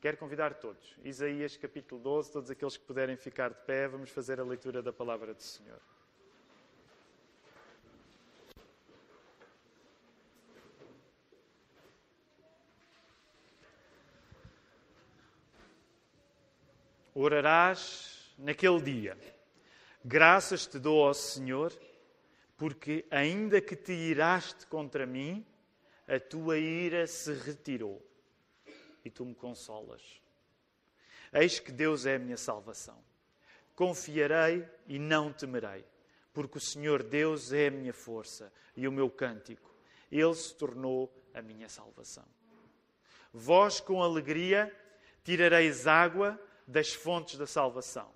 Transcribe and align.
Quero 0.00 0.16
convidar 0.16 0.54
todos. 0.54 0.96
Isaías 1.04 1.58
capítulo 1.58 2.00
12, 2.00 2.32
todos 2.32 2.50
aqueles 2.50 2.74
que 2.74 2.84
puderem 2.86 3.18
ficar 3.18 3.50
de 3.50 3.60
pé, 3.66 3.86
vamos 3.86 4.08
fazer 4.08 4.40
a 4.40 4.42
leitura 4.42 4.82
da 4.82 4.94
palavra 4.94 5.34
do 5.34 5.42
Senhor. 5.42 5.78
Orarás 17.14 18.34
naquele 18.38 18.80
dia. 18.80 19.18
Graças 20.02 20.66
te 20.66 20.78
dou 20.78 21.06
ao 21.06 21.12
Senhor, 21.12 21.78
porque 22.56 23.04
ainda 23.10 23.60
que 23.60 23.76
te 23.76 23.92
iraste 23.92 24.66
contra 24.66 25.04
mim, 25.04 25.44
a 26.08 26.18
tua 26.18 26.56
ira 26.56 27.06
se 27.06 27.34
retirou 27.34 28.09
e 29.04 29.10
tu 29.10 29.24
me 29.24 29.34
consolas. 29.34 30.02
Eis 31.32 31.60
que 31.60 31.70
Deus 31.72 32.06
é 32.06 32.16
a 32.16 32.18
minha 32.18 32.36
salvação. 32.36 32.98
Confiarei 33.74 34.66
e 34.86 34.98
não 34.98 35.32
temerei, 35.32 35.84
porque 36.32 36.58
o 36.58 36.60
Senhor 36.60 37.02
Deus 37.02 37.52
é 37.52 37.68
a 37.68 37.70
minha 37.70 37.92
força 37.92 38.52
e 38.76 38.86
o 38.86 38.92
meu 38.92 39.08
cântico. 39.08 39.74
Ele 40.10 40.34
se 40.34 40.54
tornou 40.54 41.10
a 41.32 41.40
minha 41.40 41.68
salvação. 41.68 42.26
Vós, 43.32 43.80
com 43.80 44.02
alegria, 44.02 44.74
tirareis 45.22 45.86
água 45.86 46.38
das 46.66 46.92
fontes 46.92 47.38
da 47.38 47.46
salvação. 47.46 48.12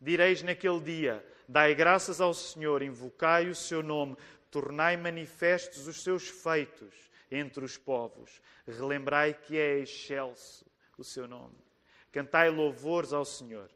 Direis 0.00 0.42
naquele 0.42 0.80
dia: 0.80 1.26
Dai 1.48 1.74
graças 1.74 2.20
ao 2.20 2.32
Senhor, 2.32 2.82
invocai 2.82 3.48
o 3.48 3.54
seu 3.54 3.82
nome, 3.82 4.16
tornai 4.50 4.96
manifestos 4.96 5.88
os 5.88 6.02
seus 6.02 6.28
feitos 6.28 7.04
entre 7.34 7.64
os 7.64 7.76
povos. 7.76 8.40
Relembrai 8.66 9.34
que 9.34 9.58
é 9.58 9.78
excelso 9.78 10.64
o 10.96 11.04
seu 11.04 11.26
nome. 11.26 11.56
Cantai 12.12 12.48
louvores 12.50 13.12
ao 13.12 13.24
Senhor, 13.24 13.70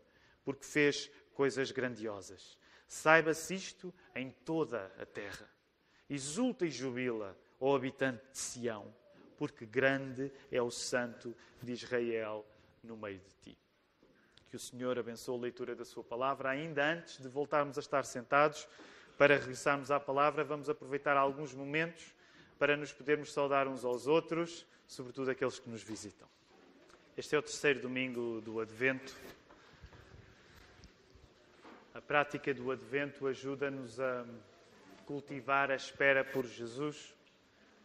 porque 0.45 0.65
fez 0.65 1.11
coisas 1.35 1.71
grandiosas. 1.71 2.57
Saiba-se 2.87 3.55
isto 3.55 3.95
em 4.15 4.31
toda 4.31 4.93
a 4.99 5.05
terra. 5.05 5.49
Exulta 6.09 6.65
e 6.65 6.71
jubila, 6.71 7.37
ó 7.61 7.77
habitante 7.77 8.23
de 8.33 8.39
Sião, 8.39 8.95
porque 9.37 9.67
grande 9.67 10.33
é 10.51 10.63
o 10.63 10.71
Santo 10.71 11.37
de 11.63 11.73
Israel 11.73 12.47
no 12.83 12.97
meio 12.97 13.19
de 13.19 13.35
ti. 13.43 13.59
Que 14.49 14.57
o 14.57 14.59
Senhor 14.59 14.99
abençoe 14.99 15.37
a 15.37 15.43
leitura 15.43 15.77
da 15.77 15.85
Sua 15.85 16.03
palavra. 16.03 16.51
Ainda 16.51 16.83
antes 16.83 17.19
de 17.19 17.29
voltarmos 17.29 17.77
a 17.77 17.81
estar 17.81 18.05
sentados 18.05 18.67
para 19.19 19.37
regressarmos 19.37 19.91
à 19.91 20.01
palavra, 20.01 20.43
vamos 20.43 20.71
aproveitar 20.71 21.17
alguns 21.17 21.53
momentos 21.53 22.15
para 22.59 22.77
nos 22.77 22.93
podermos 22.93 23.33
saudar 23.33 23.69
uns 23.69 23.85
aos 23.85 24.07
outros, 24.07 24.67
sobretudo 24.87 25.31
aqueles 25.31 25.61
que 25.61 25.71
nos 25.71 25.83
visitam. 25.83 26.27
Este 27.17 27.37
é 27.37 27.39
o 27.39 27.43
terceiro 27.43 27.81
domingo 27.81 28.41
do 28.41 28.61
Advento. 28.61 29.15
A 31.95 32.01
prática 32.01 32.53
do 32.53 32.71
Advento 32.71 33.27
ajuda-nos 33.29 34.01
a 34.01 34.27
cultivar 35.07 35.71
a 35.71 35.77
espera 35.77 36.25
por 36.25 36.47
Jesus 36.47 37.15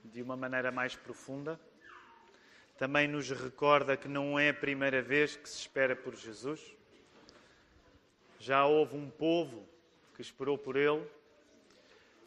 de 0.03 0.21
uma 0.21 0.35
maneira 0.35 0.71
mais 0.71 0.95
profunda. 0.95 1.59
Também 2.77 3.07
nos 3.07 3.29
recorda 3.29 3.95
que 3.95 4.07
não 4.07 4.39
é 4.39 4.49
a 4.49 4.53
primeira 4.53 5.01
vez 5.01 5.35
que 5.35 5.47
se 5.47 5.59
espera 5.59 5.95
por 5.95 6.15
Jesus. 6.15 6.75
Já 8.39 8.65
houve 8.65 8.97
um 8.97 9.09
povo 9.09 9.67
que 10.15 10.21
esperou 10.21 10.57
por 10.57 10.75
ele 10.75 11.07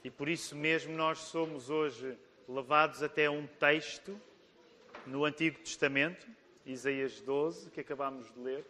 e 0.04 0.10
por 0.10 0.28
isso 0.28 0.54
mesmo 0.54 0.96
nós 0.96 1.18
somos 1.18 1.68
hoje 1.68 2.16
levados 2.48 3.02
até 3.02 3.28
um 3.28 3.46
texto 3.46 4.20
no 5.06 5.24
Antigo 5.24 5.58
Testamento, 5.58 6.26
Isaías 6.64 7.20
12, 7.20 7.70
que 7.70 7.80
acabámos 7.80 8.32
de 8.32 8.40
ler, 8.40 8.64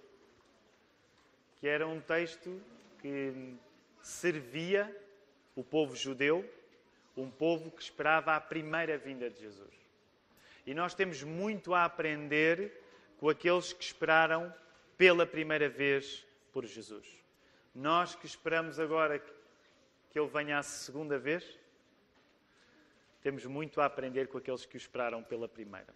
que 1.56 1.66
era 1.66 1.86
um 1.86 2.00
texto 2.00 2.60
que 3.00 3.55
servia 4.02 4.94
o 5.55 5.64
povo 5.64 5.96
judeu, 5.96 6.48
um 7.17 7.30
povo 7.30 7.70
que 7.70 7.83
esperava 7.83 8.36
a 8.36 8.40
primeira 8.40 8.98
vinda 8.98 9.30
de 9.30 9.40
Jesus. 9.40 9.74
E 10.67 10.74
nós 10.74 10.95
temos 10.95 11.22
muito 11.22 11.72
a 11.72 11.84
aprender 11.84 12.83
com 13.18 13.28
aqueles 13.28 13.72
que 13.72 13.84
esperaram 13.84 14.52
pela 14.96 15.24
primeira 15.24 15.68
vez 15.68 16.27
por 16.52 16.64
Jesus. 16.67 17.06
Nós 17.74 18.14
que 18.14 18.27
esperamos 18.27 18.78
agora 18.78 19.18
que 20.11 20.18
Ele 20.18 20.28
venha 20.28 20.58
a 20.58 20.62
segunda 20.62 21.18
vez, 21.18 21.58
temos 23.27 23.45
muito 23.45 23.81
a 23.81 23.87
aprender 23.87 24.29
com 24.29 24.39
aqueles 24.39 24.64
que 24.64 24.77
o 24.77 24.79
esperaram 24.79 25.20
pela 25.20 25.48
primeira. 25.48 25.92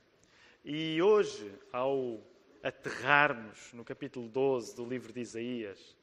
E 0.65 1.01
hoje, 1.01 1.55
ao 1.73 2.21
aterrarmos 2.61 3.73
no 3.73 3.85
capítulo 3.85 4.29
12 4.29 4.75
do 4.75 4.85
livro 4.85 5.13
de 5.13 5.21
Isaías, 5.21 5.97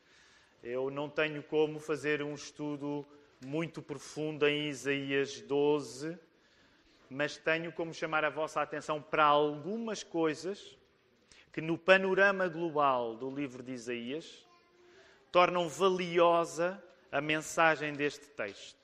eu 0.63 0.89
não 0.89 1.09
tenho 1.09 1.43
como 1.43 1.81
fazer 1.81 2.23
um 2.23 2.33
estudo 2.33 3.05
muito 3.45 3.81
profundo 3.81 4.47
em 4.47 4.69
Isaías 4.69 5.41
12, 5.41 6.17
mas 7.09 7.35
tenho 7.35 7.73
como 7.73 7.93
chamar 7.93 8.23
a 8.23 8.29
vossa 8.29 8.61
atenção 8.61 9.01
para 9.01 9.25
algumas 9.25 10.03
coisas 10.03 10.77
que, 11.51 11.59
no 11.59 11.77
panorama 11.77 12.47
global 12.47 13.17
do 13.17 13.29
livro 13.29 13.61
de 13.61 13.73
Isaías, 13.73 14.47
tornam 15.29 15.67
valiosa 15.67 16.81
a 17.11 17.19
mensagem 17.19 17.91
deste 17.91 18.29
texto. 18.29 18.76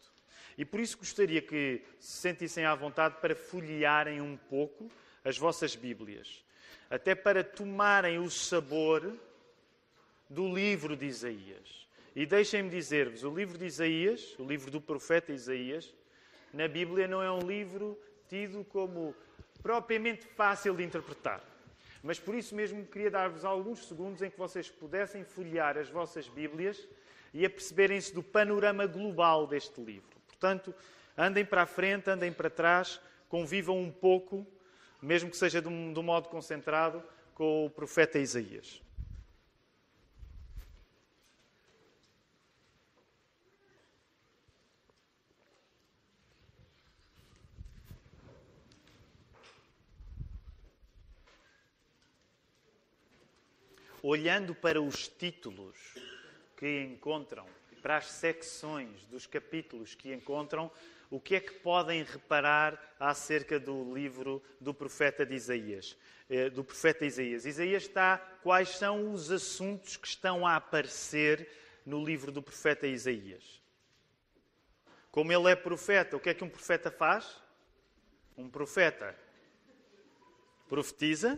E 0.58 0.64
por 0.64 0.80
isso 0.80 0.98
gostaria 0.98 1.42
que 1.42 1.82
se 2.00 2.18
sentissem 2.18 2.66
à 2.66 2.76
vontade 2.76 3.16
para 3.20 3.36
folhearem 3.36 4.22
um 4.22 4.38
pouco 4.38 4.90
as 5.24 5.38
vossas 5.38 5.76
Bíblias, 5.76 6.44
até 6.90 7.16
para 7.16 7.44
tomarem 7.44 8.20
o 8.20 8.30
sabor 8.30 9.18
do 10.30 10.54
livro 10.54 10.96
de 10.96 11.06
Isaías. 11.06 11.88
E 12.16 12.26
deixem-me 12.26 12.70
dizer-vos: 12.70 13.24
o 13.24 13.34
livro 13.34 13.58
de 13.58 13.66
Isaías, 13.66 14.36
o 14.38 14.44
livro 14.44 14.70
do 14.70 14.80
profeta 14.80 15.32
Isaías, 15.32 15.94
na 16.54 16.68
Bíblia 16.68 17.08
não 17.08 17.22
é 17.22 17.32
um 17.32 17.48
livro 17.48 18.00
tido 18.30 18.64
como 18.66 19.16
propriamente 19.62 20.26
fácil 20.26 20.76
de 20.76 20.84
interpretar. 20.84 21.44
Mas 22.04 22.20
por 22.20 22.36
isso 22.36 22.54
mesmo 22.54 22.86
queria 22.86 23.10
dar-vos 23.10 23.46
alguns 23.46 23.88
segundos 23.88 24.22
em 24.22 24.30
que 24.30 24.38
vocês 24.38 24.70
pudessem 24.70 25.24
folhear 25.24 25.78
as 25.78 25.90
vossas 25.90 26.28
Bíblias 26.28 26.88
e 27.34 27.46
aperceberem-se 27.46 28.14
do 28.14 28.22
panorama 28.22 28.86
global 28.86 29.48
deste 29.48 29.82
livro. 29.82 30.13
Portanto, 30.44 30.76
andem 31.18 31.46
para 31.46 31.62
a 31.62 31.66
frente, 31.66 32.10
andem 32.10 32.30
para 32.30 32.50
trás, 32.50 33.00
convivam 33.30 33.80
um 33.80 33.90
pouco, 33.90 34.46
mesmo 35.02 35.30
que 35.30 35.38
seja 35.38 35.62
de 35.62 35.70
um, 35.70 35.98
um 35.98 36.04
modo 36.04 36.28
concentrado, 36.28 37.02
com 37.34 37.66
o 37.66 37.70
profeta 37.70 38.20
Isaías. 38.20 38.82
olhando 54.06 54.54
para 54.54 54.82
os 54.82 55.08
títulos 55.08 55.78
que 56.58 56.84
encontram 56.84 57.48
para 57.84 57.98
as 57.98 58.06
secções 58.06 59.06
dos 59.08 59.28
capítulos 59.28 59.94
que 59.94 60.14
encontram, 60.14 60.72
o 61.12 61.20
que 61.20 61.36
é 61.36 61.40
que 61.42 61.52
podem 61.52 62.02
reparar 62.02 62.96
acerca 62.98 63.60
do 63.60 63.94
livro 63.94 64.42
do 64.60 64.74
profeta 64.74 65.26
de 65.26 65.36
Isaías? 65.36 65.98
Eh, 66.30 66.50
do 66.50 66.64
profeta 66.64 67.06
Isaías. 67.06 67.46
Isaías 67.46 67.84
está 67.84 68.18
quais 68.42 68.70
são 68.70 69.12
os 69.12 69.30
assuntos 69.30 69.98
que 69.98 70.08
estão 70.08 70.48
a 70.48 70.56
aparecer 70.56 71.48
no 71.86 72.04
livro 72.04 72.32
do 72.32 72.42
profeta 72.42 72.88
Isaías. 72.88 73.62
Como 75.12 75.34
ele 75.34 75.52
é 75.52 75.56
profeta, 75.56 76.16
o 76.16 76.22
que 76.22 76.30
é 76.30 76.34
que 76.34 76.44
um 76.44 76.50
profeta 76.50 76.90
faz? 76.90 77.36
Um 78.38 78.50
profeta 78.50 79.14
profetiza. 80.70 81.38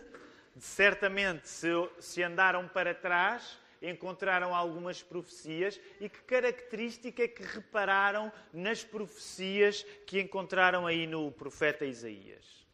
Certamente, 0.59 1.50
se, 1.50 1.67
se 2.00 2.22
andaram 2.22 2.68
para 2.68 2.94
trás, 2.94 3.59
encontraram 3.81 4.54
algumas 4.54 5.01
profecias 5.01 5.80
e 6.00 6.10
que 6.10 6.22
característica 6.24 7.24
é 7.24 7.27
que 7.27 7.44
repararam 7.44 8.31
nas 8.54 8.83
profecias 8.83 9.83
que 10.06 10.22
encontraram 10.22 10.88
aí 10.88 11.06
no 11.07 11.31
profeta 11.31 11.86
Isaías? 11.86 12.66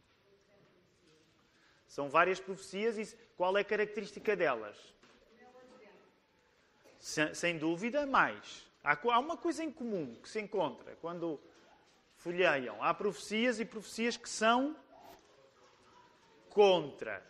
São 1.86 2.08
várias 2.08 2.40
profecias 2.40 2.96
e 2.98 3.16
qual 3.36 3.56
é 3.58 3.60
a 3.60 3.64
característica 3.64 4.34
delas? 4.34 4.76
Sem 6.98 7.58
dúvida, 7.58 8.06
mais. 8.06 8.66
Há 8.82 9.18
uma 9.18 9.36
coisa 9.36 9.62
em 9.62 9.70
comum 9.70 10.14
que 10.22 10.28
se 10.28 10.40
encontra 10.40 10.96
quando 11.00 11.40
folheiam. 12.16 12.82
Há 12.82 12.94
profecias 12.94 13.60
e 13.60 13.64
profecias 13.64 14.16
que 14.16 14.28
são 14.28 14.76
contra. 16.48 17.24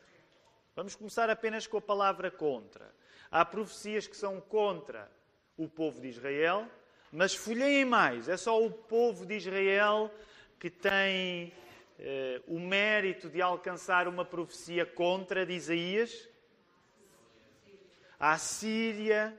Vamos 0.76 0.94
começar 0.94 1.28
apenas 1.28 1.66
com 1.66 1.78
a 1.78 1.80
palavra 1.80 2.30
contra. 2.30 2.94
Há 3.32 3.46
profecias 3.46 4.06
que 4.06 4.14
são 4.14 4.42
contra 4.42 5.10
o 5.56 5.66
povo 5.66 6.02
de 6.02 6.08
Israel, 6.08 6.68
mas 7.10 7.34
folheiem 7.34 7.86
mais. 7.86 8.28
É 8.28 8.36
só 8.36 8.62
o 8.62 8.70
povo 8.70 9.24
de 9.24 9.34
Israel 9.36 10.12
que 10.60 10.68
tem 10.68 11.50
eh, 11.98 12.42
o 12.46 12.60
mérito 12.60 13.30
de 13.30 13.40
alcançar 13.40 14.06
uma 14.06 14.22
profecia 14.22 14.84
contra 14.84 15.46
de 15.46 15.54
Isaías? 15.54 16.28
A 18.20 18.36
Síria. 18.36 19.34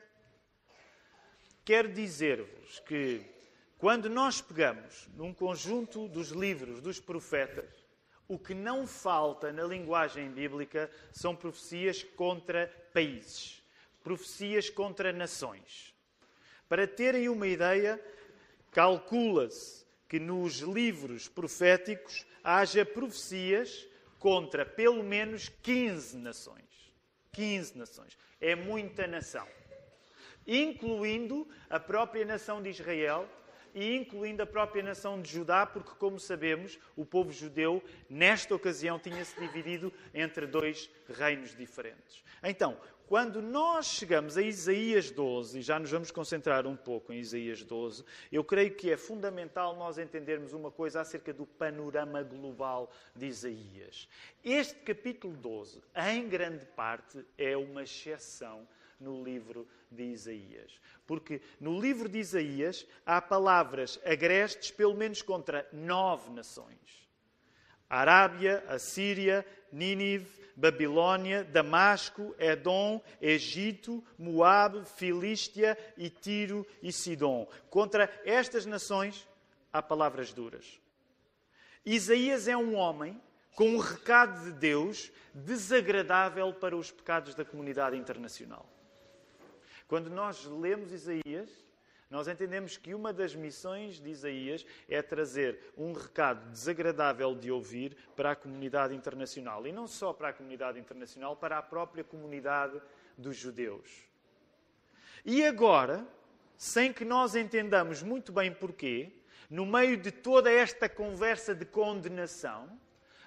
Quero 1.64 1.94
dizer-vos 1.94 2.80
que 2.80 3.24
quando 3.78 4.10
nós 4.10 4.42
pegamos 4.42 5.08
num 5.16 5.34
conjunto 5.34 6.08
dos 6.10 6.30
livros 6.30 6.82
dos 6.82 7.00
profetas, 7.00 7.86
o 8.28 8.40
que 8.40 8.54
não 8.54 8.88
falta 8.88 9.54
na 9.54 9.64
linguagem 9.64 10.32
bíblica 10.32 10.90
são 11.12 11.36
profecias 11.36 12.04
contra 12.04 12.68
países, 12.94 13.63
profecias 14.04 14.70
contra 14.70 15.14
nações. 15.14 15.94
Para 16.68 16.86
terem 16.88 17.30
uma 17.30 17.48
ideia, 17.48 18.00
calcula-se 18.72 19.86
que 20.08 20.20
nos 20.20 20.58
livros 20.60 21.28
proféticos 21.28 22.26
haja 22.44 22.86
profecias 22.86 23.88
contra 24.20 24.66
pelo 24.66 25.04
menos 25.04 25.50
15 25.62 26.18
nações. 26.18 26.64
15 27.32 27.78
nações. 27.78 28.18
É 28.40 28.56
muita 28.56 29.08
nação. 29.08 29.48
Incluindo 30.46 31.48
a 31.70 31.80
própria 31.80 32.26
nação 32.26 32.62
de 32.62 32.70
Israel, 32.70 33.28
e 33.74 33.96
incluindo 33.96 34.44
a 34.44 34.46
própria 34.46 34.84
nação 34.84 35.22
de 35.22 35.32
Judá, 35.32 35.66
porque, 35.66 35.92
como 35.98 36.20
sabemos, 36.20 36.80
o 36.96 37.06
povo 37.06 37.32
judeu, 37.32 37.84
nesta 38.10 38.54
ocasião, 38.54 39.00
tinha-se 39.00 39.40
dividido 39.40 39.92
entre 40.14 40.46
dois 40.46 40.90
reinos 41.10 41.56
diferentes. 41.56 42.24
Então, 42.44 42.78
quando 43.08 43.42
nós 43.42 43.86
chegamos 43.86 44.38
a 44.38 44.42
Isaías 44.42 45.12
12, 45.12 45.60
e 45.60 45.62
já 45.62 45.80
nos 45.80 45.92
vamos 45.92 46.12
concentrar 46.12 46.66
um 46.66 46.76
pouco 46.76 47.12
em 47.14 47.20
Isaías 47.20 47.64
12, 47.64 48.04
eu 48.32 48.44
creio 48.44 48.74
que 48.76 48.90
é 48.92 48.98
fundamental 48.98 49.76
nós 49.76 49.98
entendermos 49.98 50.54
uma 50.54 50.72
coisa 50.72 51.02
acerca 51.02 51.34
do 51.34 51.46
panorama 51.46 52.24
global 52.24 52.92
de 53.16 53.28
Isaías. 53.28 54.08
Este 54.44 54.76
capítulo 54.80 55.36
12, 55.36 55.82
em 55.96 56.28
grande 56.28 56.66
parte, 56.66 57.26
é 57.38 57.56
uma 57.58 57.84
exceção 57.84 58.68
no 59.00 59.24
livro 59.24 59.68
de 59.92 60.04
Isaías. 60.04 60.80
Porque 61.06 61.42
no 61.60 61.80
livro 61.80 62.08
de 62.08 62.20
Isaías 62.20 62.88
há 63.06 63.22
palavras 63.22 64.00
agrestes, 64.06 64.72
pelo 64.72 64.96
menos 64.96 65.22
contra 65.22 65.68
nove 65.72 66.32
nações: 66.32 67.03
Arábia, 68.00 68.64
a 68.68 68.80
Síria, 68.80 69.46
Nínive, 69.72 70.44
Babilônia, 70.56 71.44
Damasco, 71.44 72.36
Edom, 72.38 73.02
Egito, 73.22 74.04
Moabe, 74.18 74.84
Filístia 74.86 75.78
e 75.98 76.10
Tiro 76.10 76.66
e 76.82 76.92
Sidom. 76.92 77.48
Contra 77.70 78.10
estas 78.24 78.66
nações 78.66 79.28
há 79.72 79.82
palavras 79.82 80.32
duras. 80.32 80.80
Isaías 81.86 82.48
é 82.48 82.56
um 82.56 82.76
homem 82.76 83.20
com 83.56 83.70
um 83.70 83.78
recado 83.78 84.46
de 84.46 84.52
Deus 84.52 85.12
desagradável 85.34 86.54
para 86.54 86.76
os 86.76 86.92
pecados 86.92 87.36
da 87.36 87.44
comunidade 87.44 87.98
internacional. 87.98 88.68
Quando 89.88 90.10
nós 90.10 90.46
lemos 90.46 90.92
Isaías, 90.92 91.50
nós 92.14 92.28
entendemos 92.28 92.78
que 92.78 92.94
uma 92.94 93.12
das 93.12 93.34
missões 93.34 94.00
de 94.00 94.12
Isaías 94.12 94.64
é 94.88 95.02
trazer 95.02 95.74
um 95.76 95.94
recado 95.94 96.48
desagradável 96.52 97.34
de 97.34 97.50
ouvir 97.50 97.98
para 98.16 98.34
a 98.34 98.36
comunidade 98.36 98.94
internacional. 98.94 99.66
E 99.66 99.72
não 99.72 99.88
só 99.88 100.14
para 100.14 100.30
a 100.30 100.34
comunidade 100.34 100.78
internacional, 100.80 101.36
para 101.36 101.58
a 101.58 101.62
própria 101.64 102.04
comunidade 102.04 102.80
dos 103.18 103.36
judeus. 103.36 103.90
E 105.26 105.44
agora, 105.44 106.06
sem 106.56 106.94
que 106.94 107.04
nós 107.04 107.34
entendamos 107.34 108.04
muito 108.04 108.32
bem 108.32 108.54
porquê, 108.54 109.12
no 109.50 109.66
meio 109.66 109.98
de 109.98 110.12
toda 110.12 110.52
esta 110.52 110.88
conversa 110.88 111.56
de 111.56 111.66
condenação, 111.66 112.80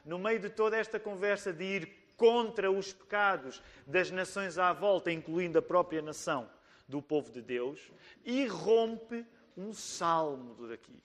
no 0.04 0.16
meio 0.16 0.38
de 0.38 0.48
toda 0.48 0.76
esta 0.76 1.00
conversa 1.00 1.52
de 1.52 1.64
ir 1.64 1.92
contra 2.16 2.70
os 2.70 2.92
pecados 2.92 3.60
das 3.84 4.12
nações 4.12 4.58
à 4.58 4.72
volta, 4.72 5.10
incluindo 5.10 5.58
a 5.58 5.62
própria 5.62 6.00
nação 6.00 6.48
do 6.88 7.02
povo 7.02 7.30
de 7.30 7.42
Deus, 7.42 7.90
irrompe 8.24 9.26
um 9.56 9.72
salmo 9.72 10.68
daqui. 10.68 11.02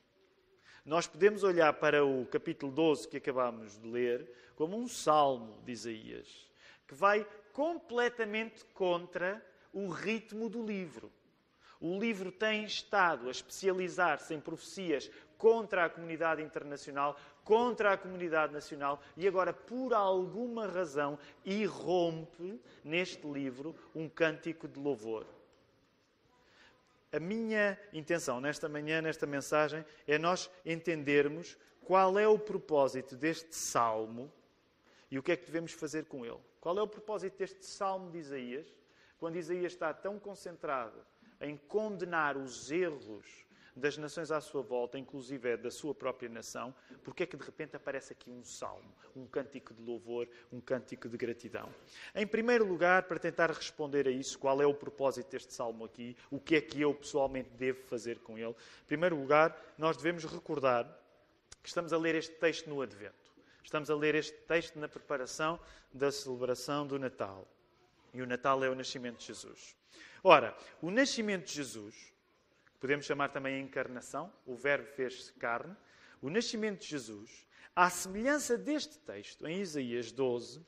Nós 0.84 1.08
podemos 1.08 1.44
olhar 1.44 1.74
para 1.74 2.04
o 2.04 2.26
capítulo 2.26 2.72
12 2.72 3.08
que 3.08 3.18
acabamos 3.18 3.78
de 3.80 3.88
ler 3.88 4.32
como 4.56 4.78
um 4.78 4.88
salmo 4.88 5.62
de 5.64 5.72
Isaías, 5.72 6.50
que 6.88 6.96
vai 6.96 7.26
completamente 7.54 8.66
contra 8.74 9.44
o 9.72 9.90
ritmo 9.90 10.50
do 10.50 10.66
livro. 10.66 11.12
O 11.80 12.00
livro 12.00 12.32
tem 12.32 12.64
estado 12.64 13.28
a 13.28 13.32
especializar-se 13.32 14.34
em 14.34 14.40
profecias 14.40 15.10
contra 15.38 15.86
a 15.86 15.90
comunidade 15.90 16.42
internacional, 16.42 17.18
contra 17.44 17.94
a 17.94 17.98
comunidade 17.98 18.54
nacional 18.54 19.02
e 19.18 19.28
agora, 19.28 19.52
por 19.52 19.94
alguma 19.94 20.68
razão, 20.68 21.18
irrompe 21.44 22.62
neste 22.84 23.28
livro 23.28 23.76
um 23.96 24.08
cântico 24.08 24.68
de 24.68 24.80
louvor. 24.80 25.26
A 27.12 27.20
minha 27.20 27.78
intenção 27.92 28.40
nesta 28.40 28.70
manhã, 28.70 29.02
nesta 29.02 29.26
mensagem, 29.26 29.84
é 30.08 30.18
nós 30.18 30.50
entendermos 30.66 31.58
qual 31.84 32.18
é 32.18 32.28
o 32.28 32.40
propósito 32.40 33.16
deste 33.16 33.56
salmo 33.56 34.32
e 35.10 35.20
o 35.20 35.24
que 35.24 35.34
é 35.34 35.36
que 35.36 35.46
devemos 35.46 35.74
fazer 35.74 36.06
com 36.06 36.26
ele. 36.26 36.40
Qual 36.62 36.78
é 36.78 36.82
o 36.82 36.88
propósito 36.88 37.38
deste 37.38 37.66
salmo 37.66 38.10
de 38.12 38.18
Isaías, 38.18 38.68
quando 39.18 39.36
Isaías 39.36 39.74
está 39.74 39.94
tão 39.94 40.18
concentrado 40.18 41.06
em 41.42 41.58
condenar 41.58 42.38
os 42.38 42.72
erros 42.72 43.46
das 43.76 43.98
nações 43.98 44.32
à 44.32 44.42
sua 44.42 44.62
volta, 44.62 44.98
inclusive 44.98 45.50
é 45.50 45.58
da 45.58 45.72
sua 45.72 45.94
própria 45.94 46.30
nação, 46.30 46.74
porque 47.04 47.24
é 47.24 47.26
que 47.26 47.38
de 47.38 47.44
repente 47.44 47.76
aparece 47.76 48.14
aqui 48.14 48.30
um 48.30 48.44
salmo, 48.44 48.94
um 49.16 49.26
cântico 49.26 49.74
de 49.74 49.82
louvor, 49.82 50.28
um 50.52 50.60
cântico 50.60 51.08
de 51.08 51.18
gratidão? 51.18 51.70
Em 52.14 52.28
primeiro 52.28 52.66
lugar, 52.66 53.04
para 53.04 53.20
tentar 53.20 53.50
responder 53.52 54.08
a 54.08 54.12
isso, 54.12 54.38
qual 54.38 54.62
é 54.62 54.66
o 54.66 54.74
propósito 54.74 55.30
deste 55.30 55.54
salmo 55.54 55.86
aqui, 55.86 56.16
o 56.30 56.40
que 56.40 56.56
é 56.56 56.62
que 56.62 56.82
eu 56.82 56.94
pessoalmente 56.94 57.50
devo 57.52 57.82
fazer 57.84 58.20
com 58.20 58.38
ele? 58.38 58.56
Em 58.84 58.88
primeiro 58.88 59.16
lugar, 59.16 59.60
nós 59.78 59.98
devemos 59.98 60.26
recordar 60.26 60.86
que 61.62 61.70
estamos 61.70 61.94
a 61.94 61.98
ler 61.98 62.16
este 62.16 62.34
texto 62.36 62.70
no 62.70 62.82
Advento. 62.82 63.32
Estamos 63.64 63.90
a 63.90 63.96
ler 63.96 64.16
este 64.16 64.38
texto 64.40 64.78
na 64.80 64.90
preparação 64.90 65.60
da 65.94 66.12
celebração 66.12 66.86
do 66.86 66.98
Natal. 66.98 67.48
E 68.14 68.22
o 68.22 68.28
Natal 68.28 68.64
é 68.64 68.70
o 68.70 68.76
nascimento 68.76 69.20
de 69.20 69.28
Jesus. 69.28 69.76
Ora, 70.24 70.56
o 70.82 70.92
nascimento 70.92 71.46
de 71.46 71.54
Jesus 71.54 72.11
podemos 72.82 73.06
chamar 73.06 73.30
também 73.30 73.56
a 73.56 73.60
encarnação, 73.60 74.34
o 74.44 74.56
Verbo 74.56 74.88
fez-se 74.88 75.32
carne, 75.34 75.78
o 76.20 76.32
nascimento 76.32 76.82
de 76.82 76.88
Jesus, 76.88 77.48
à 77.76 77.92
semelhança 77.92 78.58
deste 78.58 78.98
texto, 78.98 79.48
em 79.48 79.62
Isaías 79.62 80.12
12, 80.12 80.66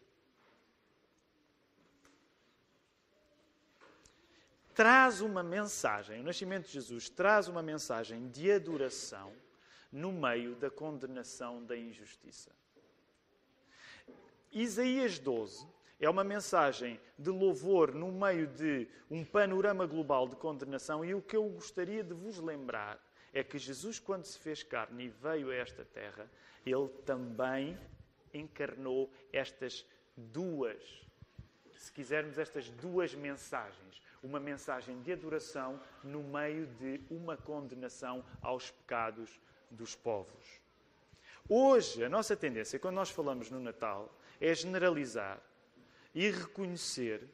traz 4.76 5.21
uma 5.21 5.42
mensagem, 5.42 6.21
o 6.21 6.23
nascimento 6.23 6.68
de 6.68 6.73
Jesus 6.73 7.09
traz 7.09 7.47
uma 7.47 7.64
mensagem 7.64 8.30
de 8.30 8.52
adoração 8.52 9.33
no 9.92 10.11
meio 10.11 10.56
da 10.56 10.69
condenação 10.69 11.66
da 11.66 11.76
injustiça. 11.76 12.52
Isaías 14.52 15.18
12 15.18 15.72
é 16.06 16.10
uma 16.10 16.24
mensagem 16.24 17.00
de 17.18 17.30
louvor 17.30 17.94
no 17.94 18.12
meio 18.12 18.48
de 18.48 18.88
um 19.10 19.24
panorama 19.24 19.86
global 19.86 20.28
de 20.28 20.36
condenação. 20.36 21.06
E 21.06 21.16
o 21.16 21.22
que 21.22 21.38
eu 21.38 21.48
gostaria 21.48 22.04
de 22.04 22.14
vos 22.14 22.40
lembrar 22.40 23.00
é 23.33 23.42
que 23.42 23.57
Jesus, 23.57 24.00
quando 24.00 24.26
se 24.26 24.38
fez 24.38 24.64
carne 24.64 25.06
e 25.06 25.07
veio 25.07 25.50
a 25.50 25.56
esta 25.56 25.86
terra, 25.86 26.30
ele 26.66 26.90
também 27.06 27.78
encarnou 28.33 29.10
estas 29.31 29.86
duas, 30.18 30.81
se 31.78 31.92
quisermos, 31.92 32.38
estas 32.38 32.69
duas 32.69 33.16
mensagens. 33.16 34.02
Uma 34.22 34.40
mensagem 34.40 35.02
de 35.02 35.12
adoração 35.12 35.80
no 36.04 36.22
meio 36.24 36.68
de 36.68 37.02
uma 37.10 37.38
condenação 37.38 38.26
aos 38.42 38.72
pecados 38.72 39.40
dos 39.69 39.95
povos. 39.95 40.62
Hoje, 41.48 42.04
a 42.04 42.10
nossa 42.10 42.36
tendência, 42.36 42.80
quando 42.80 42.95
nós 42.95 43.10
falamos 43.10 43.50
no 43.50 43.60
Natal, 43.60 44.14
é 44.40 44.54
generalizar 44.54 45.42
e 46.13 46.29
reconhecer, 46.29 47.27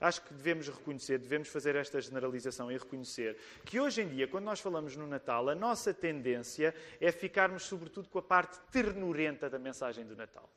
acho 0.00 0.22
que 0.22 0.34
devemos 0.34 0.68
reconhecer, 0.68 1.18
devemos 1.18 1.48
fazer 1.48 1.76
esta 1.76 2.00
generalização 2.00 2.70
e 2.70 2.76
reconhecer 2.76 3.36
que 3.64 3.78
hoje 3.78 4.02
em 4.02 4.08
dia, 4.08 4.26
quando 4.26 4.44
nós 4.44 4.60
falamos 4.60 4.96
no 4.96 5.06
Natal, 5.06 5.48
a 5.48 5.54
nossa 5.54 5.92
tendência 5.94 6.74
é 7.00 7.12
ficarmos 7.12 7.64
sobretudo 7.64 8.08
com 8.08 8.18
a 8.18 8.22
parte 8.22 8.58
ternurenta 8.70 9.48
da 9.48 9.58
mensagem 9.58 10.04
do 10.04 10.16
Natal. 10.16 10.48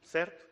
Certo? 0.00 0.46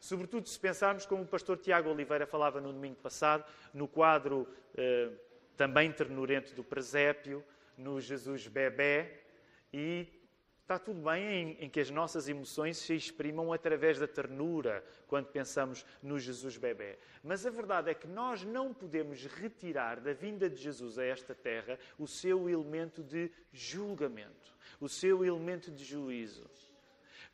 Sobretudo 0.00 0.48
se 0.48 0.58
pensarmos 0.58 1.04
como 1.06 1.22
o 1.22 1.26
pastor 1.26 1.58
Tiago 1.58 1.90
Oliveira 1.90 2.26
falava 2.26 2.60
no 2.60 2.72
domingo 2.72 2.96
passado, 2.96 3.44
no 3.74 3.88
quadro 3.88 4.46
eh, 4.76 5.10
também 5.56 5.90
ternurento 5.90 6.54
do 6.54 6.62
presépio, 6.62 7.44
no 7.76 8.00
Jesus 8.00 8.46
bebé, 8.46 9.22
e 9.72 10.06
Está 10.68 10.78
tudo 10.78 11.00
bem 11.00 11.24
em, 11.24 11.64
em, 11.64 11.70
que 11.70 11.80
as 11.80 11.88
nossas 11.88 12.28
emoções 12.28 12.76
se 12.76 12.94
exprimam 12.94 13.54
através 13.54 13.98
da 13.98 14.06
ternura 14.06 14.84
quando 15.06 15.28
pensamos 15.28 15.82
no 16.02 16.18
Jesus 16.18 16.58
bebê. 16.58 16.98
Mas 17.24 17.46
a 17.46 17.50
verdade 17.50 17.88
é 17.88 17.94
que 17.94 18.06
nós 18.06 18.44
não 18.44 18.74
podemos 18.74 19.24
retirar 19.24 19.98
da 19.98 20.12
vinda 20.12 20.46
de 20.46 20.56
Jesus 20.56 20.98
a 20.98 21.04
esta 21.04 21.34
terra 21.34 21.78
o 21.98 22.06
seu 22.06 22.50
elemento 22.50 23.02
de 23.02 23.32
julgamento, 23.50 24.54
o 24.78 24.90
seu 24.90 25.24
elemento 25.24 25.70
de 25.70 25.82
juízo. 25.82 26.46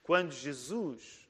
quando 0.04 0.30
Jesus, 0.30 1.28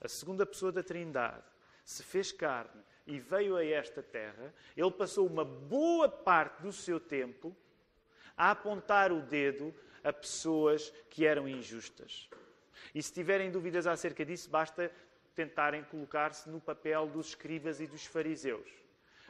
a 0.00 0.06
segunda 0.06 0.46
pessoa 0.46 0.70
da 0.70 0.84
Trindade, 0.84 1.42
se 1.84 2.04
fez 2.04 2.30
carne 2.30 2.80
e 3.08 3.18
veio 3.18 3.56
a 3.56 3.64
esta 3.64 4.04
terra, 4.04 4.54
ele 4.76 4.92
passou 4.92 5.26
uma 5.26 5.44
boa 5.44 6.08
parte 6.08 6.62
do 6.62 6.72
seu 6.72 7.00
tempo 7.00 7.56
a 8.36 8.52
apontar 8.52 9.10
o 9.10 9.20
dedo 9.20 9.74
a 10.02 10.12
pessoas 10.12 10.92
que 11.08 11.26
eram 11.26 11.48
injustas. 11.48 12.28
E 12.94 13.02
se 13.02 13.12
tiverem 13.12 13.50
dúvidas 13.50 13.86
acerca 13.86 14.24
disso, 14.24 14.50
basta 14.50 14.90
tentarem 15.34 15.84
colocar-se 15.84 16.48
no 16.48 16.60
papel 16.60 17.06
dos 17.06 17.28
escribas 17.28 17.80
e 17.80 17.86
dos 17.86 18.04
fariseus. 18.04 18.68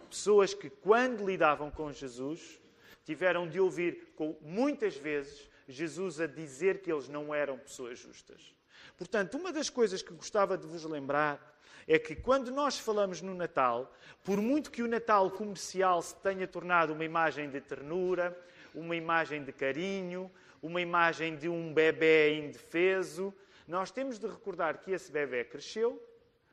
Pessoas 0.08 0.54
que, 0.54 0.70
quando 0.70 1.26
lidavam 1.26 1.70
com 1.70 1.92
Jesus, 1.92 2.60
tiveram 3.04 3.48
de 3.48 3.60
ouvir 3.60 4.14
muitas 4.40 4.96
vezes 4.96 5.48
Jesus 5.68 6.20
a 6.20 6.26
dizer 6.26 6.80
que 6.80 6.92
eles 6.92 7.08
não 7.08 7.34
eram 7.34 7.58
pessoas 7.58 7.98
justas. 7.98 8.54
Portanto, 8.96 9.36
uma 9.36 9.52
das 9.52 9.70
coisas 9.70 10.02
que 10.02 10.12
gostava 10.12 10.58
de 10.58 10.66
vos 10.66 10.84
lembrar 10.84 11.58
é 11.86 11.98
que 11.98 12.14
quando 12.14 12.50
nós 12.50 12.78
falamos 12.78 13.22
no 13.22 13.34
Natal, 13.34 13.92
por 14.24 14.40
muito 14.40 14.70
que 14.70 14.82
o 14.82 14.88
Natal 14.88 15.30
comercial 15.30 16.02
se 16.02 16.14
tenha 16.16 16.46
tornado 16.46 16.92
uma 16.92 17.04
imagem 17.04 17.48
de 17.50 17.60
ternura, 17.60 18.36
uma 18.74 18.94
imagem 18.94 19.42
de 19.42 19.52
carinho, 19.52 20.30
uma 20.62 20.80
imagem 20.80 21.36
de 21.36 21.48
um 21.48 21.72
bebê 21.72 22.38
indefeso, 22.38 23.34
nós 23.66 23.90
temos 23.90 24.18
de 24.18 24.26
recordar 24.26 24.78
que 24.78 24.90
esse 24.90 25.10
bebê 25.10 25.44
cresceu 25.44 26.02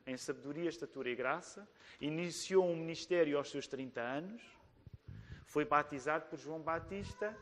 em 0.06 0.16
sabedoria, 0.16 0.68
estatura 0.70 1.10
e 1.10 1.14
graça, 1.14 1.68
iniciou 2.00 2.66
um 2.66 2.76
ministério 2.76 3.36
aos 3.36 3.50
seus 3.50 3.66
30 3.66 4.00
anos, 4.00 4.42
foi 5.44 5.64
batizado 5.64 6.26
por 6.26 6.38
João 6.38 6.60
Batista, 6.60 7.36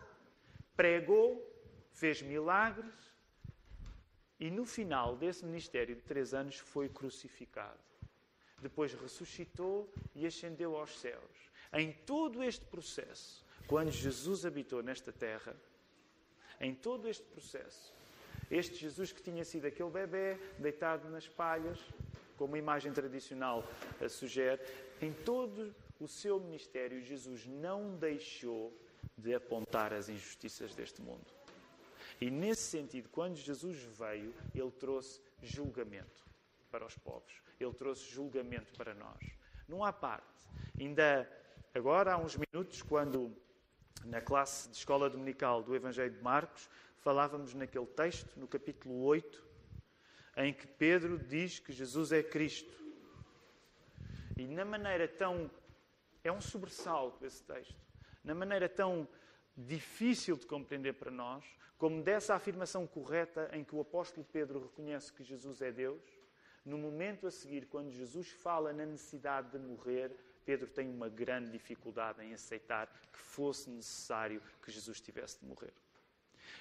pregou, 0.76 1.44
fez 1.92 2.20
milagres 2.23 2.94
e 4.38 4.50
no 4.50 4.66
final 4.66 5.16
desse 5.16 5.44
ministério 5.44 5.94
de 5.94 6.02
três 6.02 6.35
anos 6.35 6.58
foi 6.58 6.88
crucificado. 6.88 7.78
Depois 8.61 8.92
ressuscitou 8.94 9.92
e 10.14 10.26
ascendeu 10.26 10.76
aos 10.76 10.99
céus. 10.99 11.50
Em 11.73 11.92
todo 11.92 12.42
este 12.42 12.64
processo, 12.64 13.44
quando 13.66 13.90
Jesus 13.90 14.44
habitou 14.44 14.82
nesta 14.82 15.12
terra, 15.12 15.56
em 16.60 16.75
todo 16.75 17.08
este 17.08 17.25
processo, 17.25 17.94
este 18.50 18.76
Jesus 18.76 19.12
que 19.12 19.22
tinha 19.22 19.44
sido 19.44 19.66
aquele 19.66 19.90
bebê 19.90 20.38
deitado 20.58 21.08
nas 21.08 21.28
palhas, 21.28 21.78
como 22.36 22.54
a 22.54 22.58
imagem 22.58 22.92
tradicional 22.92 23.64
sugere, 24.08 24.60
em 25.00 25.12
todo 25.12 25.75
o 25.98 26.06
seu 26.06 26.38
ministério, 26.38 27.00
Jesus 27.00 27.46
não 27.46 27.96
deixou 27.96 28.72
de 29.16 29.34
apontar 29.34 29.92
as 29.92 30.08
injustiças 30.08 30.75
deste 30.75 31.00
mundo. 31.00 31.25
E 32.20 32.30
nesse 32.30 32.62
sentido, 32.62 33.08
quando 33.10 33.36
Jesus 33.36 33.78
veio, 33.98 34.34
ele 34.54 34.70
trouxe 34.70 35.20
julgamento 35.42 36.25
para 36.70 36.86
os 36.86 36.96
povos. 36.96 37.42
Ele 37.58 37.72
trouxe 37.72 38.10
julgamento 38.10 38.72
para 38.76 38.94
nós. 38.94 39.18
Não 39.68 39.84
há 39.84 39.92
parte. 39.92 40.25
Ainda 40.78 41.30
agora, 41.75 42.14
há 42.14 42.18
uns 42.18 42.36
minutos, 42.36 42.82
quando 42.82 43.34
na 44.06 44.20
classe 44.20 44.68
de 44.68 44.76
escola 44.76 45.10
dominical 45.10 45.62
do 45.62 45.75
Evangelho 45.75 46.12
de 46.12 46.22
Marcos, 46.22 46.68
falávamos 46.98 47.54
naquele 47.54 47.86
texto, 47.86 48.38
no 48.38 48.46
capítulo 48.46 49.02
8, 49.02 49.44
em 50.38 50.52
que 50.52 50.66
Pedro 50.66 51.18
diz 51.18 51.58
que 51.58 51.72
Jesus 51.72 52.12
é 52.12 52.22
Cristo. 52.22 52.75
E 54.36 54.46
na 54.46 54.64
maneira 54.64 55.08
tão. 55.08 55.50
É 56.22 56.30
um 56.30 56.40
sobressalto 56.40 57.25
esse 57.25 57.42
texto. 57.42 57.76
Na 58.25 58.34
maneira 58.34 58.68
tão 58.68 59.08
difícil 59.56 60.36
de 60.36 60.46
compreender 60.46 60.94
para 60.94 61.10
nós, 61.10 61.44
como 61.78 62.02
dessa 62.02 62.34
afirmação 62.34 62.86
correta 62.86 63.48
em 63.52 63.62
que 63.62 63.75
o 63.75 63.80
apóstolo 63.80 64.26
Pedro 64.32 64.60
reconhece 64.60 65.12
que 65.12 65.22
Jesus 65.22 65.62
é 65.62 65.70
Deus, 65.70 66.02
no 66.64 66.76
momento 66.76 67.28
a 67.28 67.30
seguir, 67.30 67.66
quando 67.66 67.90
Jesus 67.90 68.28
fala 68.28 68.72
na 68.72 68.84
necessidade 68.84 69.52
de 69.52 69.58
morrer, 69.58 70.10
Pedro 70.46 70.68
tem 70.68 70.88
uma 70.88 71.08
grande 71.08 71.50
dificuldade 71.50 72.24
em 72.24 72.32
aceitar 72.32 72.86
que 73.12 73.18
fosse 73.18 73.68
necessário 73.68 74.40
que 74.62 74.70
Jesus 74.70 75.00
tivesse 75.00 75.40
de 75.40 75.44
morrer. 75.44 75.72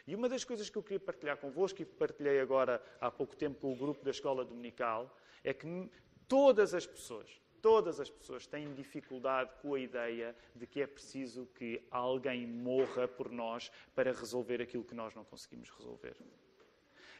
E 0.08 0.16
uma 0.16 0.28
das 0.28 0.44
coisas 0.44 0.70
que 0.70 0.78
eu 0.78 0.82
queria 0.82 1.00
partilhar 1.00 1.38
convosco, 1.38 1.82
e 1.82 1.86
partilhei 1.86 2.40
agora 2.40 2.84
há 3.00 3.12
pouco 3.12 3.36
tempo 3.36 3.60
com 3.60 3.72
o 3.72 3.76
grupo 3.76 4.04
da 4.04 4.10
escola 4.10 4.44
dominical, 4.44 5.16
é 5.44 5.54
que 5.54 5.90
todas 6.28 6.74
as 6.74 6.88
pessoas, 6.88 7.30
todas 7.62 8.00
as 8.00 8.10
pessoas 8.10 8.48
têm 8.48 8.74
dificuldade 8.74 9.52
com 9.62 9.76
a 9.76 9.80
ideia 9.80 10.36
de 10.56 10.66
que 10.66 10.82
é 10.82 10.88
preciso 10.88 11.46
que 11.54 11.86
alguém 11.92 12.48
morra 12.48 13.08
por 13.08 13.32
nós 13.32 13.72
para 13.94 14.12
resolver 14.12 14.62
aquilo 14.62 14.84
que 14.84 14.96
nós 14.96 15.14
não 15.14 15.24
conseguimos 15.24 15.70
resolver. 15.70 16.16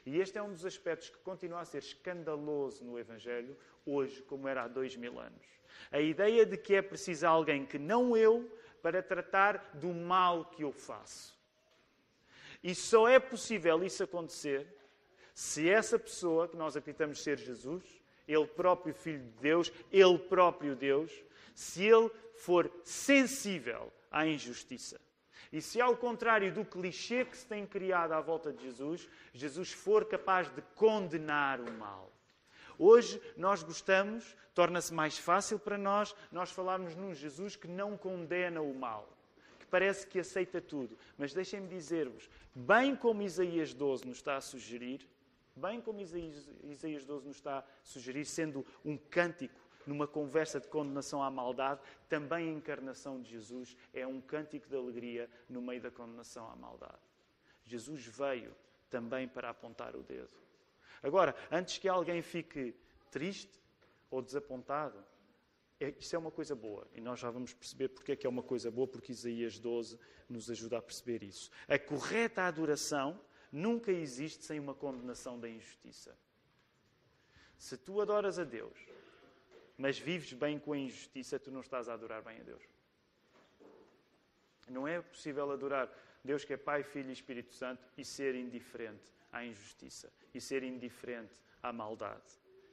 E 0.06 0.20
este 0.20 0.38
é 0.38 0.44
um 0.44 0.52
dos 0.52 0.66
aspectos 0.66 1.10
que 1.10 1.18
continua 1.18 1.62
a 1.62 1.66
ser 1.66 1.80
escandaloso 1.80 2.84
no 2.84 3.00
Evangelho, 3.00 3.58
hoje, 3.86 4.22
como 4.24 4.48
era 4.48 4.64
há 4.64 4.68
dois 4.68 4.96
mil 4.96 5.20
anos. 5.20 5.46
A 5.92 6.00
ideia 6.00 6.46
de 6.46 6.58
que 6.58 6.76
é 6.76 6.82
preciso 6.82 7.26
alguém 7.26 7.66
que 7.66 7.80
não 7.80 8.16
eu 8.16 8.50
para 8.82 9.02
tratar 9.02 9.72
do 9.74 9.88
mal 9.88 10.46
que 10.46 10.64
eu 10.64 10.72
faço. 10.72 11.36
E 12.64 12.76
só 12.76 13.08
é 13.08 13.20
possível 13.20 13.84
isso 13.84 14.04
acontecer 14.04 14.68
se 15.34 15.70
essa 15.70 16.00
pessoa, 16.00 16.48
que 16.48 16.56
nós 16.56 16.78
acreditamos 16.78 17.22
ser 17.22 17.38
Jesus, 17.38 17.84
ele 18.28 18.48
próprio 18.48 18.94
Filho 18.94 19.20
de 19.20 19.42
Deus, 19.42 19.72
ele 19.92 20.18
próprio 20.18 20.76
Deus, 20.76 21.12
se 21.54 21.84
ele 21.84 22.10
for 22.36 22.72
sensível 22.84 23.92
à 24.10 24.26
injustiça. 24.26 25.00
E 25.56 25.62
se, 25.62 25.80
ao 25.80 25.96
contrário 25.96 26.54
do 26.54 26.66
clichê 26.66 27.24
que 27.24 27.38
se 27.38 27.46
tem 27.46 27.66
criado 27.66 28.12
à 28.12 28.20
volta 28.20 28.52
de 28.52 28.62
Jesus, 28.62 29.08
Jesus 29.34 29.72
for 29.72 30.04
capaz 30.04 30.50
de 30.50 30.62
condenar 30.76 31.62
o 31.62 31.72
mal. 31.72 32.12
Hoje 32.78 33.22
nós 33.38 33.64
gostamos, 33.64 34.36
torna-se 34.54 34.94
mais 34.94 35.18
fácil 35.18 35.58
para 35.58 35.78
nós, 35.78 36.14
nós 36.30 36.52
falarmos 36.52 36.94
num 36.94 37.14
Jesus 37.14 37.56
que 37.56 37.70
não 37.70 37.96
condena 37.96 38.62
o 38.62 38.76
mal, 38.76 39.08
que 39.58 39.66
parece 39.66 40.06
que 40.06 40.20
aceita 40.20 40.60
tudo. 40.60 40.98
Mas 41.18 41.34
deixem-me 41.34 41.70
dizer-vos, 41.70 42.30
bem 42.54 42.94
como 42.94 43.22
Isaías 43.22 43.74
12 43.74 44.06
nos 44.06 44.18
está 44.18 44.36
a 44.36 44.42
sugerir, 44.42 45.08
bem 45.56 45.80
como 45.80 46.02
Isaías 46.02 47.06
12 47.06 47.28
nos 47.28 47.38
está 47.38 47.60
a 47.60 47.64
sugerir, 47.82 48.26
sendo 48.26 48.66
um 48.84 48.98
cântico 48.98 49.65
numa 49.86 50.08
conversa 50.08 50.60
de 50.60 50.68
condenação 50.68 51.22
à 51.22 51.30
maldade, 51.30 51.82
também 52.10 52.50
a 52.50 52.54
encarnação 52.54 53.22
de 53.22 53.30
Jesus 53.30 53.76
é 53.94 54.06
um 54.06 54.22
cântico 54.22 54.68
de 54.68 54.76
alegria 54.76 55.30
no 55.50 55.62
meio 55.62 55.82
da 55.82 55.92
condenação 55.92 56.50
à 56.50 56.56
maldade. 56.56 57.00
Jesus 57.66 58.06
veio 58.06 58.56
também 58.90 59.28
para 59.28 59.50
apontar 59.50 59.96
o 59.96 60.04
dedo. 60.04 60.30
Agora, 61.02 61.36
antes 61.52 61.78
que 61.78 61.88
alguém 61.88 62.22
fique 62.22 62.76
triste 63.12 63.60
ou 64.10 64.22
desapontado, 64.22 65.04
é, 65.80 65.94
isso 66.00 66.16
é 66.16 66.20
uma 66.20 66.32
coisa 66.32 66.56
boa. 66.56 66.88
E 66.96 67.02
nós 67.02 67.20
já 67.20 67.30
vamos 67.30 67.54
perceber 67.54 67.90
porque 67.90 68.14
é 68.14 68.16
que 68.16 68.26
é 68.26 68.30
uma 68.30 68.44
coisa 68.44 68.72
boa, 68.72 68.88
porque 68.88 69.12
Isaías 69.12 69.60
12 69.60 70.00
nos 70.30 70.50
ajuda 70.50 70.78
a 70.78 70.82
perceber 70.82 71.24
isso. 71.24 71.52
A 71.68 71.78
correta 71.78 72.44
adoração 72.44 73.20
nunca 73.52 73.92
existe 73.92 74.46
sem 74.46 74.60
uma 74.60 74.74
condenação 74.74 75.40
da 75.40 75.50
injustiça. 75.50 76.18
Se 77.58 77.78
tu 77.78 78.02
adoras 78.02 78.38
a 78.40 78.44
Deus, 78.44 78.78
mas 79.78 80.00
vives 80.00 80.34
bem 80.34 80.58
com 80.58 80.74
a 80.74 80.78
injustiça, 80.78 81.40
tu 81.40 81.52
não 81.52 81.62
estás 81.62 81.90
a 81.90 81.94
adorar 81.94 82.22
bem 82.22 82.40
a 82.40 82.44
Deus. 82.44 82.64
Não 84.70 84.88
é 84.88 85.02
possível 85.02 85.52
adorar 85.52 85.90
Deus 86.24 86.44
que 86.44 86.54
é 86.54 86.58
Pai, 86.58 86.84
Filho 86.84 87.10
e 87.10 87.14
Espírito 87.14 87.54
Santo 87.54 87.88
e 87.98 88.04
ser 88.04 88.34
indiferente 88.36 89.14
à 89.32 89.46
injustiça 89.46 90.12
e 90.34 90.42
ser 90.42 90.64
indiferente 90.64 91.36
à 91.62 91.72
maldade. 91.72 92.24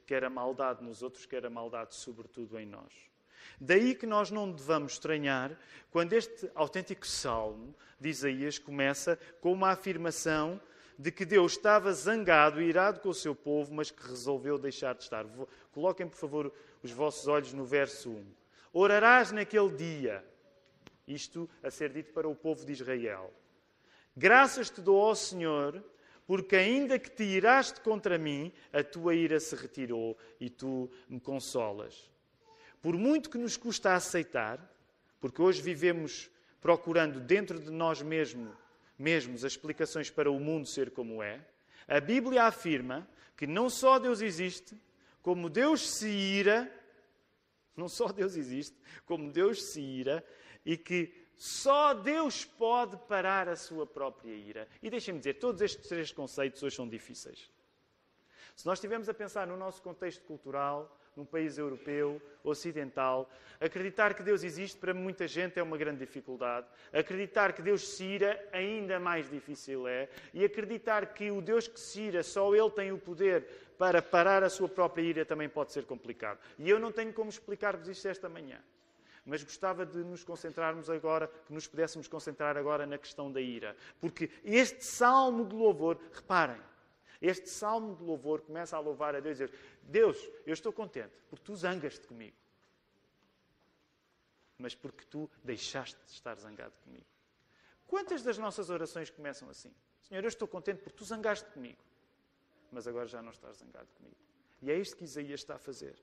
Quer 0.07 0.23
a 0.23 0.29
maldade 0.29 0.83
nos 0.83 1.03
outros, 1.03 1.25
quer 1.25 1.45
a 1.45 1.49
maldade, 1.49 1.95
sobretudo, 1.95 2.59
em 2.59 2.65
nós. 2.65 2.93
Daí 3.59 3.93
que 3.93 4.05
nós 4.05 4.31
não 4.31 4.51
devamos 4.51 4.93
estranhar 4.93 5.57
quando 5.91 6.13
este 6.13 6.49
autêntico 6.55 7.05
salmo 7.05 7.75
de 7.99 8.09
Isaías 8.09 8.57
começa 8.57 9.17
com 9.39 9.51
uma 9.51 9.69
afirmação 9.69 10.59
de 10.97 11.11
que 11.11 11.25
Deus 11.25 11.53
estava 11.53 11.91
zangado 11.91 12.61
e 12.61 12.65
irado 12.65 12.99
com 12.99 13.09
o 13.09 13.13
seu 13.13 13.35
povo, 13.35 13.73
mas 13.73 13.91
que 13.91 14.07
resolveu 14.07 14.57
deixar 14.57 14.93
de 14.95 15.03
estar. 15.03 15.25
Coloquem, 15.71 16.07
por 16.07 16.17
favor, 16.17 16.53
os 16.83 16.91
vossos 16.91 17.27
olhos 17.27 17.53
no 17.53 17.65
verso 17.65 18.11
1. 18.11 18.25
Orarás 18.73 19.31
naquele 19.31 19.69
dia, 19.69 20.23
isto 21.07 21.49
a 21.63 21.71
ser 21.71 21.91
dito 21.91 22.11
para 22.11 22.27
o 22.27 22.35
povo 22.35 22.65
de 22.65 22.73
Israel. 22.73 23.33
Graças 24.15 24.69
te 24.69 24.81
dou 24.81 25.01
ao 25.01 25.15
Senhor, 25.15 25.83
porque 26.27 26.55
ainda 26.55 26.99
que 26.99 27.09
te 27.09 27.23
iraste 27.23 27.81
contra 27.81 28.17
mim, 28.17 28.51
a 28.71 28.83
tua 28.83 29.15
ira 29.15 29.39
se 29.39 29.55
retirou 29.55 30.17
e 30.39 30.49
tu 30.49 30.89
me 31.07 31.19
consolas. 31.19 32.11
Por 32.81 32.97
muito 32.97 33.29
que 33.29 33.37
nos 33.37 33.57
custa 33.57 33.93
aceitar, 33.93 34.59
porque 35.19 35.41
hoje 35.41 35.61
vivemos 35.61 36.29
procurando 36.59 37.19
dentro 37.19 37.59
de 37.59 37.71
nós 37.71 38.01
mesmos, 38.01 38.53
mesmos 38.97 39.43
as 39.43 39.53
explicações 39.53 40.09
para 40.09 40.29
o 40.31 40.39
mundo 40.39 40.67
ser 40.67 40.91
como 40.91 41.23
é, 41.23 41.45
a 41.87 41.99
Bíblia 41.99 42.43
afirma 42.43 43.07
que 43.35 43.47
não 43.47 43.69
só 43.69 43.99
Deus 43.99 44.21
existe, 44.21 44.77
como 45.23 45.49
Deus 45.49 45.89
se 45.89 46.09
ira, 46.09 46.71
não 47.75 47.87
só 47.87 48.09
Deus 48.09 48.35
existe, 48.35 48.77
como 49.05 49.31
Deus 49.31 49.63
se 49.71 49.81
ira, 49.81 50.23
e 50.65 50.77
que 50.77 51.23
só 51.37 51.93
Deus 51.93 52.45
pode 52.45 52.97
parar 53.07 53.47
a 53.47 53.55
sua 53.55 53.87
própria 53.87 54.33
ira. 54.33 54.67
E 54.81 54.89
deixem-me 54.89 55.19
dizer, 55.19 55.35
todos 55.35 55.61
estes 55.61 55.87
três 55.87 56.11
conceitos 56.11 56.61
hoje 56.61 56.75
são 56.75 56.87
difíceis. 56.87 57.49
Se 58.55 58.65
nós 58.65 58.77
estivermos 58.77 59.09
a 59.09 59.13
pensar 59.13 59.47
no 59.47 59.57
nosso 59.57 59.81
contexto 59.81 60.23
cultural, 60.25 60.99
num 61.15 61.25
país 61.25 61.57
europeu, 61.57 62.21
ocidental. 62.43 63.29
Acreditar 63.59 64.13
que 64.13 64.23
Deus 64.23 64.43
existe 64.43 64.77
para 64.77 64.93
muita 64.93 65.27
gente 65.27 65.59
é 65.59 65.63
uma 65.63 65.77
grande 65.77 65.99
dificuldade. 65.99 66.67
Acreditar 66.91 67.53
que 67.53 67.61
Deus 67.61 67.87
se 67.87 68.03
ira 68.03 68.49
ainda 68.51 68.99
mais 68.99 69.29
difícil 69.29 69.87
é. 69.87 70.09
E 70.33 70.43
acreditar 70.43 71.13
que 71.13 71.31
o 71.31 71.41
Deus 71.41 71.67
que 71.67 71.79
se 71.79 72.01
ira, 72.01 72.23
só 72.23 72.53
Ele 72.53 72.69
tem 72.71 72.91
o 72.91 72.97
poder 72.97 73.45
para 73.77 74.01
parar 74.01 74.43
a 74.43 74.49
sua 74.49 74.69
própria 74.69 75.01
ira 75.01 75.25
também 75.25 75.49
pode 75.49 75.71
ser 75.71 75.85
complicado. 75.85 76.39
E 76.57 76.69
eu 76.69 76.79
não 76.79 76.91
tenho 76.91 77.13
como 77.13 77.29
explicar-vos 77.29 77.87
isto 77.87 78.07
esta 78.07 78.29
manhã. 78.29 78.59
Mas 79.25 79.41
gostava 79.43 79.85
de 79.85 79.99
nos 79.99 80.23
concentrarmos 80.23 80.89
agora, 80.89 81.29
que 81.47 81.53
nos 81.53 81.65
pudéssemos 81.65 82.07
concentrar 82.07 82.57
agora 82.57 82.85
na 82.85 82.97
questão 82.97 83.31
da 83.31 83.39
ira. 83.39 83.75
Porque 84.01 84.29
este 84.43 84.83
salmo 84.83 85.45
de 85.45 85.55
louvor, 85.55 85.97
reparem, 86.11 86.59
este 87.21 87.49
salmo 87.49 87.95
de 87.95 88.03
louvor 88.03 88.41
começa 88.41 88.75
a 88.75 88.81
louvar 88.81 89.15
a 89.15 89.21
Deus 89.21 89.39
e 89.39 89.45
dizer: 89.45 89.59
Deus, 89.83 90.17
eu 90.45 90.53
estou 90.53 90.71
contente 90.71 91.13
porque 91.29 91.45
tu 91.45 91.55
zangas-te 91.55 92.07
comigo. 92.07 92.35
Mas 94.57 94.75
porque 94.75 95.05
tu 95.05 95.29
deixaste 95.43 95.99
de 96.05 96.11
estar 96.11 96.35
zangado 96.35 96.73
comigo. 96.83 97.05
Quantas 97.87 98.23
das 98.23 98.37
nossas 98.37 98.69
orações 98.69 99.09
começam 99.09 99.49
assim? 99.49 99.73
Senhor, 100.01 100.23
eu 100.23 100.27
estou 100.27 100.47
contente 100.47 100.79
porque 100.79 100.97
tu 100.97 101.05
zangaste 101.05 101.49
comigo. 101.51 101.83
Mas 102.71 102.87
agora 102.87 103.07
já 103.07 103.21
não 103.21 103.31
estás 103.31 103.57
zangado 103.57 103.87
comigo. 103.97 104.17
E 104.61 104.71
é 104.71 104.77
isto 104.77 104.95
que 104.95 105.03
Isaías 105.03 105.41
está 105.41 105.55
a 105.55 105.59
fazer. 105.59 105.95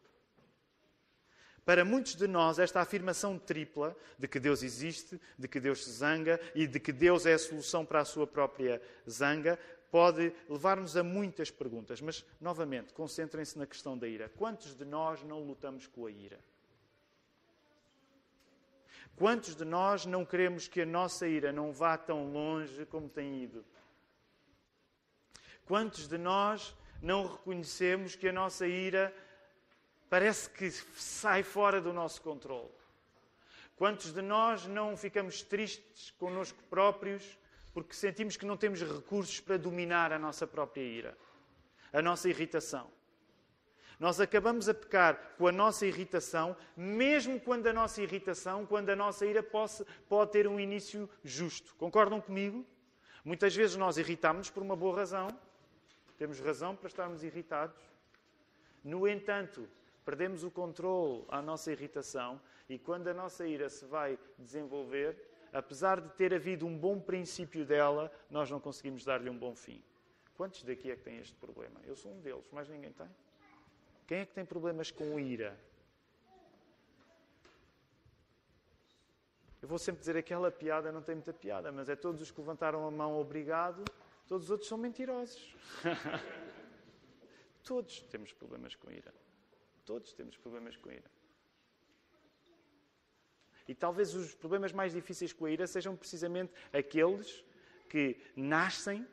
Para 1.65 1.85
muitos 1.85 2.15
de 2.15 2.27
nós, 2.27 2.59
esta 2.59 2.81
afirmação 2.81 3.39
tripla 3.39 3.97
de 4.19 4.27
que 4.27 4.41
Deus 4.41 4.63
existe, 4.63 5.21
de 5.39 5.47
que 5.47 5.61
Deus 5.61 5.85
se 5.85 5.91
zanga 5.91 6.41
e 6.55 6.67
de 6.67 6.81
que 6.81 6.93
Deus 6.93 7.27
é 7.27 7.35
a 7.35 7.39
solução 7.39 7.85
para 7.85 8.01
a 8.01 8.05
sua 8.05 8.27
própria 8.27 8.81
zanga, 9.09 9.59
pode 9.91 10.33
levar-nos 10.49 10.97
a 10.97 11.03
muitas 11.03 11.51
perguntas, 11.51 12.01
mas, 12.01 12.25
novamente, 12.41 12.93
concentrem-se 12.93 13.59
na 13.59 13.67
questão 13.67 13.99
da 13.99 14.07
ira. 14.07 14.29
Quantos 14.29 14.75
de 14.75 14.85
nós 14.85 15.23
não 15.25 15.43
lutamos 15.43 15.87
com 15.87 16.07
a 16.07 16.11
ira? 16.11 16.39
Quantos 19.17 19.55
de 19.55 19.65
nós 19.65 20.07
não 20.07 20.25
queremos 20.25 20.67
que 20.67 20.81
a 20.81 20.87
nossa 20.87 21.27
ira 21.27 21.53
não 21.53 21.73
vá 21.73 21.99
tão 21.99 22.33
longe 22.33 22.87
como 22.87 23.09
tem 23.09 23.43
ido? 23.43 23.65
Quantos 25.67 26.09
de 26.09 26.17
nós 26.17 26.75
não 27.03 27.27
reconhecemos 27.27 28.17
que 28.17 28.29
a 28.29 28.33
nossa 28.33 28.67
ira 28.67 29.15
parece 30.09 30.49
que 30.49 30.71
sai 30.71 31.43
fora 31.43 31.81
do 31.81 31.93
nosso 31.93 32.23
controle? 32.23 32.71
Quantos 33.77 34.13
de 34.13 34.23
nós 34.23 34.67
não 34.67 34.97
ficamos 34.97 35.43
tristes 35.43 36.11
connosco 36.13 36.63
próprios 36.71 37.39
porque 37.73 37.95
sentimos 37.95 38.37
que 38.37 38.47
não 38.47 38.57
temos 38.57 38.83
recursos 38.83 39.41
para 39.41 39.57
dominar 39.57 40.13
a 40.13 40.19
nossa 40.19 40.47
própria 40.47 40.83
ira, 40.83 41.17
a 41.93 42.03
nossa 42.03 42.29
irritação. 42.29 42.91
Nós 43.99 44.19
acabamos 44.19 44.67
a 44.67 44.73
pecar 44.73 45.35
com 45.37 45.47
a 45.47 45.53
nossa 45.53 45.85
irritação, 45.85 46.57
mesmo 46.75 47.39
quando 47.39 47.67
a 47.67 47.73
nossa 47.73 48.01
irritação, 48.03 48.65
quando 48.65 48.89
a 48.89 48.97
nossa 48.97 49.27
ira 49.27 49.43
pode, 49.43 49.85
pode 50.09 50.33
ter 50.33 50.49
um 50.49 50.59
início 50.59 51.09
justo. 51.23 51.75
Concordam 51.77 52.19
comigo? 52.19 52.65
Muitas 53.23 53.55
vezes 53.55 53.77
nós 53.77 53.99
irritamos 53.99 54.49
por 54.49 54.63
uma 54.63 54.75
boa 54.75 54.97
razão, 54.97 55.29
temos 56.17 56.41
razão 56.41 56.75
para 56.75 56.89
estarmos 56.89 57.23
irritados. 57.23 57.79
No 58.83 59.07
entanto, 59.07 59.69
perdemos 60.03 60.43
o 60.45 60.51
controle 60.51 61.25
à 61.29 61.43
nossa 61.43 61.71
irritação 61.71 62.41
e 62.71 62.79
quando 62.79 63.09
a 63.09 63.15
nossa 63.15 63.47
ira 63.47 63.69
se 63.69 63.85
vai 63.85 64.19
desenvolver, 64.39 65.30
apesar 65.53 66.01
de 66.01 66.09
ter 66.11 66.35
havido 66.35 66.67
um 66.67 66.77
bom 66.77 67.01
princípio 67.01 67.65
dela, 67.65 68.11
nós 68.31 68.51
não 68.51 68.61
conseguimos 68.61 69.05
dar-lhe 69.05 69.29
um 69.29 69.39
bom 69.39 69.55
fim. 69.55 69.83
Quantos 70.37 70.63
daqui 70.63 70.91
é 70.91 70.97
que 70.97 71.03
têm 71.03 71.19
este 71.19 71.35
problema? 71.37 71.81
Eu 71.85 71.95
sou 71.97 72.13
um 72.13 72.21
deles, 72.21 72.49
mas 72.53 72.69
ninguém 72.69 72.93
tem. 72.93 73.09
Quem 74.07 74.19
é 74.19 74.27
que 74.27 74.33
tem 74.33 74.45
problemas 74.45 74.91
com 74.91 75.19
ira? 75.19 75.59
Eu 79.63 79.69
vou 79.69 79.79
sempre 79.79 80.01
dizer 80.01 80.17
aquela 80.17 80.51
piada, 80.51 80.91
não 80.91 81.03
tem 81.03 81.15
muita 81.15 81.35
piada, 81.35 81.71
mas 81.71 81.89
é 81.89 81.95
todos 81.95 82.23
os 82.23 82.31
que 82.31 82.41
levantaram 82.41 82.87
a 82.87 82.91
mão 82.91 83.21
obrigado, 83.21 83.85
todos 84.27 84.47
os 84.47 84.51
outros 84.51 84.69
são 84.69 84.79
mentirosos. 84.79 85.55
todos 87.63 88.01
temos 88.03 88.33
problemas 88.33 88.75
com 88.75 88.91
ira. 88.91 89.13
Todos 89.85 90.13
temos 90.15 90.37
problemas 90.39 90.77
com 90.77 90.91
ira. 90.91 91.11
E 93.71 93.75
talvez 93.75 94.17
os 94.17 94.35
problemas 94.35 94.73
mais 94.73 94.93
difíceis 94.93 95.33
com 95.33 95.45
a 95.45 95.51
ira 95.53 95.65
sejam 95.65 95.95
precisamente 95.95 96.53
aqueles 96.73 97.45
que 97.89 98.17
nascem 98.35 99.07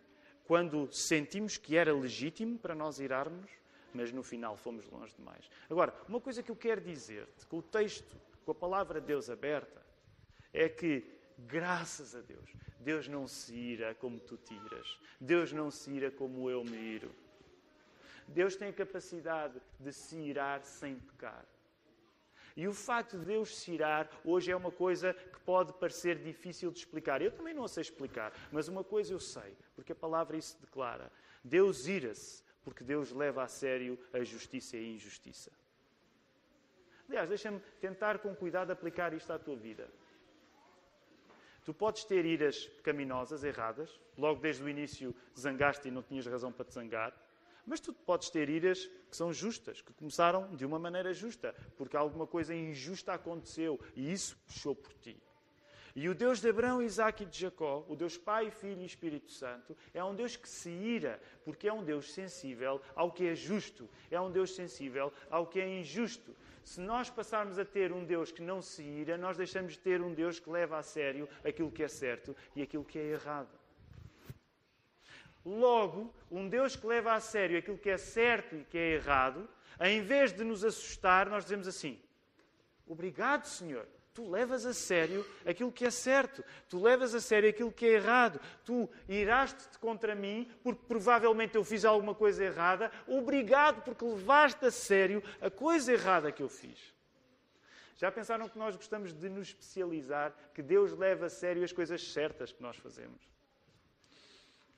quando 0.45 0.91
sentimos 0.91 1.57
que 1.57 1.77
era 1.77 1.93
legítimo 1.93 2.57
para 2.57 2.73
nós 2.73 2.99
irarmos, 2.99 3.51
mas 3.93 4.11
no 4.11 4.23
final 4.23 4.57
fomos 4.57 4.89
longe 4.89 5.13
demais. 5.15 5.47
Agora, 5.69 5.93
uma 6.09 6.19
coisa 6.19 6.41
que 6.41 6.49
eu 6.49 6.55
quero 6.55 6.81
dizer-te, 6.81 7.45
com 7.45 7.59
o 7.59 7.61
texto, 7.61 8.17
com 8.43 8.51
a 8.51 8.55
palavra 8.55 8.99
de 8.99 9.05
Deus 9.05 9.29
aberta, 9.29 9.79
é 10.51 10.67
que, 10.67 11.05
graças 11.37 12.15
a 12.15 12.21
Deus, 12.21 12.49
Deus 12.79 13.07
não 13.07 13.27
se 13.27 13.53
ira 13.53 13.93
como 13.93 14.19
tu 14.19 14.37
tiras. 14.37 14.99
Deus 15.21 15.53
não 15.53 15.69
se 15.69 15.91
ira 15.91 16.09
como 16.09 16.49
eu 16.49 16.63
me 16.63 16.77
iro. 16.77 17.11
Deus 18.27 18.55
tem 18.55 18.69
a 18.69 18.73
capacidade 18.73 19.61
de 19.79 19.93
se 19.93 20.15
irar 20.15 20.63
sem 20.63 20.95
pecar. 20.95 21.45
E 22.57 22.67
o 22.67 22.73
facto 22.73 23.19
de 23.19 23.25
Deus 23.25 23.55
se 23.55 23.71
irar 23.71 24.09
hoje 24.25 24.51
é 24.51 24.55
uma 24.55 24.71
coisa 24.71 25.13
que 25.13 25.39
pode 25.41 25.71
parecer 25.73 26.17
difícil 26.17 26.71
de 26.71 26.79
explicar. 26.79 27.21
Eu 27.21 27.31
também 27.31 27.53
não 27.53 27.67
sei 27.67 27.81
explicar, 27.81 28.33
mas 28.51 28.67
uma 28.67 28.83
coisa 28.83 29.13
eu 29.13 29.19
sei, 29.19 29.55
porque 29.75 29.91
a 29.91 29.95
palavra 29.95 30.35
isso 30.35 30.57
declara. 30.59 31.11
Deus 31.43 31.85
ira-se 31.85 32.43
porque 32.63 32.83
Deus 32.83 33.11
leva 33.11 33.43
a 33.43 33.47
sério 33.47 33.97
a 34.11 34.23
justiça 34.23 34.75
e 34.75 34.79
a 34.79 34.95
injustiça. 34.95 35.51
Aliás, 37.07 37.29
deixa-me 37.29 37.59
tentar 37.79 38.17
com 38.17 38.35
cuidado 38.35 38.71
aplicar 38.71 39.13
isto 39.13 39.31
à 39.31 39.37
tua 39.37 39.55
vida. 39.55 39.87
Tu 41.63 41.75
podes 41.75 42.05
ter 42.05 42.25
iras 42.25 42.65
pecaminosas, 42.65 43.43
erradas, 43.43 43.99
logo 44.17 44.41
desde 44.41 44.63
o 44.63 44.69
início 44.69 45.15
zangaste 45.37 45.89
e 45.89 45.91
não 45.91 46.01
tinhas 46.01 46.25
razão 46.25 46.51
para 46.51 46.65
te 46.65 46.73
zangar. 46.73 47.13
Mas 47.67 47.81
tu 47.81 47.91
podes 47.91 48.29
ter 48.29 48.49
iras 48.49 48.85
que 49.09 49.15
são 49.15 49.33
justas, 49.33 49.81
que 49.81 49.91
começaram 49.91 50.55
de 50.55 50.65
uma 50.65 50.79
maneira 50.79 51.13
justa, 51.13 51.53
porque 51.75 51.97
alguma 51.97 52.25
coisa 52.25 52.55
injusta 52.55 53.11
aconteceu 53.11 53.77
e 53.93 54.09
isso 54.09 54.37
puxou 54.47 54.73
por 54.73 54.93
ti. 54.93 55.21
E 55.93 56.07
o 56.07 56.15
Deus 56.15 56.39
de 56.39 56.47
Abraão, 56.47 56.81
Isaac 56.81 57.23
e 57.23 57.25
de 57.25 57.39
Jacó, 57.39 57.83
o 57.89 57.95
Deus 57.95 58.17
Pai, 58.17 58.51
Filho 58.51 58.81
e 58.81 58.85
Espírito 58.85 59.31
Santo, 59.31 59.75
é 59.93 60.01
um 60.01 60.15
Deus 60.15 60.37
que 60.37 60.47
se 60.47 60.69
ira, 60.69 61.19
porque 61.43 61.67
é 61.67 61.73
um 61.73 61.83
Deus 61.83 62.13
sensível 62.13 62.79
ao 62.95 63.11
que 63.11 63.27
é 63.27 63.35
justo, 63.35 63.89
é 64.09 64.21
um 64.21 64.31
Deus 64.31 64.55
sensível 64.55 65.11
ao 65.29 65.45
que 65.45 65.59
é 65.59 65.79
injusto. 65.79 66.33
Se 66.63 66.79
nós 66.79 67.09
passarmos 67.09 67.57
a 67.59 67.65
ter 67.65 67.91
um 67.91 68.05
Deus 68.05 68.31
que 68.31 68.41
não 68.41 68.61
se 68.61 68.83
ira, 68.83 69.17
nós 69.17 69.35
deixamos 69.35 69.73
de 69.73 69.79
ter 69.79 69.99
um 70.01 70.13
Deus 70.13 70.39
que 70.39 70.49
leva 70.49 70.77
a 70.77 70.83
sério 70.83 71.27
aquilo 71.43 71.71
que 71.71 71.83
é 71.83 71.87
certo 71.87 72.35
e 72.55 72.61
aquilo 72.61 72.85
que 72.85 72.99
é 72.99 73.11
errado. 73.11 73.56
Logo, 75.47 76.13
um 76.29 76.49
Deus 76.49 76.75
que 76.75 76.85
leva 76.85 77.13
a 77.13 77.21
sério 77.21 77.57
aquilo 77.57 77.77
que 77.77 77.89
é 77.89 77.97
certo 77.97 78.53
e 78.53 78.65
que 78.65 78.77
é 78.77 78.95
errado, 78.95 79.47
em 79.79 80.01
vez 80.01 80.33
de 80.33 80.43
nos 80.43 80.61
assustar, 80.61 81.29
nós 81.29 81.45
dizemos 81.45 81.69
assim: 81.69 81.97
Obrigado, 82.85 83.45
Senhor. 83.45 83.87
Tu 84.13 84.29
levas 84.29 84.65
a 84.65 84.73
sério 84.73 85.25
aquilo 85.45 85.71
que 85.71 85.85
é 85.85 85.91
certo, 85.91 86.43
tu 86.67 86.81
levas 86.81 87.13
a 87.13 87.21
sério 87.21 87.49
aquilo 87.49 87.71
que 87.71 87.85
é 87.85 87.91
errado, 87.91 88.41
tu 88.65 88.89
iraste-te 89.07 89.77
contra 89.77 90.15
mim 90.15 90.51
porque 90.63 90.81
provavelmente 90.87 91.55
eu 91.55 91.63
fiz 91.63 91.85
alguma 91.85 92.15
coisa 92.15 92.43
errada. 92.43 92.91
Obrigado 93.07 93.83
porque 93.83 94.03
levaste 94.03 94.65
a 94.65 94.71
sério 94.71 95.23
a 95.39 95.51
coisa 95.51 95.93
errada 95.93 96.31
que 96.31 96.43
eu 96.43 96.49
fiz. 96.49 96.93
Já 97.95 98.11
pensaram 98.11 98.49
que 98.49 98.57
nós 98.57 98.75
gostamos 98.75 99.13
de 99.13 99.29
nos 99.29 99.49
especializar, 99.49 100.33
que 100.53 100.63
Deus 100.63 100.91
leva 100.91 101.27
a 101.27 101.29
sério 101.29 101.63
as 101.63 101.71
coisas 101.71 102.11
certas 102.11 102.51
que 102.51 102.61
nós 102.61 102.75
fazemos? 102.75 103.36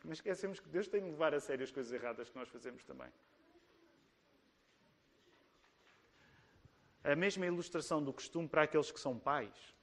Mas 0.04 0.18
esquecemos 0.18 0.60
que 0.60 0.70
Deus 0.70 0.88
tem 0.88 1.02
de 1.04 1.10
levar 1.10 1.34
a 1.34 1.40
sério 1.40 1.64
as 1.64 1.72
coisas 1.72 1.92
erradas 1.92 2.30
que 2.30 2.38
nós 2.38 2.50
fazemos 2.50 2.84
também. 2.84 3.12
A 7.04 7.16
mesma 7.16 7.46
ilustração 7.46 8.04
do 8.04 8.14
costume 8.14 8.48
para 8.48 8.64
aqueles 8.64 8.92
que 8.92 9.00
são 9.00 9.18
pais. 9.18 9.76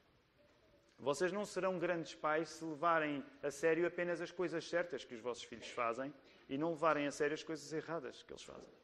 Vocês 0.99 1.31
não 1.33 1.45
serão 1.45 1.79
grandes 1.79 2.15
pais 2.15 2.49
se 2.49 2.65
levarem 2.65 3.25
a 3.43 3.51
sério 3.51 3.87
apenas 3.87 4.21
as 4.21 4.31
coisas 4.31 4.69
certas 4.69 5.05
que 5.05 5.15
os 5.15 5.21
vossos 5.21 5.45
filhos 5.45 5.69
fazem 5.69 6.13
e 6.49 6.57
não 6.57 6.71
levarem 6.71 7.07
a 7.07 7.11
sério 7.11 7.35
as 7.35 7.43
coisas 7.43 7.71
erradas 7.73 8.23
que 8.23 8.33
eles 8.33 8.43
fazem. 8.43 8.75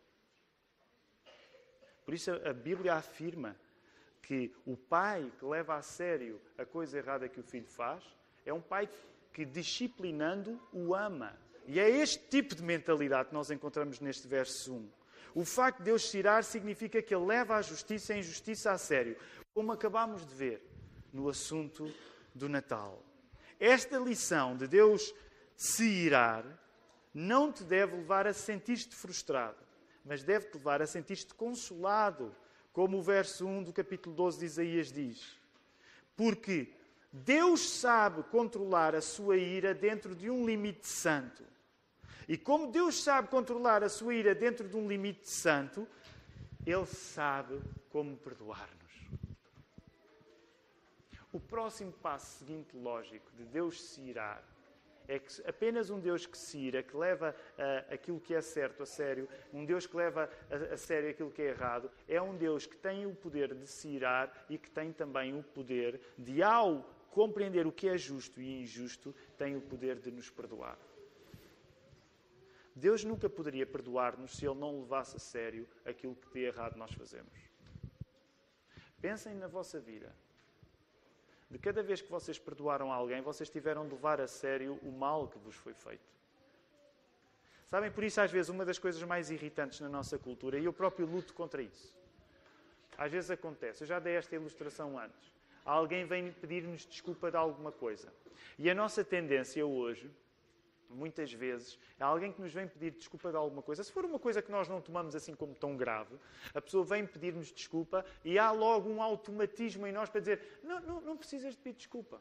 Por 2.05 2.13
isso 2.13 2.31
a 2.31 2.53
Bíblia 2.53 2.95
afirma 2.95 3.57
que 4.21 4.55
o 4.67 4.77
pai 4.77 5.33
que 5.39 5.45
leva 5.45 5.77
a 5.77 5.83
sério 5.83 6.41
a 6.59 6.65
coisa 6.67 6.99
errada 6.99 7.29
que 7.29 7.41
o 7.41 7.43
filho 7.43 7.67
faz 7.67 8.05
é 8.45 8.53
um 8.53 8.61
pai 8.61 8.89
que 9.33 9.45
disciplinando 9.45 10.61
o 10.73 10.95
ama. 10.95 11.39
E 11.67 11.79
é 11.79 11.89
este 11.89 12.19
tipo 12.29 12.55
de 12.55 12.63
mentalidade 12.63 13.29
que 13.29 13.35
nós 13.35 13.51
encontramos 13.51 14.01
neste 14.01 14.27
verso 14.27 14.75
1. 14.75 14.91
O 15.35 15.45
facto 15.45 15.79
de 15.79 15.85
Deus 15.85 16.11
se 16.11 16.19
irar 16.19 16.45
significa 16.45 17.01
que 17.01 17.15
Ele 17.15 17.25
leva 17.25 17.57
a 17.57 17.63
justiça 17.63 18.13
e 18.13 18.17
a 18.17 18.19
injustiça 18.19 18.73
a 18.73 18.79
sério, 18.79 19.17
como 19.55 19.73
acabamos 19.73 20.27
de 20.27 20.35
ver 20.35 20.63
no 21.13 21.29
assunto 21.29 21.93
do 22.35 22.49
Natal. 22.49 23.03
Esta 23.59 23.99
lição 23.99 24.57
de 24.57 24.67
Deus 24.67 25.15
se 25.57 25.85
irar 25.85 26.45
não 27.15 27.53
te 27.53 27.63
deve 27.63 27.97
levar 27.97 28.27
a 28.27 28.33
sentir-te 28.33 28.95
frustrado. 28.95 29.63
mas 30.05 30.25
deve-te 30.25 30.57
levar 30.57 30.83
a 30.83 30.87
sentir-te 30.87 31.33
consolado, 31.35 32.35
como 32.73 32.99
o 32.99 33.03
verso 33.03 33.47
1 33.47 33.63
do 33.65 33.73
capítulo 33.73 34.17
12 34.17 34.41
de 34.41 34.47
Isaías 34.47 34.91
diz. 34.91 35.39
Porque 36.17 36.73
Deus 37.13 37.61
sabe 37.69 38.23
controlar 38.25 38.95
a 38.95 39.03
sua 39.03 39.37
ira 39.37 39.75
dentro 39.75 40.15
de 40.15 40.31
um 40.31 40.47
limite 40.47 40.87
santo. 40.87 41.45
E 42.27 42.39
como 42.39 42.73
Deus 42.73 43.03
sabe 43.03 43.29
controlar 43.29 43.85
a 43.85 43.89
sua 43.89 44.15
ira 44.15 44.35
dentro 44.35 44.67
de 44.67 44.77
um 44.77 44.89
limite 44.89 45.29
santo, 45.29 45.87
Ele 46.65 46.87
sabe 46.87 47.61
como 47.91 48.17
perdoar-nos. 48.17 48.83
O 51.31 51.39
próximo 51.39 51.93
passo 51.93 52.39
seguinte 52.39 52.75
lógico 52.77 53.31
de 53.37 53.45
Deus 53.45 53.83
se 53.83 54.01
irar 54.01 54.43
é 55.09 55.19
que 55.19 55.47
apenas 55.47 55.91
um 55.91 56.01
Deus 56.01 56.25
que 56.25 56.39
se 56.39 56.57
ira, 56.57 56.83
que 56.83 56.97
leva 56.97 57.35
uh, 57.59 57.93
aquilo 57.93 58.21
que 58.21 58.35
é 58.35 58.41
certo 58.41 58.83
a 58.83 58.87
sério, 58.87 59.29
um 59.53 59.65
Deus 59.65 59.87
que 59.87 59.97
leva 59.97 60.31
a, 60.51 60.75
a, 60.75 60.77
sério 60.77 61.11
aquilo 61.11 61.31
que 61.31 61.43
é 61.43 61.49
errado, 61.49 61.91
é 62.09 62.23
um 62.23 62.37
Deus 62.37 62.67
que 62.67 62.77
tem 62.77 63.05
o 63.05 63.15
poder 63.15 63.55
de 63.55 63.67
se 63.67 63.89
irar 63.89 64.33
e 64.49 64.57
que 64.57 64.71
tem 64.71 64.93
também 64.93 65.37
o 65.39 65.43
poder 65.43 66.01
de, 66.17 66.43
ao 66.43 66.89
compreender 67.13 67.67
o 67.67 67.73
que 67.73 67.89
é 67.89 67.97
justo 67.97 68.41
e 68.41 68.63
injusto, 68.63 69.15
tem 69.37 69.55
o 69.55 69.61
poder 69.61 69.99
de 70.01 70.11
nos 70.11 70.31
perdoar. 70.31 70.79
Deus 72.75 73.05
nunca 73.05 73.29
poderia 73.29 73.67
perdoar-nos 73.67 74.33
se 74.33 74.47
Ele 74.47 74.59
não 74.59 74.81
levasse 74.81 75.17
a 75.17 75.21
sério 75.21 75.69
aquilo 75.85 76.17
que 76.17 76.31
de 76.33 76.41
errado 76.41 76.77
nós 76.77 76.93
fazemos. 76.93 77.39
Pensem 79.01 79.35
na 79.35 79.47
vossa 79.47 79.79
vida 79.79 80.13
de 81.51 81.59
cada 81.59 81.83
vez 81.83 82.01
que 82.01 82.11
vocês 82.11 82.39
perdoaram 82.39 82.91
alguém, 82.91 83.21
vocês 83.21 83.51
tiveram 83.51 83.87
de 83.87 83.93
levar 83.93 84.19
a 84.19 84.27
sério 84.27 84.79
o 84.83 84.91
mal 84.91 85.29
que 85.29 85.39
vos 85.39 85.55
foi 85.55 85.75
feito. 85.75 86.11
Sabem, 87.67 87.91
por 87.91 88.05
isso, 88.05 88.23
às 88.23 88.31
vezes, 88.31 88.49
uma 88.49 88.65
das 88.65 88.79
coisas 88.79 89.03
mais 89.03 89.31
irritantes 89.31 89.81
na 89.81 89.89
nossa 89.89 90.19
cultura, 90.19 90.59
e 90.59 90.65
eu 90.65 90.73
próprio 90.73 91.07
luto 91.07 91.35
contra 91.35 91.61
isso. 91.61 91.95
Às 92.97 93.13
vezes 93.13 93.31
acontece, 93.31 93.83
eu 93.83 93.87
já 93.87 93.99
dei 93.99 94.15
esta 94.15 94.35
ilustração 94.35 94.99
antes. 94.99 95.31
Alguém 95.65 96.05
vem 96.05 96.33
pedir-nos 96.33 96.87
desculpa 96.87 97.31
de 97.31 97.37
alguma 97.37 97.71
coisa. 97.71 98.13
E 98.59 98.69
a 98.71 98.75
nossa 98.75 99.05
tendência 99.05 99.65
hoje 99.67 100.11
muitas 100.95 101.33
vezes, 101.33 101.79
é 101.99 102.05
alguém 102.05 102.33
que 102.33 102.41
nos 102.41 102.53
vem 102.53 102.69
pedir 102.69 102.93
desculpa 102.93 103.31
de 103.31 103.37
alguma 103.37 103.63
coisa. 103.63 103.83
Se 103.83 103.93
for 103.93 104.05
uma 104.05 104.19
coisa 104.19 104.43
que 104.43 104.51
nós 104.51 104.69
não 104.69 104.81
tomamos 104.81 105.15
assim 105.15 105.35
como 105.35 105.55
tão 105.55 105.77
grave, 105.77 106.17
a 106.55 106.61
pessoa 106.61 106.85
vem 106.85 107.07
pedir-nos 107.07 107.53
desculpa 107.53 108.05
e 108.25 108.39
há 108.39 108.51
logo 108.51 108.89
um 108.89 109.03
automatismo 109.03 109.87
em 109.87 109.93
nós 109.93 110.09
para 110.09 110.21
dizer: 110.21 110.61
não, 110.63 110.81
não, 110.81 111.01
não 111.01 111.17
precisas 111.17 111.55
de 111.55 111.61
pedir 111.61 111.77
desculpa. 111.77 112.21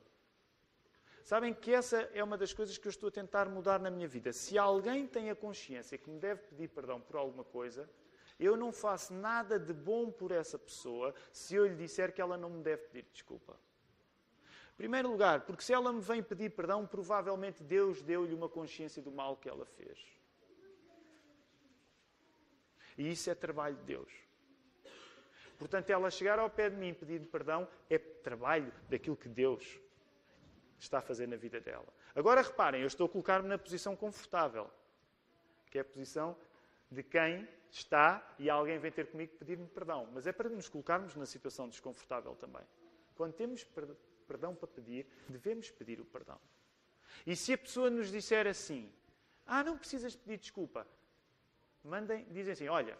Sabem 1.23 1.53
que 1.53 1.71
essa 1.71 2.09
é 2.13 2.23
uma 2.23 2.37
das 2.37 2.51
coisas 2.51 2.77
que 2.77 2.87
eu 2.87 2.89
estou 2.89 3.09
a 3.09 3.11
tentar 3.11 3.47
mudar 3.47 3.79
na 3.79 3.91
minha 3.91 4.07
vida. 4.07 4.33
Se 4.33 4.57
alguém 4.57 5.05
tem 5.05 5.29
a 5.29 5.35
consciência 5.35 5.97
que 5.97 6.09
me 6.09 6.19
deve 6.19 6.41
pedir 6.41 6.67
perdão 6.69 6.99
por 6.99 7.15
alguma 7.15 7.43
coisa, 7.43 7.87
eu 8.41 8.57
não 8.57 8.73
faço 8.73 9.13
nada 9.13 9.57
de 9.57 9.73
bom 9.73 10.11
por 10.11 10.31
essa 10.31 10.59
pessoa 10.59 11.13
se 11.31 11.55
eu 11.55 11.65
lhe 11.67 11.75
disser 11.75 12.11
que 12.11 12.21
ela 12.21 12.37
não 12.37 12.49
me 12.49 12.61
deve 12.61 12.83
pedir 12.87 13.07
desculpa 13.13 13.57
primeiro 14.81 15.11
lugar, 15.11 15.41
porque 15.41 15.61
se 15.61 15.71
ela 15.71 15.93
me 15.93 16.01
vem 16.01 16.23
pedir 16.23 16.49
perdão, 16.49 16.87
provavelmente 16.87 17.61
Deus 17.61 18.01
deu-lhe 18.01 18.33
uma 18.33 18.49
consciência 18.49 18.99
do 18.99 19.11
mal 19.11 19.37
que 19.37 19.47
ela 19.47 19.63
fez. 19.63 20.03
E 22.97 23.11
isso 23.11 23.29
é 23.29 23.35
trabalho 23.35 23.75
de 23.75 23.83
Deus. 23.83 24.11
Portanto, 25.59 25.87
ela 25.91 26.09
chegar 26.09 26.39
ao 26.39 26.49
pé 26.49 26.67
de 26.67 26.77
mim 26.77 26.95
pedindo 26.95 27.27
perdão 27.27 27.67
é 27.91 27.99
trabalho 27.99 28.73
daquilo 28.89 29.15
que 29.15 29.29
Deus 29.29 29.79
está 30.79 30.97
a 30.97 31.01
fazer 31.01 31.27
na 31.27 31.35
vida 31.35 31.61
dela. 31.61 31.87
Agora 32.15 32.41
reparem, 32.41 32.81
eu 32.81 32.87
estou 32.87 33.05
a 33.05 33.09
colocar-me 33.09 33.47
na 33.47 33.59
posição 33.59 33.95
confortável, 33.95 34.67
que 35.69 35.77
é 35.77 35.81
a 35.81 35.85
posição 35.85 36.35
de 36.89 37.03
quem 37.03 37.47
está 37.71 38.35
e 38.37 38.49
alguém 38.49 38.77
vem 38.77 38.91
ter 38.91 39.07
comigo 39.07 39.33
pedir-me 39.37 39.67
perdão. 39.67 40.07
Mas 40.13 40.27
é 40.27 40.31
para 40.31 40.49
nos 40.49 40.67
colocarmos 40.67 41.15
na 41.15 41.25
situação 41.25 41.69
desconfortável 41.69 42.35
também. 42.35 42.63
Quando 43.15 43.33
temos 43.33 43.65
perdão 44.27 44.53
para 44.53 44.67
pedir, 44.67 45.07
devemos 45.29 45.71
pedir 45.71 45.99
o 45.99 46.05
perdão. 46.05 46.39
E 47.25 47.35
se 47.35 47.53
a 47.53 47.57
pessoa 47.57 47.89
nos 47.89 48.11
disser 48.11 48.47
assim, 48.47 48.91
ah, 49.45 49.63
não 49.63 49.77
precisas 49.77 50.15
pedir 50.15 50.37
desculpa, 50.37 50.87
mandem, 51.83 52.25
dizem 52.31 52.53
assim, 52.53 52.67
olha, 52.67 52.97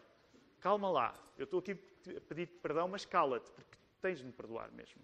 calma 0.60 0.90
lá, 0.90 1.14
eu 1.38 1.46
estou 1.46 1.60
aqui 1.60 1.72
a 2.16 2.22
pedir 2.22 2.48
perdão, 2.48 2.88
mas 2.88 3.06
cala-te, 3.06 3.50
porque 3.52 3.78
tens 4.02 4.20
de 4.20 4.26
me 4.26 4.32
perdoar 4.32 4.72
mesmo. 4.72 5.02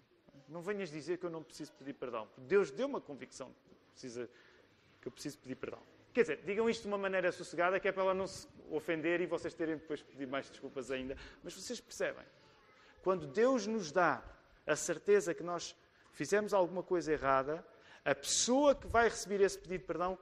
Não 0.48 0.62
venhas 0.62 0.90
dizer 0.90 1.18
que 1.18 1.26
eu 1.26 1.30
não 1.30 1.42
preciso 1.42 1.72
pedir 1.74 1.92
perdão. 1.94 2.28
Deus 2.36 2.70
deu 2.70 2.86
uma 2.86 3.00
convicção 3.00 3.54
que, 3.94 4.08
que 5.00 5.08
eu 5.08 5.12
preciso 5.12 5.38
pedir 5.38 5.56
perdão. 5.56 5.82
Quer 6.12 6.22
dizer, 6.22 6.42
digam 6.44 6.70
isto 6.70 6.82
de 6.82 6.88
uma 6.88 6.98
maneira 6.98 7.30
sossegada, 7.30 7.78
que 7.78 7.86
é 7.86 7.92
para 7.92 8.02
ela 8.02 8.14
não 8.14 8.26
se 8.26 8.46
ofender 8.70 9.20
e 9.20 9.26
vocês 9.26 9.54
terem 9.54 9.76
depois 9.76 10.00
de 10.00 10.06
pedir 10.06 10.26
mais 10.26 10.48
desculpas 10.48 10.90
ainda. 10.90 11.16
Mas 11.42 11.54
vocês 11.54 11.80
percebem? 11.80 12.24
Quando 13.02 13.26
Deus 13.26 13.66
nos 13.66 13.92
dá 13.92 14.22
a 14.66 14.76
certeza 14.76 15.34
que 15.34 15.42
nós 15.42 15.74
fizemos 16.12 16.52
alguma 16.52 16.82
coisa 16.82 17.12
errada, 17.12 17.64
a 18.04 18.14
pessoa 18.14 18.74
que 18.74 18.86
vai 18.86 19.08
receber 19.08 19.40
esse 19.40 19.58
pedido 19.58 19.80
de 19.80 19.86
perdão, 19.86 20.18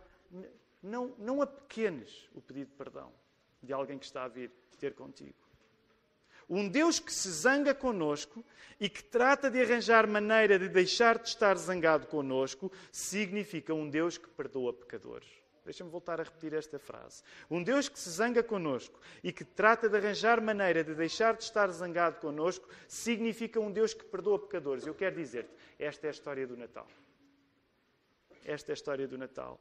não, 0.83 1.15
não 1.19 1.43
apequenes 1.43 2.29
o 2.35 2.41
pedido 2.41 2.71
de 2.71 2.77
perdão 2.77 3.13
de 3.63 3.73
alguém 3.73 3.99
que 3.99 4.05
está 4.05 4.25
a 4.25 4.29
vir 4.29 4.51
ter 4.79 4.95
contigo. 4.95 5.35
Um 6.49 6.69
Deus 6.69 7.01
que 7.01 7.13
se 7.13 7.29
zanga 7.31 7.75
conosco 7.75 8.45
e 8.79 8.89
que 8.89 9.03
trata 9.03 9.51
de 9.51 9.61
arranjar 9.61 10.07
maneira 10.07 10.59
de 10.59 10.69
deixar 10.69 11.19
de 11.19 11.29
estar 11.29 11.57
zangado 11.57 12.07
conosco, 12.07 12.71
significa 12.93 13.75
um 13.75 13.89
Deus 13.91 14.17
que 14.17 14.29
perdoa 14.29 14.73
pecadores. 14.73 15.29
Deixa-me 15.67 15.91
voltar 15.91 16.21
a 16.21 16.23
repetir 16.23 16.55
esta 16.55 16.79
frase. 16.79 17.25
Um 17.51 17.61
Deus 17.61 17.89
que 17.89 17.99
se 17.99 18.09
zanga 18.09 18.41
conosco 18.41 19.01
e 19.23 19.33
que 19.33 19.45
trata 19.45 19.89
de 19.89 19.97
arranjar 19.97 20.41
maneira 20.41 20.85
de 20.85 20.95
deixar 20.95 21.37
de 21.37 21.43
estar 21.43 21.69
zangado 21.73 22.21
conosco, 22.21 22.69
significa 22.87 23.59
um 23.59 23.73
Deus 23.73 23.93
que 23.93 24.05
perdoa 24.05 24.39
pecadores. 24.39 24.87
Eu 24.87 24.95
quero 24.95 25.17
dizer-te, 25.17 25.51
esta 25.77 26.07
é 26.07 26.09
a 26.09 26.13
história 26.13 26.47
do 26.47 26.57
Natal. 26.57 26.87
Esta 28.45 28.71
é 28.71 28.73
a 28.73 28.75
história 28.75 29.09
do 29.09 29.19
Natal. 29.19 29.61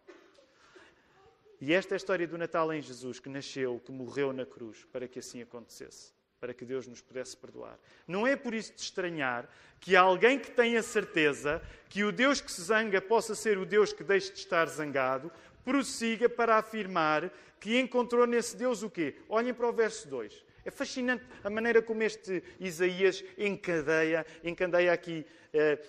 E 1.59 1.73
esta 1.73 1.93
é 1.93 1.95
a 1.95 1.97
história 1.97 2.27
do 2.27 2.37
Natal 2.37 2.71
em 2.71 2.83
Jesus, 2.83 3.19
que 3.19 3.27
nasceu, 3.27 3.81
que 3.83 3.91
morreu 3.91 4.31
na 4.31 4.45
cruz, 4.45 4.85
para 4.91 5.07
que 5.07 5.17
assim 5.17 5.41
acontecesse, 5.41 6.13
para 6.39 6.53
que 6.53 6.63
Deus 6.65 6.85
nos 6.85 7.01
pudesse 7.01 7.35
perdoar. 7.35 7.79
Não 8.07 8.27
é 8.27 8.35
por 8.35 8.53
isso 8.53 8.75
de 8.75 8.81
estranhar 8.81 9.49
que 9.79 9.95
alguém 9.95 10.37
que 10.37 10.51
tenha 10.51 10.83
certeza 10.83 11.63
que 11.89 12.03
o 12.03 12.11
Deus 12.11 12.39
que 12.39 12.51
se 12.51 12.61
zanga 12.61 13.01
possa 13.01 13.33
ser 13.33 13.57
o 13.57 13.65
Deus 13.65 13.91
que 13.91 14.03
deixe 14.03 14.31
de 14.31 14.37
estar 14.37 14.67
zangado, 14.67 15.31
prossiga 15.65 16.29
para 16.29 16.57
afirmar 16.57 17.31
que 17.59 17.79
encontrou 17.79 18.27
nesse 18.27 18.55
Deus 18.55 18.83
o 18.83 18.89
quê? 18.89 19.15
Olhem 19.27 19.53
para 19.53 19.67
o 19.67 19.73
verso 19.73 20.07
2. 20.07 20.45
É 20.63 20.71
fascinante 20.71 21.25
a 21.43 21.49
maneira 21.49 21.81
como 21.81 22.03
este 22.03 22.43
Isaías 22.59 23.23
encadeia, 23.37 24.25
encadeia 24.43 24.93
aqui 24.93 25.25
eh, 25.51 25.79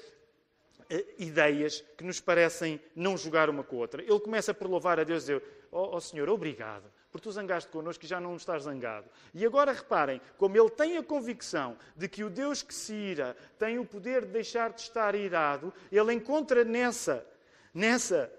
eh, 0.89 1.05
ideias 1.19 1.85
que 1.97 2.05
nos 2.05 2.21
parecem 2.21 2.81
não 2.95 3.17
jogar 3.17 3.51
uma 3.51 3.63
com 3.63 3.77
a 3.77 3.81
outra. 3.81 4.03
Ele 4.03 4.21
começa 4.21 4.55
por 4.55 4.69
louvar 4.69 4.99
a 4.99 5.05
Deus 5.05 5.25
e 5.25 5.27
dizer: 5.27 5.43
Ó 5.73 5.97
oh, 5.97 6.01
Senhor, 6.01 6.29
obrigado, 6.29 6.85
porque 7.11 7.25
tu 7.25 7.33
zangaste 7.33 7.71
connosco 7.71 8.05
e 8.05 8.09
já 8.09 8.21
não 8.21 8.37
estás 8.37 8.65
zangado. 8.65 9.09
E 9.35 9.45
agora 9.45 9.73
reparem, 9.73 10.21
como 10.39 10.57
ele 10.57 10.71
tem 10.71 10.97
a 10.97 11.03
convicção 11.03 11.77
de 11.97 12.09
que 12.09 12.23
o 12.23 12.31
Deus 12.31 12.63
que 12.63 12.75
se 12.75 12.95
ira 12.95 13.37
tem 13.59 13.79
o 13.79 13.85
poder 13.85 14.25
de 14.27 14.33
deixar 14.33 14.73
de 14.73 14.81
estar 14.81 15.15
irado, 15.15 15.73
ele 15.91 16.13
encontra 16.13 16.65
nessa, 16.65 17.27
nessa 17.75 18.31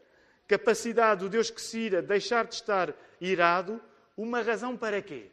capacidade 0.48 1.22
do 1.22 1.30
Deus 1.30 1.50
que 1.50 1.62
se 1.62 1.78
ira 1.80 2.02
deixar 2.02 2.46
de 2.46 2.56
estar 2.56 2.96
irado, 3.20 3.82
uma 4.16 4.42
razão 4.42 4.78
para 4.78 5.02
quê? 5.02 5.30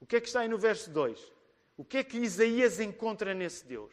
O 0.00 0.06
que 0.06 0.16
é 0.16 0.20
que 0.20 0.26
está 0.26 0.40
aí 0.40 0.48
no 0.48 0.58
verso 0.58 0.90
2? 0.90 1.32
O 1.76 1.84
que 1.84 1.98
é 1.98 2.04
que 2.04 2.18
Isaías 2.18 2.80
encontra 2.80 3.32
nesse 3.34 3.64
Deus? 3.64 3.92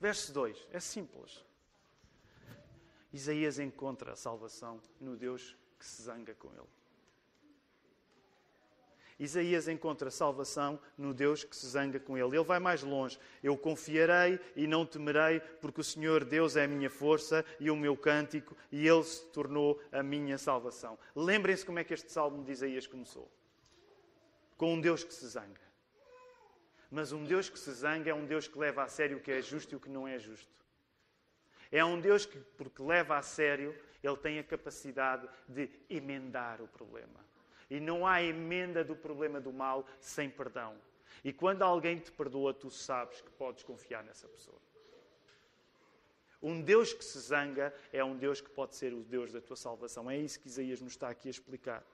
Verso 0.00 0.32
2, 0.32 0.68
é 0.70 0.80
simples. 0.80 1.44
Isaías 3.12 3.58
encontra 3.58 4.12
a 4.12 4.16
salvação 4.16 4.80
no 5.00 5.16
Deus 5.16 5.56
que 5.78 5.84
se 5.84 6.02
zanga 6.02 6.34
com 6.34 6.52
ele. 6.52 6.77
Isaías 9.18 9.66
encontra 9.66 10.10
salvação 10.10 10.78
no 10.96 11.12
Deus 11.12 11.42
que 11.42 11.56
se 11.56 11.66
zanga 11.66 11.98
com 11.98 12.16
ele. 12.16 12.36
Ele 12.36 12.44
vai 12.44 12.60
mais 12.60 12.82
longe. 12.82 13.18
Eu 13.42 13.56
confiarei 13.56 14.38
e 14.54 14.66
não 14.66 14.86
temerei, 14.86 15.40
porque 15.60 15.80
o 15.80 15.84
Senhor 15.84 16.24
Deus 16.24 16.56
é 16.56 16.64
a 16.64 16.68
minha 16.68 16.88
força 16.88 17.44
e 17.58 17.70
o 17.70 17.76
meu 17.76 17.96
cântico, 17.96 18.56
e 18.70 18.86
ele 18.86 19.02
se 19.02 19.24
tornou 19.26 19.80
a 19.90 20.02
minha 20.02 20.38
salvação. 20.38 20.96
Lembrem-se 21.16 21.66
como 21.66 21.80
é 21.80 21.84
que 21.84 21.94
este 21.94 22.12
salmo 22.12 22.44
de 22.44 22.52
Isaías 22.52 22.86
começou: 22.86 23.28
com 24.56 24.74
um 24.74 24.80
Deus 24.80 25.02
que 25.02 25.12
se 25.12 25.26
zanga. 25.26 25.68
Mas 26.90 27.12
um 27.12 27.24
Deus 27.24 27.50
que 27.50 27.58
se 27.58 27.72
zanga 27.72 28.10
é 28.10 28.14
um 28.14 28.24
Deus 28.24 28.48
que 28.48 28.58
leva 28.58 28.82
a 28.82 28.88
sério 28.88 29.18
o 29.18 29.20
que 29.20 29.32
é 29.32 29.42
justo 29.42 29.74
e 29.74 29.76
o 29.76 29.80
que 29.80 29.90
não 29.90 30.06
é 30.06 30.18
justo. 30.18 30.48
É 31.70 31.84
um 31.84 32.00
Deus 32.00 32.24
que, 32.24 32.38
porque 32.56 32.82
leva 32.82 33.18
a 33.18 33.22
sério, 33.22 33.74
ele 34.02 34.16
tem 34.16 34.38
a 34.38 34.44
capacidade 34.44 35.28
de 35.46 35.68
emendar 35.90 36.62
o 36.62 36.68
problema. 36.68 37.27
E 37.70 37.80
não 37.80 38.06
há 38.06 38.22
emenda 38.22 38.82
do 38.82 38.96
problema 38.96 39.40
do 39.40 39.52
mal 39.52 39.86
sem 40.00 40.30
perdão. 40.30 40.74
E 41.22 41.32
quando 41.32 41.62
alguém 41.62 41.98
te 41.98 42.10
perdoa, 42.10 42.54
tu 42.54 42.70
sabes 42.70 43.20
que 43.20 43.30
podes 43.32 43.62
confiar 43.62 44.04
nessa 44.04 44.28
pessoa. 44.28 44.58
Um 46.40 46.62
Deus 46.62 46.92
que 46.92 47.04
se 47.04 47.18
zanga 47.18 47.74
é 47.92 48.02
um 48.04 48.16
Deus 48.16 48.40
que 48.40 48.48
pode 48.48 48.76
ser 48.76 48.92
o 48.92 49.02
Deus 49.02 49.32
da 49.32 49.40
tua 49.40 49.56
salvação. 49.56 50.10
É 50.10 50.16
isso 50.16 50.38
que 50.38 50.46
Isaías 50.46 50.80
nos 50.80 50.92
está 50.92 51.08
aqui 51.08 51.28
a 51.28 51.30
explicar. 51.30 51.84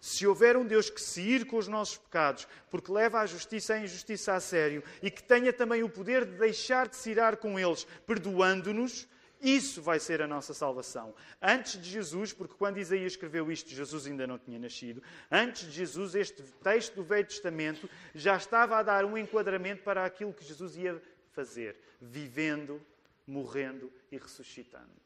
Se 0.00 0.26
houver 0.26 0.56
um 0.56 0.66
Deus 0.66 0.90
que 0.90 1.00
se 1.00 1.22
ir 1.22 1.46
com 1.46 1.56
os 1.56 1.68
nossos 1.68 1.96
pecados, 1.96 2.46
porque 2.70 2.92
leva 2.92 3.20
a 3.20 3.26
justiça 3.26 3.74
e 3.74 3.78
a 3.78 3.84
injustiça 3.84 4.34
a 4.34 4.40
sério, 4.40 4.82
e 5.00 5.10
que 5.10 5.22
tenha 5.22 5.52
também 5.52 5.82
o 5.82 5.88
poder 5.88 6.24
de 6.24 6.36
deixar 6.36 6.88
de 6.88 6.96
se 6.96 7.10
irar 7.10 7.36
com 7.36 7.58
eles, 7.58 7.84
perdoando-nos, 8.06 9.08
isso 9.42 9.82
vai 9.82 9.98
ser 9.98 10.22
a 10.22 10.26
nossa 10.28 10.54
salvação. 10.54 11.12
Antes 11.40 11.80
de 11.80 11.90
Jesus, 11.90 12.32
porque 12.32 12.54
quando 12.54 12.78
Isaías 12.78 13.12
escreveu 13.12 13.50
isto, 13.50 13.70
Jesus 13.70 14.06
ainda 14.06 14.26
não 14.26 14.38
tinha 14.38 14.58
nascido. 14.58 15.02
Antes 15.30 15.64
de 15.64 15.72
Jesus, 15.72 16.14
este 16.14 16.42
texto 16.62 16.94
do 16.94 17.02
Velho 17.02 17.26
Testamento 17.26 17.90
já 18.14 18.36
estava 18.36 18.76
a 18.76 18.82
dar 18.82 19.04
um 19.04 19.18
enquadramento 19.18 19.82
para 19.82 20.04
aquilo 20.04 20.32
que 20.32 20.44
Jesus 20.44 20.76
ia 20.76 21.02
fazer, 21.32 21.76
vivendo, 22.00 22.80
morrendo 23.26 23.92
e 24.12 24.16
ressuscitando. 24.16 25.02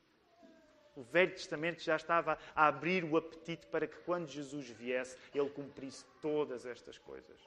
O 0.95 1.03
Velho 1.03 1.33
Testamento 1.33 1.83
já 1.83 1.97
estava 1.97 2.39
a 2.55 2.67
abrir 2.67 3.05
o 3.05 3.17
apetite 3.17 3.67
para 3.67 3.87
que 3.87 3.97
quando 4.01 4.29
Jesus 4.29 4.69
viesse, 4.69 5.17
ele 5.35 5.49
cumprisse 5.49 6.05
todas 6.21 6.67
estas 6.67 6.99
coisas. 6.99 7.41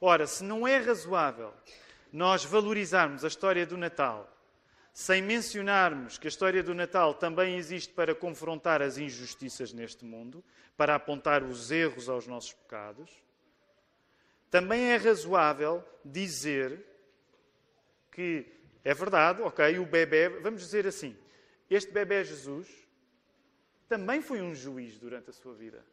Ora, 0.00 0.26
se 0.26 0.44
não 0.44 0.68
é 0.68 0.76
razoável 0.76 1.52
nós 2.12 2.44
valorizarmos 2.44 3.24
a 3.24 3.28
história 3.28 3.66
do 3.66 3.76
Natal, 3.76 4.32
sem 4.92 5.20
mencionarmos 5.20 6.16
que 6.18 6.26
a 6.26 6.30
história 6.30 6.62
do 6.62 6.74
Natal 6.74 7.14
também 7.14 7.56
existe 7.56 7.92
para 7.92 8.14
confrontar 8.14 8.80
as 8.80 8.96
injustiças 8.96 9.72
neste 9.72 10.04
mundo, 10.04 10.42
para 10.76 10.94
apontar 10.94 11.42
os 11.42 11.70
erros 11.70 12.08
aos 12.08 12.26
nossos 12.26 12.52
pecados, 12.52 13.10
também 14.50 14.92
é 14.92 14.96
razoável 14.96 15.84
dizer 16.04 16.82
que 18.10 18.46
é 18.82 18.94
verdade, 18.94 19.42
ok, 19.42 19.78
o 19.78 19.84
bebê, 19.84 20.28
vamos 20.28 20.62
dizer 20.62 20.86
assim, 20.86 21.16
este 21.68 21.90
bebê 21.90 22.24
Jesus 22.24 22.68
também 23.88 24.22
foi 24.22 24.40
um 24.40 24.54
juiz 24.54 24.98
durante 24.98 25.30
a 25.30 25.32
sua 25.32 25.54
vida. 25.54 25.84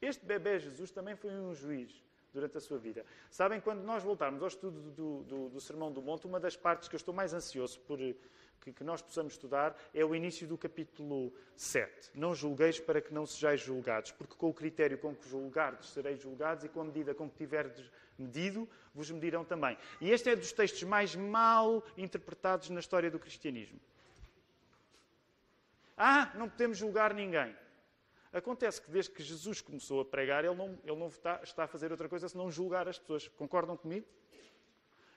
Este 0.00 0.24
bebê 0.24 0.58
Jesus 0.58 0.90
também 0.90 1.14
foi 1.14 1.30
um 1.30 1.54
juiz 1.54 1.92
durante 2.32 2.56
a 2.56 2.60
sua 2.60 2.78
vida. 2.78 3.04
Sabem, 3.30 3.60
quando 3.60 3.82
nós 3.82 4.02
voltarmos 4.02 4.42
ao 4.42 4.48
estudo 4.48 4.80
do, 4.90 5.22
do, 5.22 5.48
do 5.48 5.60
Sermão 5.60 5.92
do 5.92 6.00
Monte, 6.00 6.26
uma 6.26 6.40
das 6.40 6.56
partes 6.56 6.88
que 6.88 6.94
eu 6.94 6.98
estou 6.98 7.14
mais 7.14 7.34
ansioso 7.34 7.80
por 7.80 7.98
que, 7.98 8.72
que, 8.72 8.84
nós 8.84 9.00
possamos 9.00 9.32
estudar 9.32 9.76
é 9.94 10.04
o 10.04 10.14
início 10.14 10.46
do 10.46 10.56
capítulo 10.56 11.32
7. 11.56 12.10
Não 12.14 12.34
julgueis 12.34 12.78
para 12.78 13.00
que 13.00 13.12
não 13.12 13.26
sejais 13.26 13.60
julgados, 13.60 14.12
porque 14.12 14.34
com 14.34 14.50
o 14.50 14.54
critério 14.54 14.98
com 14.98 15.14
que 15.14 15.28
julgardes 15.28 15.90
sereis 15.90 16.20
julgados 16.20 16.64
e 16.64 16.68
com 16.68 16.82
a 16.82 16.84
medida 16.84 17.14
com 17.14 17.28
que 17.28 17.36
tiverdes 17.36 17.90
medido, 18.18 18.68
vos 18.94 19.10
medirão 19.10 19.44
também. 19.44 19.76
E 20.00 20.10
este 20.10 20.30
é 20.30 20.36
dos 20.36 20.52
textos 20.52 20.82
mais 20.82 21.16
mal 21.16 21.82
interpretados 21.96 22.68
na 22.70 22.80
história 22.80 23.10
do 23.10 23.18
cristianismo. 23.18 23.80
Ah, 25.96 26.32
não 26.34 26.48
podemos 26.48 26.78
julgar 26.78 27.12
ninguém. 27.12 27.54
Acontece 28.32 28.80
que 28.80 28.90
desde 28.90 29.10
que 29.10 29.22
Jesus 29.22 29.60
começou 29.60 30.00
a 30.00 30.04
pregar, 30.04 30.44
ele 30.44 30.54
não, 30.54 30.78
ele 30.84 30.96
não 30.96 31.08
está, 31.08 31.40
está 31.42 31.64
a 31.64 31.66
fazer 31.66 31.90
outra 31.90 32.08
coisa 32.08 32.28
senão 32.28 32.50
julgar 32.50 32.88
as 32.88 32.98
pessoas. 32.98 33.28
Concordam 33.28 33.76
comigo? 33.76 34.06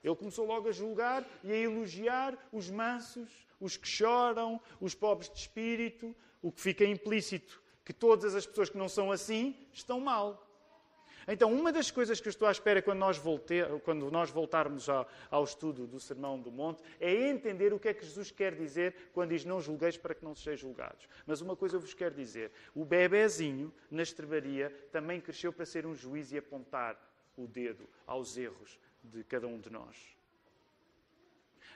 Ele 0.03 0.15
começou 0.15 0.45
logo 0.45 0.67
a 0.67 0.71
julgar 0.71 1.25
e 1.43 1.51
a 1.51 1.55
elogiar 1.55 2.37
os 2.51 2.69
mansos, 2.69 3.47
os 3.59 3.77
que 3.77 3.87
choram, 3.87 4.59
os 4.81 4.93
pobres 4.93 5.29
de 5.29 5.39
espírito, 5.39 6.15
o 6.41 6.51
que 6.51 6.59
fica 6.59 6.83
implícito 6.83 7.63
que 7.85 7.93
todas 7.93 8.33
as 8.35 8.45
pessoas 8.45 8.69
que 8.69 8.77
não 8.77 8.87
são 8.87 9.11
assim 9.11 9.55
estão 9.73 9.99
mal. 9.99 10.42
Então, 11.27 11.51
uma 11.53 11.71
das 11.71 11.89
coisas 11.89 12.19
que 12.19 12.27
eu 12.27 12.31
estou 12.31 12.47
à 12.47 12.51
espera 12.51 12.81
quando 12.81 12.99
nós, 12.99 13.17
volte, 13.17 13.55
quando 13.83 14.09
nós 14.11 14.29
voltarmos 14.29 14.89
ao, 14.89 15.07
ao, 15.31 15.43
estudo 15.43 15.87
do 15.87 15.99
Sermão 15.99 16.39
do 16.39 16.51
Monte 16.51 16.83
é 16.99 17.29
entender 17.29 17.73
o 17.73 17.79
que 17.79 17.87
é 17.87 17.93
que 17.93 18.05
Jesus 18.05 18.31
quer 18.31 18.55
dizer 18.55 19.11
quando 19.13 19.29
diz 19.29 19.45
não 19.45 19.61
julgueis 19.61 19.97
para 19.97 20.13
que 20.13 20.23
não 20.23 20.35
sejais 20.35 20.59
julgados. 20.59 21.07
Mas 21.25 21.41
uma 21.41 21.55
coisa 21.55 21.77
eu 21.77 21.79
vos 21.79 21.93
quero 21.93 22.13
dizer: 22.13 22.51
o 22.75 22.83
bebezinho 22.83 23.73
na 23.89 24.03
estrebaria 24.03 24.69
também 24.91 25.21
cresceu 25.21 25.53
para 25.53 25.65
ser 25.65 25.85
um 25.85 25.95
juiz 25.95 26.31
e 26.31 26.37
apontar 26.37 26.99
o 27.37 27.47
dedo 27.47 27.87
aos 28.05 28.37
erros 28.37 28.79
de 29.03 29.23
cada 29.23 29.47
um 29.47 29.59
de 29.59 29.69
nós. 29.69 29.97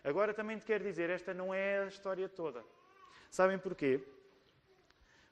Agora 0.04 0.34
também 0.34 0.58
te 0.58 0.66
quero 0.66 0.84
dizer, 0.84 1.10
esta 1.10 1.34
não 1.34 1.54
é 1.54 1.80
a 1.80 1.88
história 1.88 2.30
toda. 2.30 2.64
Sabem 3.30 3.58
porquê? 3.58 4.02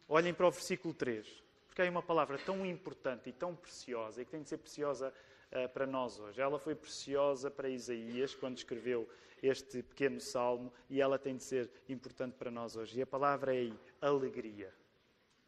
Olhem 0.08 0.34
para 0.34 0.48
o 0.48 0.52
versículo 0.52 0.94
3. 0.94 1.45
Porque 1.76 1.90
há 1.90 1.92
uma 1.92 2.02
palavra 2.02 2.38
tão 2.38 2.66
importante 2.66 3.30
e 3.30 3.34
tão 3.34 3.54
preciosa 3.54 4.22
e 4.22 4.26
que 4.26 4.32
tem 4.32 4.42
de 4.42 4.48
ser 4.48 4.60
preciosa 4.60 5.14
uh, 5.52 5.68
para 5.74 5.86
nós 5.86 6.18
hoje. 6.18 6.40
Ela 6.40 6.58
foi 6.58 6.74
preciosa 6.74 7.52
para 7.52 7.68
Isaías 7.68 8.34
quando 8.34 8.56
escreveu 8.56 9.10
este 9.44 9.84
pequeno 9.84 10.22
salmo 10.22 10.72
e 10.90 11.02
ela 11.02 11.20
tem 11.20 11.36
de 11.36 11.44
ser 11.44 11.70
importante 11.90 12.36
para 12.36 12.50
nós 12.50 12.78
hoje. 12.78 12.98
E 12.98 13.02
a 13.02 13.06
palavra 13.06 13.54
é 13.54 13.74
alegria. 14.00 14.74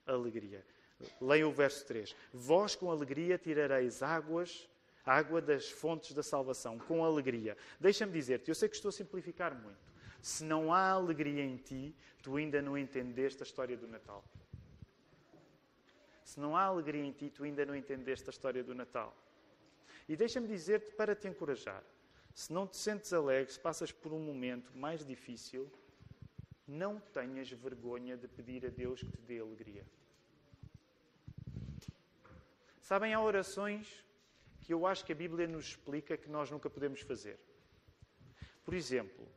Alegria. 0.06 0.66
Leiam 1.22 1.48
o 1.48 1.54
verso 1.54 1.86
3. 1.86 2.14
Vós 2.34 2.76
com 2.76 2.92
alegria 2.92 3.38
tirareis 3.38 4.04
águas, 4.04 4.70
água 5.06 5.42
das 5.42 5.70
fontes 5.70 6.12
da 6.12 6.24
salvação, 6.24 6.78
com 6.78 7.06
alegria. 7.06 7.56
Deixa-me 7.80 8.12
dizer-te, 8.12 8.50
eu 8.50 8.56
sei 8.56 8.68
que 8.68 8.76
estou 8.76 8.90
a 8.90 8.92
simplificar 8.92 9.56
muito. 9.56 9.80
Se 10.22 10.44
não 10.44 10.74
há 10.74 10.90
alegria 10.90 11.46
em 11.46 11.56
ti, 11.56 11.96
tu 12.22 12.36
ainda 12.36 12.62
não 12.62 12.78
entendeste 12.78 13.42
a 13.42 13.46
história 13.46 13.78
do 13.78 13.88
Natal. 13.88 14.26
Se 16.38 16.42
não 16.42 16.56
há 16.56 16.66
alegria 16.66 17.04
em 17.04 17.12
ti, 17.12 17.32
tu 17.32 17.44
ainda 17.44 17.66
não 17.66 17.76
entendeste 17.76 18.30
a 18.30 18.34
história 18.36 18.64
do 18.64 18.76
Natal. 18.76 19.12
E 20.08 20.16
deixa-me 20.16 20.48
dizer-te 20.48 20.92
para 20.92 21.16
te 21.16 21.28
encorajar: 21.28 21.84
se 22.32 22.54
não 22.54 22.68
te 22.68 22.78
sentes 22.78 23.12
alegre, 23.12 23.52
se 23.52 23.60
passas 23.60 23.92
por 23.92 24.14
um 24.14 24.20
momento 24.20 24.72
mais 24.78 25.04
difícil, 25.04 25.68
não 26.68 27.00
tenhas 27.00 27.50
vergonha 27.50 28.16
de 28.16 28.28
pedir 28.28 28.68
a 28.68 28.70
Deus 28.70 29.02
que 29.02 29.10
te 29.10 29.22
dê 29.24 29.40
alegria. 29.40 29.84
Sabem, 32.82 33.16
há 33.16 33.20
orações 33.20 34.06
que 34.62 34.72
eu 34.72 34.86
acho 34.86 35.04
que 35.04 35.14
a 35.14 35.16
Bíblia 35.16 35.48
nos 35.48 35.70
explica 35.70 36.16
que 36.16 36.30
nós 36.30 36.52
nunca 36.52 36.70
podemos 36.70 37.02
fazer. 37.02 37.40
Por 38.64 38.76
exemplo, 38.76 39.28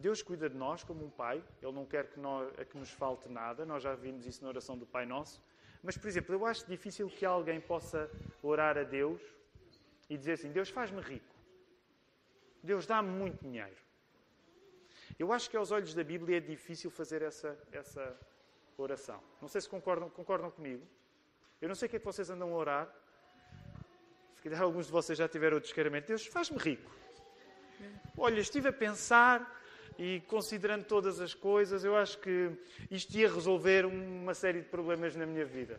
Deus 0.00 0.22
cuida 0.22 0.48
de 0.48 0.56
nós 0.56 0.82
como 0.82 1.04
um 1.04 1.10
pai, 1.10 1.44
Ele 1.62 1.72
não 1.72 1.84
quer 1.84 2.08
que, 2.08 2.18
nós, 2.18 2.50
que 2.70 2.76
nos 2.76 2.90
falte 2.90 3.28
nada, 3.28 3.66
nós 3.66 3.82
já 3.82 3.94
vimos 3.94 4.26
isso 4.26 4.42
na 4.42 4.48
oração 4.48 4.76
do 4.76 4.86
Pai 4.86 5.04
Nosso. 5.04 5.42
Mas, 5.82 5.96
por 5.96 6.08
exemplo, 6.08 6.34
eu 6.34 6.44
acho 6.46 6.66
difícil 6.66 7.08
que 7.08 7.24
alguém 7.24 7.60
possa 7.60 8.10
orar 8.42 8.76
a 8.78 8.82
Deus 8.82 9.20
e 10.08 10.16
dizer 10.16 10.32
assim: 10.32 10.50
Deus 10.50 10.70
faz-me 10.70 11.00
rico, 11.00 11.34
Deus 12.62 12.86
dá-me 12.86 13.10
muito 13.10 13.42
dinheiro. 13.42 13.76
Eu 15.18 15.32
acho 15.32 15.50
que 15.50 15.56
aos 15.56 15.70
olhos 15.70 15.92
da 15.94 16.02
Bíblia 16.02 16.38
é 16.38 16.40
difícil 16.40 16.90
fazer 16.90 17.20
essa, 17.20 17.58
essa 17.70 18.18
oração. 18.78 19.22
Não 19.40 19.48
sei 19.48 19.60
se 19.60 19.68
concordam, 19.68 20.08
concordam 20.08 20.50
comigo. 20.50 20.86
Eu 21.60 21.68
não 21.68 21.74
sei 21.74 21.86
o 21.86 21.90
que 21.90 21.96
é 21.96 21.98
que 21.98 22.04
vocês 22.06 22.30
andam 22.30 22.50
a 22.54 22.56
orar. 22.56 22.94
Se 24.34 24.42
calhar 24.42 24.62
alguns 24.62 24.86
de 24.86 24.92
vocês 24.92 25.18
já 25.18 25.28
tiveram 25.28 25.58
o 25.58 25.60
descaramento. 25.60 26.08
Deus 26.08 26.26
faz-me 26.26 26.56
rico. 26.56 26.90
Olha, 28.16 28.40
estive 28.40 28.68
a 28.68 28.72
pensar 28.72 29.59
e 30.02 30.20
considerando 30.20 30.86
todas 30.86 31.20
as 31.20 31.34
coisas, 31.34 31.84
eu 31.84 31.94
acho 31.94 32.18
que 32.20 32.50
isto 32.90 33.14
ia 33.18 33.30
resolver 33.30 33.84
uma 33.84 34.32
série 34.32 34.62
de 34.62 34.66
problemas 34.66 35.14
na 35.14 35.26
minha 35.26 35.44
vida. 35.44 35.78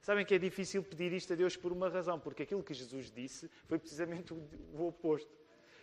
Sabem 0.00 0.24
que 0.24 0.32
é 0.32 0.38
difícil 0.38 0.80
pedir 0.80 1.12
isto 1.12 1.32
a 1.32 1.36
Deus 1.36 1.56
por 1.56 1.72
uma 1.72 1.88
razão, 1.88 2.20
porque 2.20 2.44
aquilo 2.44 2.62
que 2.62 2.72
Jesus 2.72 3.10
disse 3.10 3.50
foi 3.66 3.80
precisamente 3.80 4.32
o 4.32 4.86
oposto. 4.86 5.28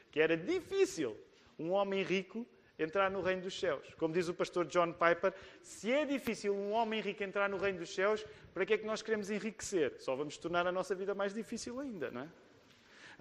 Que 0.10 0.22
era 0.22 0.38
difícil 0.38 1.18
um 1.60 1.72
homem 1.72 2.02
rico 2.02 2.48
entrar 2.78 3.12
no 3.12 3.20
reino 3.20 3.42
dos 3.42 3.60
céus. 3.60 3.94
Como 3.96 4.14
diz 4.14 4.30
o 4.30 4.34
pastor 4.34 4.66
John 4.66 4.94
Piper, 4.94 5.34
se 5.62 5.92
é 5.92 6.06
difícil 6.06 6.56
um 6.56 6.72
homem 6.72 7.02
rico 7.02 7.22
entrar 7.22 7.50
no 7.50 7.58
reino 7.58 7.80
dos 7.80 7.94
céus, 7.94 8.26
para 8.54 8.66
que 8.66 8.76
é 8.76 8.78
que 8.78 8.86
nós 8.86 9.02
queremos 9.02 9.30
enriquecer? 9.30 9.96
Só 10.00 10.16
vamos 10.16 10.38
tornar 10.38 10.66
a 10.66 10.72
nossa 10.72 10.96
vida 10.96 11.14
mais 11.14 11.34
difícil 11.34 11.78
ainda, 11.82 12.10
não 12.10 12.22
é? 12.22 12.30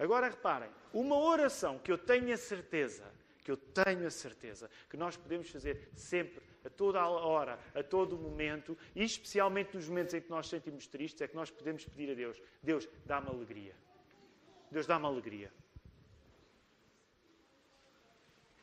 Agora 0.01 0.29
reparem, 0.29 0.69
uma 0.93 1.17
oração 1.17 1.77
que 1.77 1.91
eu 1.91 1.97
tenho 1.97 2.33
a 2.33 2.37
certeza 2.37 3.18
que 3.43 3.51
eu 3.51 3.57
tenho 3.57 4.05
a 4.05 4.11
certeza 4.11 4.69
que 4.89 4.97
nós 4.97 5.15
podemos 5.17 5.49
fazer 5.49 5.89
sempre, 5.95 6.43
a 6.63 6.69
toda 6.69 6.99
a 6.99 7.09
hora, 7.09 7.59
a 7.73 7.81
todo 7.81 8.17
momento, 8.17 8.77
e 8.95 9.03
especialmente 9.03 9.75
nos 9.75 9.87
momentos 9.87 10.13
em 10.13 10.21
que 10.21 10.29
nós 10.29 10.47
sentimos 10.47 10.87
tristes, 10.87 11.21
é 11.21 11.27
que 11.27 11.35
nós 11.35 11.49
podemos 11.49 11.85
pedir 11.85 12.11
a 12.11 12.13
Deus: 12.13 12.41
Deus, 12.61 12.87
dá-me 13.05 13.27
alegria. 13.27 13.75
Deus, 14.71 14.85
dá-me 14.85 15.05
alegria. 15.05 15.51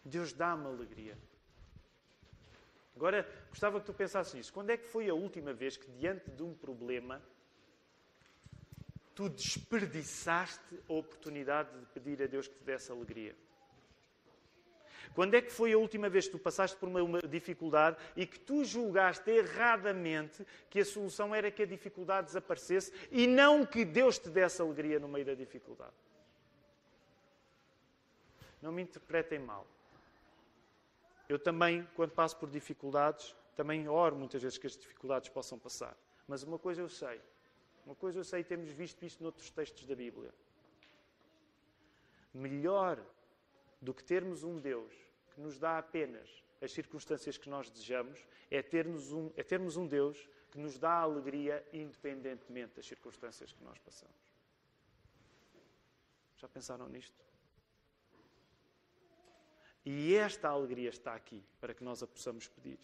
Deus, 0.04 0.32
dá-me 0.32 0.66
alegria. 0.66 1.18
Agora, 2.94 3.28
gostava 3.50 3.80
que 3.80 3.86
tu 3.86 3.92
pensasses 3.92 4.32
nisso. 4.32 4.52
Quando 4.52 4.70
é 4.70 4.76
que 4.76 4.86
foi 4.86 5.08
a 5.08 5.14
última 5.14 5.52
vez 5.52 5.76
que, 5.76 5.90
diante 5.90 6.30
de 6.30 6.42
um 6.42 6.54
problema, 6.54 7.20
tu 9.14 9.28
desperdiçaste 9.28 10.78
a 10.88 10.92
oportunidade 10.92 11.78
de 11.78 11.86
pedir 11.86 12.22
a 12.22 12.26
Deus 12.26 12.48
que 12.48 12.54
te 12.54 12.64
desse 12.64 12.90
alegria? 12.90 13.36
Quando 15.14 15.34
é 15.34 15.40
que 15.40 15.52
foi 15.52 15.72
a 15.72 15.78
última 15.78 16.08
vez 16.08 16.26
que 16.26 16.32
tu 16.32 16.38
passaste 16.38 16.76
por 16.76 16.88
uma 16.88 17.20
dificuldade 17.22 17.96
e 18.16 18.26
que 18.26 18.38
tu 18.38 18.64
julgaste 18.64 19.30
erradamente 19.30 20.46
que 20.68 20.80
a 20.80 20.84
solução 20.84 21.34
era 21.34 21.50
que 21.50 21.62
a 21.62 21.66
dificuldade 21.66 22.26
desaparecesse 22.26 22.92
e 23.10 23.26
não 23.26 23.64
que 23.64 23.84
Deus 23.84 24.18
te 24.18 24.28
desse 24.28 24.60
alegria 24.60 24.98
no 24.98 25.08
meio 25.08 25.24
da 25.24 25.34
dificuldade? 25.34 25.94
não 28.66 28.72
me 28.72 28.82
interpretem 28.82 29.38
mal. 29.38 29.64
Eu 31.28 31.38
também, 31.38 31.86
quando 31.94 32.10
passo 32.10 32.36
por 32.36 32.50
dificuldades, 32.50 33.34
também 33.54 33.88
oro 33.88 34.16
muitas 34.16 34.42
vezes 34.42 34.58
que 34.58 34.66
as 34.66 34.76
dificuldades 34.76 35.28
possam 35.28 35.56
passar. 35.58 35.96
Mas 36.26 36.42
uma 36.42 36.58
coisa 36.58 36.80
eu 36.80 36.88
sei, 36.88 37.20
uma 37.84 37.94
coisa 37.94 38.18
eu 38.18 38.24
sei, 38.24 38.42
temos 38.42 38.70
visto 38.70 39.04
isto 39.04 39.22
noutros 39.22 39.50
textos 39.50 39.86
da 39.86 39.94
Bíblia. 39.94 40.34
Melhor 42.34 43.00
do 43.86 43.94
que 43.94 44.02
termos 44.02 44.42
um 44.42 44.58
Deus 44.58 44.92
que 45.32 45.40
nos 45.40 45.60
dá 45.60 45.78
apenas 45.78 46.28
as 46.60 46.72
circunstâncias 46.72 47.38
que 47.38 47.48
nós 47.48 47.70
desejamos, 47.70 48.18
é 48.50 48.60
termos 48.60 49.12
um, 49.12 49.30
é 49.36 49.44
termos 49.44 49.76
um 49.76 49.86
Deus 49.86 50.28
que 50.50 50.58
nos 50.58 50.76
dá 50.76 50.90
alegria 50.90 51.64
independentemente 51.72 52.74
das 52.74 52.84
circunstâncias 52.84 53.52
que 53.52 53.62
nós 53.62 53.78
passamos. 53.78 54.16
Já 56.36 56.48
pensaram 56.48 56.88
nisto? 56.88 57.24
E 59.84 60.16
esta 60.16 60.48
alegria 60.48 60.88
está 60.88 61.14
aqui 61.14 61.44
para 61.60 61.72
que 61.72 61.84
nós 61.84 62.02
a 62.02 62.08
possamos 62.08 62.48
pedir. 62.48 62.80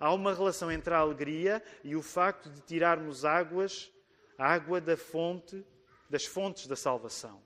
Há 0.00 0.12
uma 0.12 0.34
relação 0.34 0.68
entre 0.72 0.92
a 0.92 0.98
alegria 0.98 1.62
e 1.84 1.94
o 1.94 2.02
facto 2.02 2.50
de 2.50 2.60
tirarmos 2.62 3.24
águas, 3.24 3.92
água 4.36 4.80
da 4.80 4.96
fonte, 4.96 5.64
das 6.10 6.26
fontes 6.26 6.66
da 6.66 6.74
salvação. 6.74 7.40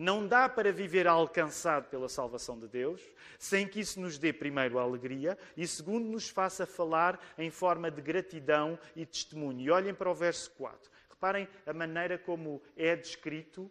Não 0.00 0.26
dá 0.26 0.48
para 0.48 0.72
viver 0.72 1.06
alcançado 1.06 1.90
pela 1.90 2.08
salvação 2.08 2.58
de 2.58 2.66
Deus 2.66 3.02
sem 3.38 3.68
que 3.68 3.80
isso 3.80 4.00
nos 4.00 4.16
dê, 4.16 4.32
primeiro, 4.32 4.78
alegria 4.78 5.36
e, 5.54 5.66
segundo, 5.66 6.06
nos 6.06 6.26
faça 6.26 6.64
falar 6.64 7.20
em 7.36 7.50
forma 7.50 7.90
de 7.90 8.00
gratidão 8.00 8.78
e 8.96 9.04
testemunho. 9.04 9.60
E 9.60 9.70
olhem 9.70 9.92
para 9.92 10.10
o 10.10 10.14
verso 10.14 10.52
4. 10.52 10.90
Reparem 11.10 11.46
a 11.66 11.74
maneira 11.74 12.16
como 12.16 12.62
é 12.74 12.96
descrito 12.96 13.70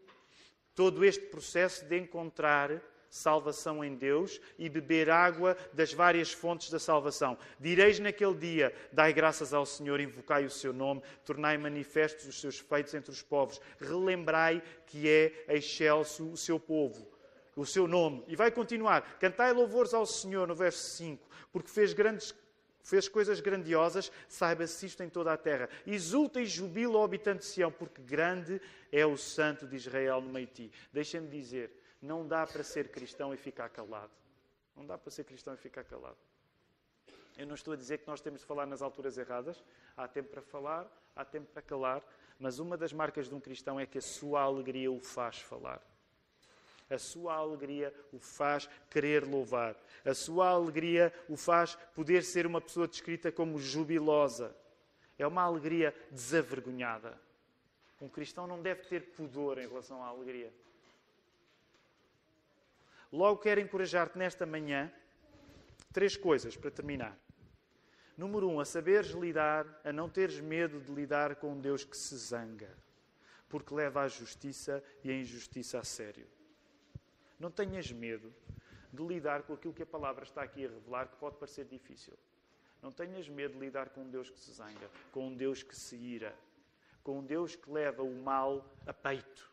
todo 0.76 1.04
este 1.04 1.26
processo 1.26 1.84
de 1.86 1.98
encontrar 1.98 2.80
salvação 3.10 3.84
em 3.84 3.96
Deus 3.96 4.40
e 4.58 4.70
beber 4.70 5.10
água 5.10 5.58
das 5.74 5.94
várias 5.94 6.32
fontes 6.32 6.70
da 6.70 6.80
salvação. 6.80 7.38
Direis 7.60 8.00
naquele 8.00 8.36
dia: 8.36 8.74
Dai 8.92 9.12
graças 9.12 9.54
ao 9.54 9.66
Senhor, 9.66 10.00
invocai 10.00 10.46
o 10.46 10.50
seu 10.50 10.72
nome, 10.72 11.02
tornai 11.26 11.58
manifestos 11.58 12.28
os 12.28 12.40
seus 12.40 12.60
feitos 12.60 12.94
entre 12.94 13.12
os 13.12 13.22
povos, 13.22 13.60
relembrai 13.80 14.62
que 14.86 15.08
é 15.10 15.46
excelso 15.50 16.30
o 16.32 16.38
seu 16.38 16.60
povo. 16.60 17.08
O 17.56 17.66
seu 17.66 17.88
nome. 17.88 18.24
E 18.28 18.36
vai 18.36 18.52
continuar. 18.52 19.02
Cantai 19.20 19.52
louvores 19.52 19.94
ao 19.94 20.06
Senhor, 20.06 20.48
no 20.48 20.56
verso 20.56 20.96
5, 20.96 21.28
porque 21.52 21.70
fez 21.70 21.92
grandes 21.92 22.34
fez 22.90 23.08
coisas 23.08 23.40
grandiosas, 23.40 24.12
saiba-se 24.28 24.86
isto 24.86 25.04
em 25.04 25.10
toda 25.10 25.32
a 25.32 25.38
terra. 25.38 25.70
Exulta 25.86 26.42
e 26.42 26.46
jubila 26.46 26.98
o 26.98 27.04
habitante 27.04 27.40
de 27.40 27.46
Sião, 27.46 27.72
porque 27.72 28.02
grande 28.02 28.60
é 28.92 29.06
o 29.06 29.16
santo 29.16 29.68
de 29.68 29.76
Israel 29.76 30.22
no 30.22 30.30
meio 30.30 30.48
de 30.48 30.54
ti. 30.54 30.72
Deixem-me 30.92 31.28
dizer, 31.28 31.72
não 32.02 32.28
dá 32.28 32.46
para 32.48 32.64
ser 32.64 32.90
cristão 32.90 33.34
e 33.34 33.38
ficar 33.38 33.70
calado. 33.70 34.12
Não 34.76 34.86
dá 34.86 34.98
para 34.98 35.12
ser 35.12 35.24
cristão 35.24 35.54
e 35.54 35.58
ficar 35.58 35.84
calado. 35.84 36.18
Eu 37.38 37.48
não 37.48 37.56
estou 37.56 37.74
a 37.74 37.78
dizer 37.78 38.00
que 38.00 38.08
nós 38.08 38.22
temos 38.22 38.42
de 38.42 38.46
falar 38.46 38.66
nas 38.66 38.82
alturas 38.82 39.18
erradas. 39.18 39.64
Há 39.96 40.08
tempo 40.08 40.30
para 40.30 40.42
falar, 40.42 40.88
há 41.16 41.24
tempo 41.24 41.50
para 41.52 41.62
calar. 41.62 42.04
Mas 42.40 42.60
uma 42.60 42.78
das 42.78 42.94
marcas 42.94 43.28
de 43.28 43.36
um 43.36 43.40
cristão 43.40 43.80
é 43.80 43.86
que 43.86 43.98
a 43.98 44.02
sua 44.02 44.42
alegria 44.42 44.92
o 44.92 45.00
faz 45.00 45.40
falar. 45.40 45.82
A 46.90 46.98
sua 46.98 47.36
alegria 47.36 47.94
o 48.12 48.20
faz 48.20 48.68
querer 48.90 49.26
louvar. 49.26 49.76
A 50.04 50.14
sua 50.14 50.50
alegria 50.50 51.14
o 51.28 51.38
faz 51.38 51.76
poder 51.94 52.24
ser 52.24 52.48
uma 52.48 52.60
pessoa 52.60 52.88
descrita 52.88 53.32
como 53.32 53.60
jubilosa. 53.60 54.56
É 55.18 55.28
uma 55.28 55.44
alegria 55.44 55.94
desavergonhada. 56.10 57.20
Um 58.02 58.08
cristão 58.08 58.48
não 58.48 58.62
deve 58.62 58.84
ter 58.84 59.12
pudor 59.12 59.58
em 59.60 59.68
relação 59.68 60.02
à 60.04 60.08
alegria. 60.08 60.52
Logo 63.12 63.42
quero 63.42 63.60
encorajar-te 63.60 64.18
nesta 64.18 64.46
manhã 64.46 64.92
três 65.92 66.16
coisas 66.16 66.56
para 66.56 66.70
terminar. 66.70 67.18
Número 68.16 68.48
um, 68.50 68.60
a 68.60 68.66
saberes 68.66 69.12
lidar, 69.12 69.66
a 69.84 69.92
não 69.92 70.10
teres 70.10 70.40
medo 70.40 70.80
de 70.80 70.92
lidar 70.92 71.38
com 71.38 71.54
um 71.54 71.60
Deus 71.60 71.84
que 71.84 71.98
se 71.98 72.16
zanga, 72.18 72.70
porque 73.48 73.74
leva 73.74 74.02
a 74.02 74.08
justiça 74.08 74.84
e 75.04 75.10
a 75.10 75.16
injustiça 75.16 75.80
a 75.80 75.84
sério. 75.84 76.28
Não 77.40 77.50
tenhas 77.50 77.92
medo 77.92 78.34
de 78.92 79.04
lidar 79.04 79.44
com 79.44 79.54
aquilo 79.54 79.74
que 79.74 79.84
a 79.84 79.88
palavra 79.88 80.24
está 80.24 80.44
aqui 80.44 80.66
a 80.66 80.70
revelar, 80.70 81.08
que 81.08 81.16
pode 81.16 81.38
parecer 81.38 81.66
difícil. 81.66 82.14
Não 82.82 82.92
tenhas 82.92 83.28
medo 83.28 83.54
de 83.54 83.60
lidar 83.60 83.90
com 83.90 84.02
um 84.02 84.10
Deus 84.10 84.30
que 84.30 84.40
se 84.40 84.52
zanga, 84.52 84.90
com 85.12 85.30
um 85.30 85.36
Deus 85.36 85.64
que 85.64 85.76
se 85.76 85.96
ira, 85.96 86.36
com 87.04 87.20
um 87.20 87.26
Deus 87.26 87.56
que 87.56 87.72
leva 87.72 88.04
o 88.04 88.22
mal 88.22 88.66
a 88.86 88.94
peito. 88.94 89.50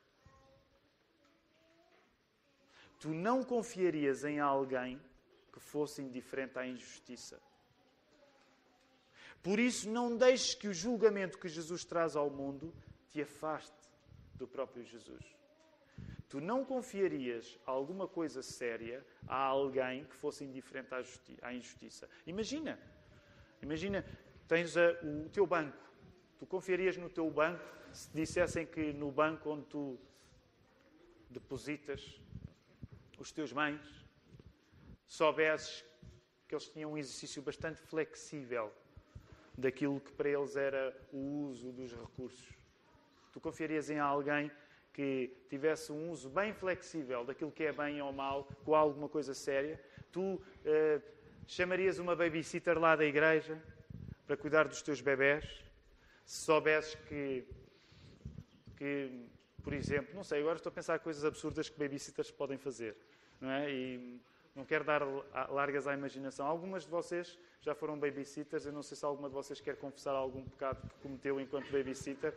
Tu 2.98 3.08
não 3.08 3.42
confiarias 3.42 4.24
em 4.24 4.40
alguém 4.40 5.00
que 5.52 5.60
fosse 5.60 6.02
indiferente 6.02 6.58
à 6.58 6.66
injustiça. 6.66 7.40
Por 9.42 9.58
isso, 9.58 9.88
não 9.88 10.16
deixes 10.16 10.54
que 10.54 10.68
o 10.68 10.74
julgamento 10.74 11.38
que 11.38 11.48
Jesus 11.48 11.84
traz 11.84 12.16
ao 12.16 12.28
mundo 12.28 12.74
te 13.10 13.22
afaste 13.22 13.72
do 14.34 14.46
próprio 14.46 14.84
Jesus. 14.84 15.24
Tu 16.28 16.40
não 16.40 16.64
confiarias 16.64 17.58
alguma 17.64 18.08
coisa 18.08 18.42
séria 18.42 19.06
a 19.28 19.36
alguém 19.36 20.04
que 20.04 20.16
fosse 20.16 20.44
indiferente 20.44 20.92
à, 20.92 21.02
à 21.48 21.54
injustiça. 21.54 22.08
Imagina, 22.26 22.78
imagina, 23.62 24.04
tens 24.48 24.76
a, 24.76 24.90
o 25.04 25.28
teu 25.28 25.46
banco. 25.46 25.78
Tu 26.38 26.46
confiarias 26.46 26.96
no 26.96 27.08
teu 27.08 27.30
banco 27.30 27.64
se 27.92 28.10
dissessem 28.10 28.66
que 28.66 28.92
no 28.92 29.10
banco 29.10 29.50
onde 29.50 29.66
tu 29.66 29.98
depositas 31.30 32.20
os 33.18 33.32
teus 33.32 33.52
bens, 33.52 33.80
soubesses 35.06 35.84
que 36.46 36.54
eles 36.54 36.68
tinham 36.68 36.92
um 36.92 36.98
exercício 36.98 37.42
bastante 37.42 37.80
flexível 37.80 38.72
daquilo 39.56 40.00
que 40.00 40.12
para 40.12 40.28
eles 40.28 40.56
era 40.56 40.96
o 41.12 41.46
uso 41.48 41.72
dos 41.72 41.92
recursos. 41.92 42.46
Tu 43.32 43.40
confiarias 43.40 43.90
em 43.90 43.98
alguém 43.98 44.50
que 44.92 45.30
tivesse 45.50 45.92
um 45.92 46.10
uso 46.10 46.28
bem 46.30 46.54
flexível 46.54 47.24
daquilo 47.24 47.52
que 47.52 47.64
é 47.64 47.72
bem 47.72 48.00
ou 48.00 48.12
mal, 48.12 48.48
com 48.64 48.74
alguma 48.74 49.08
coisa 49.08 49.34
séria? 49.34 49.80
Tu 50.10 50.20
uh, 50.22 51.02
chamarias 51.46 51.98
uma 51.98 52.16
babysitter 52.16 52.78
lá 52.78 52.96
da 52.96 53.04
igreja 53.04 53.62
para 54.26 54.36
cuidar 54.36 54.68
dos 54.68 54.82
teus 54.82 55.00
bebés? 55.00 55.44
Se 56.24 56.44
soubesses 56.44 56.94
que, 57.06 57.44
que 58.76 59.26
por 59.66 59.72
exemplo, 59.72 60.14
não 60.14 60.22
sei, 60.22 60.42
agora 60.42 60.58
estou 60.58 60.70
a 60.70 60.72
pensar 60.72 60.96
coisas 61.00 61.24
absurdas 61.24 61.68
que 61.68 61.76
babysitters 61.76 62.30
podem 62.30 62.56
fazer. 62.56 62.96
Não 63.40 63.50
é? 63.50 63.68
E 63.68 64.20
não 64.54 64.64
quero 64.64 64.84
dar 64.84 65.02
largas 65.50 65.88
à 65.88 65.92
imaginação. 65.92 66.46
Algumas 66.46 66.84
de 66.84 66.88
vocês 66.88 67.36
já 67.60 67.74
foram 67.74 67.98
babysitters. 67.98 68.64
Eu 68.64 68.72
não 68.72 68.80
sei 68.80 68.96
se 68.96 69.04
alguma 69.04 69.28
de 69.28 69.34
vocês 69.34 69.60
quer 69.60 69.74
confessar 69.74 70.12
algum 70.12 70.44
pecado 70.44 70.80
que 70.88 70.94
cometeu 71.02 71.40
enquanto 71.40 71.68
babysitter. 71.72 72.32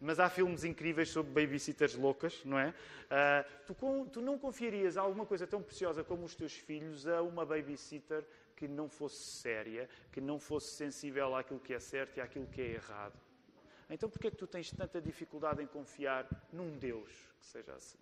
Mas 0.00 0.18
há 0.18 0.28
filmes 0.28 0.64
incríveis 0.64 1.08
sobre 1.10 1.30
babysitters 1.30 1.94
loucas, 1.94 2.44
não 2.44 2.58
é? 2.58 2.70
Uh, 2.70 3.64
tu, 3.64 4.10
tu 4.14 4.20
não 4.20 4.36
confiarias 4.36 4.96
alguma 4.96 5.24
coisa 5.24 5.46
tão 5.46 5.62
preciosa 5.62 6.02
como 6.02 6.24
os 6.24 6.34
teus 6.34 6.54
filhos 6.54 7.06
a 7.06 7.22
uma 7.22 7.46
babysitter 7.46 8.24
que 8.56 8.66
não 8.66 8.88
fosse 8.88 9.22
séria, 9.22 9.88
que 10.10 10.20
não 10.20 10.40
fosse 10.40 10.72
sensível 10.72 11.36
àquilo 11.36 11.60
que 11.60 11.74
é 11.74 11.78
certo 11.78 12.16
e 12.16 12.20
àquilo 12.20 12.48
que 12.48 12.60
é 12.60 12.72
errado. 12.72 13.14
Então, 13.90 14.08
por 14.08 14.18
que 14.18 14.28
é 14.28 14.30
que 14.30 14.36
tu 14.36 14.46
tens 14.46 14.70
tanta 14.70 15.00
dificuldade 15.00 15.62
em 15.62 15.66
confiar 15.66 16.28
num 16.52 16.76
Deus 16.78 17.10
que 17.38 17.46
seja 17.46 17.74
assim? 17.74 17.98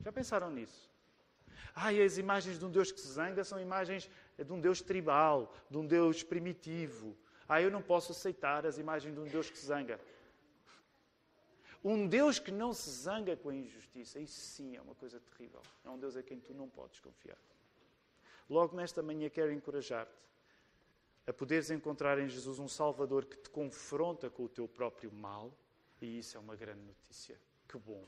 Já 0.00 0.12
pensaram 0.12 0.50
nisso? 0.50 0.90
Ah, 1.74 1.92
e 1.92 2.02
as 2.02 2.18
imagens 2.18 2.58
de 2.58 2.64
um 2.64 2.70
Deus 2.70 2.90
que 2.90 3.00
se 3.00 3.08
zanga 3.08 3.44
são 3.44 3.60
imagens 3.60 4.10
de 4.36 4.52
um 4.52 4.60
Deus 4.60 4.80
tribal, 4.80 5.54
de 5.70 5.76
um 5.76 5.86
Deus 5.86 6.22
primitivo. 6.22 7.16
Ah, 7.48 7.60
eu 7.60 7.70
não 7.70 7.82
posso 7.82 8.12
aceitar 8.12 8.66
as 8.66 8.78
imagens 8.78 9.14
de 9.14 9.20
um 9.20 9.24
Deus 9.24 9.50
que 9.50 9.58
se 9.58 9.66
zanga. 9.66 10.00
Um 11.84 12.06
Deus 12.08 12.38
que 12.38 12.50
não 12.50 12.72
se 12.72 12.90
zanga 12.90 13.36
com 13.36 13.50
a 13.50 13.54
injustiça, 13.54 14.18
isso 14.18 14.40
sim 14.40 14.76
é 14.76 14.80
uma 14.80 14.94
coisa 14.94 15.20
terrível. 15.20 15.62
É 15.84 15.90
um 15.90 15.98
Deus 15.98 16.16
a 16.16 16.22
quem 16.22 16.40
tu 16.40 16.52
não 16.52 16.68
podes 16.68 16.98
confiar. 17.00 17.38
Logo 18.50 18.76
nesta 18.76 19.02
manhã 19.02 19.28
quero 19.28 19.52
encorajar-te 19.52 20.12
a 21.28 21.32
poderes 21.32 21.70
encontrar 21.70 22.18
em 22.18 22.26
Jesus 22.26 22.58
um 22.58 22.66
Salvador 22.66 23.26
que 23.26 23.36
te 23.36 23.50
confronta 23.50 24.30
com 24.30 24.44
o 24.44 24.48
teu 24.48 24.66
próprio 24.66 25.12
mal, 25.12 25.52
e 26.00 26.18
isso 26.18 26.38
é 26.38 26.40
uma 26.40 26.56
grande 26.56 26.80
notícia. 26.80 27.38
Que 27.68 27.76
bom! 27.76 28.02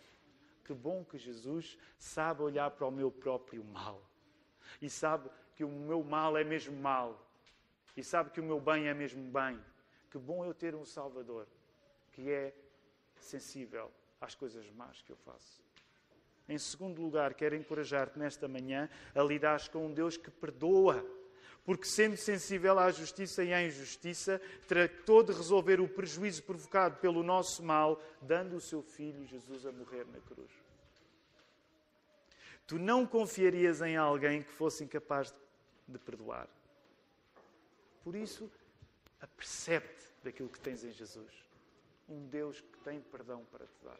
Que 0.64 0.72
bom 0.72 1.04
que 1.04 1.18
Jesus 1.18 1.76
sabe 1.98 2.40
olhar 2.40 2.70
para 2.70 2.86
o 2.86 2.90
meu 2.90 3.10
próprio 3.10 3.62
mal 3.62 4.00
e 4.80 4.88
sabe 4.88 5.28
que 5.54 5.64
o 5.64 5.68
meu 5.68 6.02
mal 6.02 6.34
é 6.38 6.44
mesmo 6.44 6.74
mal 6.76 7.28
e 7.94 8.02
sabe 8.02 8.30
que 8.30 8.40
o 8.40 8.44
meu 8.44 8.58
bem 8.58 8.88
é 8.88 8.94
mesmo 8.94 9.22
bem. 9.30 9.60
Que 10.10 10.16
bom 10.16 10.42
eu 10.42 10.54
ter 10.54 10.74
um 10.74 10.86
Salvador 10.86 11.46
que 12.12 12.30
é 12.30 12.54
sensível 13.16 13.90
às 14.18 14.34
coisas 14.34 14.70
más 14.70 15.02
que 15.02 15.12
eu 15.12 15.16
faço. 15.16 15.62
Em 16.48 16.56
segundo 16.56 17.02
lugar, 17.02 17.34
quero 17.34 17.54
encorajar-te 17.54 18.18
nesta 18.18 18.48
manhã 18.48 18.88
a 19.14 19.22
lidar 19.22 19.68
com 19.68 19.86
um 19.86 19.92
Deus 19.92 20.16
que 20.16 20.30
perdoa 20.30 21.19
porque 21.64 21.86
sendo 21.86 22.16
sensível 22.16 22.78
à 22.78 22.90
justiça 22.90 23.44
e 23.44 23.52
à 23.52 23.62
injustiça, 23.62 24.40
tratou 24.66 25.22
de 25.22 25.32
resolver 25.32 25.80
o 25.80 25.88
prejuízo 25.88 26.42
provocado 26.42 26.96
pelo 26.98 27.22
nosso 27.22 27.62
mal, 27.62 28.02
dando 28.22 28.56
o 28.56 28.60
seu 28.60 28.82
filho 28.82 29.26
Jesus 29.26 29.66
a 29.66 29.72
morrer 29.72 30.06
na 30.06 30.20
cruz. 30.20 30.50
tu 32.66 32.78
não 32.78 33.04
confiarias 33.04 33.82
em 33.82 33.96
alguém 33.96 34.42
que 34.42 34.52
fosse 34.52 34.84
incapaz 34.84 35.34
de 35.88 35.98
perdoar. 35.98 36.48
Por 38.04 38.14
isso, 38.14 38.50
apercebe-te 39.20 40.04
daquilo 40.22 40.48
que 40.48 40.60
tens 40.60 40.84
em 40.84 40.92
Jesus. 40.92 41.32
Um 42.08 42.26
Deus 42.26 42.60
que 42.60 42.78
tem 42.80 43.00
perdão 43.00 43.44
para 43.50 43.66
te 43.66 43.84
dar. 43.84 43.98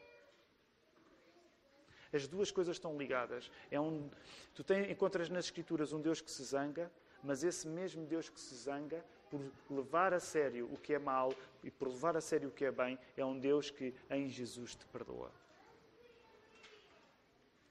As 2.13 2.27
duas 2.27 2.51
coisas 2.51 2.77
estão 2.77 2.99
ligadas. 2.99 3.51
É 3.71 3.81
um, 3.81 4.11
tu 4.55 4.65
tem, 4.65 4.91
encontras 4.91 5.29
nas 5.29 5.45
Escrituras 5.45 5.93
um 5.93 6.01
Deus 6.01 6.21
que 6.21 6.31
se 6.31 6.43
zanga, 6.43 6.91
mas 7.23 7.45
esse 7.45 7.67
mesmo 7.69 8.07
Deus 8.07 8.29
que 8.29 8.41
se 8.41 8.55
zanga, 8.55 9.05
por 9.31 9.41
levar 9.71 10.13
a 10.13 10.21
sério 10.21 10.69
o 10.73 10.77
que 10.77 10.95
é 10.95 10.99
mal 10.99 11.33
e 11.63 11.71
por 11.71 11.89
levar 11.89 12.17
a 12.17 12.21
sério 12.21 12.49
o 12.49 12.53
que 12.53 12.65
é 12.65 12.73
bem, 12.73 12.99
é 13.17 13.25
um 13.25 13.39
Deus 13.39 13.71
que 13.71 13.95
em 14.11 14.29
Jesus 14.29 14.75
te 14.75 14.85
perdoa. 14.87 15.31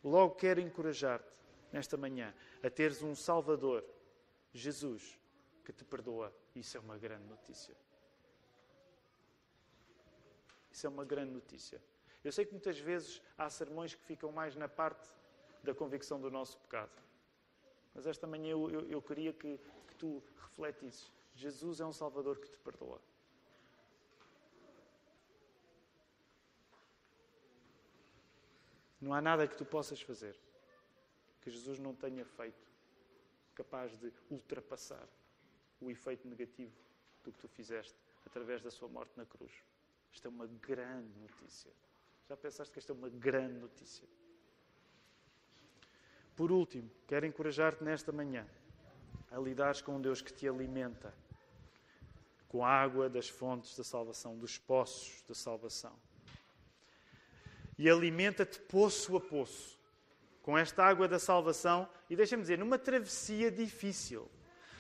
Logo 0.04 0.36
quero 0.36 0.62
encorajar-te 0.62 1.40
nesta 1.72 1.98
manhã 1.98 2.34
a 2.64 2.70
teres 2.70 3.02
um 3.02 3.14
Salvador, 3.14 3.84
Jesus, 4.54 5.20
que 5.66 5.74
te 5.74 5.84
perdoa. 5.84 6.34
Isso 6.56 6.78
é 6.78 6.80
uma 6.80 6.98
grande 6.98 7.26
notícia. 7.26 7.76
Isso 10.72 10.88
é 10.88 10.90
uma 10.90 11.04
grande 11.04 11.34
notícia. 11.34 11.82
Eu 12.24 12.32
sei 12.32 12.46
que 12.46 12.52
muitas 12.52 12.80
vezes 12.80 13.22
há 13.38 13.50
sermões 13.50 13.96
que 13.96 14.04
ficam 14.04 14.32
mais 14.32 14.56
na 14.56 14.68
parte 14.68 15.10
da 15.64 15.74
convicção 15.74 16.20
do 16.20 16.32
nosso 16.32 16.58
pecado. 16.60 16.92
Mas 18.00 18.08
esta 18.08 18.26
manhã 18.26 18.52
eu, 18.52 18.72
eu, 18.72 18.90
eu 18.90 19.02
queria 19.02 19.34
que, 19.34 19.60
que 19.86 19.96
tu 19.96 20.24
refletisses. 20.38 21.12
Jesus 21.36 21.82
é 21.82 21.86
um 21.86 21.92
Salvador 21.92 22.40
que 22.40 22.50
te 22.50 22.58
perdoa. 22.58 23.02
Não 29.02 29.14
há 29.14 29.22
nada 29.22 29.46
que 29.46 29.58
tu 29.58 29.66
possas 29.66 30.02
fazer 30.02 30.40
que 31.42 31.52
Jesus 31.52 31.78
não 31.78 31.94
tenha 31.94 32.24
feito 32.24 32.72
capaz 33.54 33.98
de 33.98 34.14
ultrapassar 34.30 35.06
o 35.82 35.92
efeito 35.92 36.26
negativo 36.26 36.80
do 37.22 37.34
que 37.34 37.40
tu 37.40 37.50
fizeste 37.50 38.00
através 38.26 38.62
da 38.62 38.72
sua 38.72 38.88
morte 38.88 39.12
na 39.18 39.26
cruz. 39.26 39.52
Isto 40.10 40.26
é 40.26 40.30
uma 40.30 40.48
grande 40.48 41.20
notícia. 41.20 41.74
Já 42.30 42.38
pensaste 42.38 42.72
que 42.72 42.80
esta 42.80 42.94
é 42.94 42.96
uma 42.96 43.10
grande 43.10 43.60
notícia? 43.60 44.08
Por 46.40 46.54
último, 46.54 46.90
quero 47.06 47.26
encorajar-te 47.26 47.84
nesta 47.84 48.14
manhã 48.14 48.48
a 49.30 49.38
lidares 49.38 49.82
com 49.82 49.98
um 49.98 50.02
Deus 50.02 50.22
que 50.22 50.32
te 50.32 50.48
alimenta 50.48 51.14
com 52.48 52.64
a 52.64 52.70
água 52.70 53.10
das 53.10 53.28
fontes 53.28 53.76
da 53.76 53.84
salvação, 53.84 54.38
dos 54.38 54.58
poços 54.58 55.22
da 55.28 55.36
salvação. 55.36 55.92
E 57.78 57.90
alimenta-te 57.90 58.58
poço 58.58 59.18
a 59.18 59.20
poço 59.20 59.78
com 60.42 60.58
esta 60.58 60.82
água 60.86 61.10
da 61.10 61.20
salvação 61.20 61.90
e 62.10 62.16
deixa-me 62.16 62.42
dizer, 62.42 62.58
numa 62.58 62.80
travessia 62.80 63.52
difícil. 63.52 64.26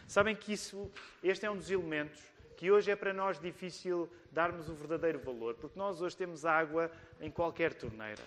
Sabem 0.07 0.38
que 0.38 0.53
isso, 0.53 0.89
este 1.22 1.45
é 1.45 1.51
um 1.51 1.57
dos 1.57 1.70
elementos 1.70 2.22
que 2.55 2.72
hoje 2.72 2.89
é 2.89 2.95
para 2.95 3.14
nós 3.14 3.38
difícil 3.38 4.10
darmos 4.32 4.70
o 4.70 4.74
verdadeiro 4.74 5.20
valor, 5.20 5.55
porque 5.55 5.78
nós 5.78 6.01
hoje 6.01 6.16
temos 6.16 6.45
água 6.45 6.89
em 7.20 7.30
qualquer 7.30 7.74
torneira. 7.74 8.24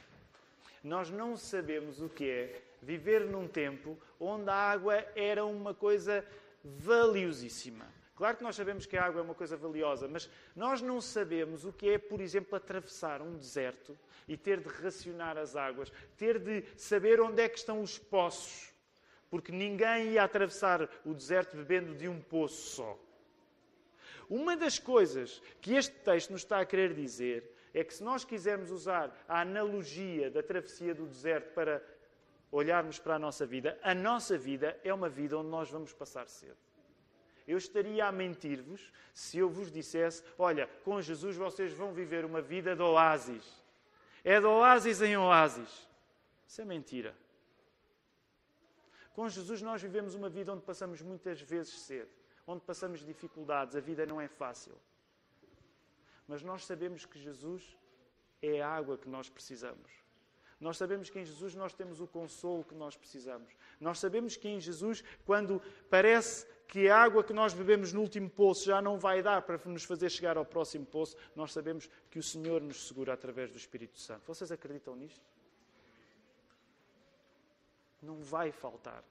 Nós 0.85 1.09
não 1.09 1.35
sabemos 1.35 1.99
o 1.99 2.11
que 2.11 2.28
é 2.28 2.72
viver 2.83 3.24
num 3.24 3.47
tempo 3.47 3.97
onde 4.18 4.51
a 4.51 4.55
água 4.55 4.95
era 5.14 5.45
uma 5.45 5.72
coisa 5.72 6.24
valiosíssima. 6.64 7.87
Claro 8.14 8.37
que 8.37 8.43
nós 8.43 8.57
sabemos 8.57 8.85
que 8.85 8.97
a 8.97 9.05
água 9.05 9.20
é 9.20 9.24
uma 9.24 9.35
coisa 9.35 9.57
valiosa, 9.57 10.07
mas 10.07 10.28
nós 10.55 10.83
não 10.83 11.01
sabemos 11.01 11.64
o 11.64 11.72
que 11.72 11.89
é, 11.89 11.99
por 11.99 12.20
exemplo, 12.20 12.55
atravessar 12.55 13.22
um 13.22 13.37
deserto 13.37 13.99
e 14.28 14.37
ter 14.37 14.61
de 14.61 14.68
racionar 14.68 15.39
as 15.39 15.57
águas, 15.57 15.91
ter 16.16 16.39
de 16.39 16.64
saber 16.76 17.20
onde 17.20 17.41
é 17.41 17.49
que 17.49 17.59
estão 17.59 17.80
os 17.80 17.99
poços, 17.99 18.70
porque 19.30 19.51
ninguém 19.51 20.12
ia 20.12 20.22
atravessar 20.22 20.89
o 21.05 21.14
deserto 21.14 21.57
bebendo 21.57 21.95
de 21.95 22.07
um 22.07 22.20
poço 22.20 22.76
só. 22.76 22.99
Uma 24.28 24.57
das 24.57 24.78
coisas 24.78 25.43
que 25.61 25.74
este 25.74 25.95
texto 25.97 26.30
nos 26.30 26.43
está 26.43 26.61
a 26.61 26.66
querer 26.66 26.95
dizer 26.95 27.51
é 27.74 27.83
que 27.83 27.95
se 27.95 28.05
nós 28.05 28.24
quisermos 28.24 28.70
usar 28.70 29.14
a 29.26 29.41
analogia 29.41 30.30
da 30.30 30.43
travessia 30.43 30.95
do 30.95 31.07
deserto 31.07 31.53
para 31.55 31.83
olharmos 32.53 33.00
para 33.00 33.16
a 33.16 33.18
nossa 33.18 33.44
vida, 33.44 33.76
a 33.82 33.92
nossa 33.92 34.38
vida 34.38 34.78
é 34.84 34.94
uma 34.94 35.09
vida 35.09 35.36
onde 35.36 35.48
nós 35.48 35.68
vamos 35.68 35.92
passar 35.92 36.28
cedo. 36.28 36.57
Eu 37.48 37.59
estaria 37.59 38.07
a 38.07 38.12
mentir-vos 38.12 38.92
se 39.12 39.38
eu 39.38 39.50
vos 39.50 39.72
dissesse: 39.72 40.22
olha, 40.38 40.68
com 40.84 41.00
Jesus 41.00 41.36
vocês 41.36 41.72
vão 41.72 41.92
viver 41.92 42.24
uma 42.24 42.40
vida 42.40 42.76
de 42.76 42.82
oásis. 42.82 43.61
É 44.22 44.38
de 44.38 44.46
oásis 44.46 45.03
em 45.03 45.16
oásis. 45.16 45.88
Isso 46.46 46.62
é 46.62 46.64
mentira. 46.64 47.16
Com 49.14 49.28
Jesus 49.28 49.61
nós 49.61 49.82
vivemos 49.82 50.14
uma 50.14 50.28
vida 50.28 50.53
onde 50.53 50.62
passamos 50.62 51.03
muitas 51.03 51.40
vezes 51.40 51.80
cedo 51.80 52.22
onde 52.46 52.64
passamos 52.64 53.00
dificuldades, 53.00 53.76
a 53.76 53.80
vida 53.80 54.05
não 54.07 54.20
é 54.20 54.28
fácil. 54.28 54.76
Mas 56.26 56.42
nós 56.42 56.64
sabemos 56.64 57.05
que 57.05 57.18
Jesus 57.18 57.76
é 58.40 58.61
a 58.61 58.68
água 58.68 58.98
que 58.98 59.09
nós 59.09 59.28
precisamos. 59.28 60.01
Nós 60.63 60.79
sabemos 60.79 61.11
que 61.11 61.19
em 61.19 61.25
Jesus 61.25 61.55
nós 61.55 61.75
temos 61.75 62.01
o 62.01 62.07
consolo 62.07 62.65
que 62.65 62.75
nós 62.75 62.97
precisamos. 62.97 63.53
Nós 63.81 63.99
sabemos 63.99 64.37
que 64.37 64.49
em 64.49 64.61
Jesus, 64.61 65.05
quando 65.27 65.61
parece 65.91 66.47
que 66.67 66.89
a 66.89 66.97
água 66.97 67.23
que 67.23 67.33
nós 67.33 67.53
bebemos 67.53 67.93
no 67.93 68.01
último 68.01 68.31
poço 68.31 68.65
já 68.65 68.81
não 68.81 68.99
vai 68.99 69.23
dar 69.23 69.43
para 69.43 69.59
nos 69.67 69.85
fazer 69.85 70.09
chegar 70.09 70.39
ao 70.39 70.45
próximo 70.45 70.87
poço, 70.87 71.17
nós 71.37 71.53
sabemos 71.53 71.91
que 72.11 72.19
o 72.19 72.23
Senhor 72.23 72.63
nos 72.63 72.89
segura 72.89 73.13
através 73.13 73.51
do 73.51 73.59
Espírito 73.59 73.99
Santo. 73.99 74.23
Vocês 74.27 74.51
acreditam 74.51 74.97
nisto? 74.97 75.21
Não 78.01 78.23
vai 78.23 78.51
faltar. 78.51 79.05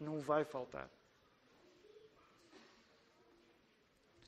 Não 0.00 0.18
vai 0.18 0.44
faltar. 0.44 0.90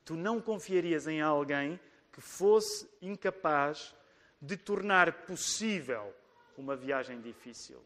tu 0.09 0.17
não 0.17 0.41
confiarias 0.41 1.07
em 1.07 1.21
alguém 1.21 1.79
que 2.11 2.23
fosse 2.23 2.89
incapaz 3.03 3.95
de 4.41 4.57
tornar 4.57 5.27
possível 5.27 6.15
uma 6.59 6.77
viagem 6.77 7.21
difícil. 7.21 7.81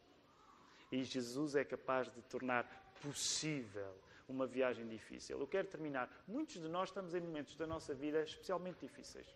E 0.91 1.05
Jesus 1.05 1.55
é 1.55 1.65
capaz 1.65 2.13
de 2.13 2.23
tornar 2.23 2.65
possível 3.03 3.95
uma 4.29 4.47
viagem 4.47 4.87
difícil. 4.89 5.39
Eu 5.39 5.47
quero 5.47 5.69
terminar. 5.69 6.09
Muitos 6.27 6.61
de 6.61 6.69
nós 6.69 6.89
estamos 6.89 7.15
em 7.15 7.21
momentos 7.21 7.55
da 7.55 7.67
nossa 7.67 7.95
vida 7.95 8.23
especialmente 8.23 8.81
difíceis. 8.81 9.27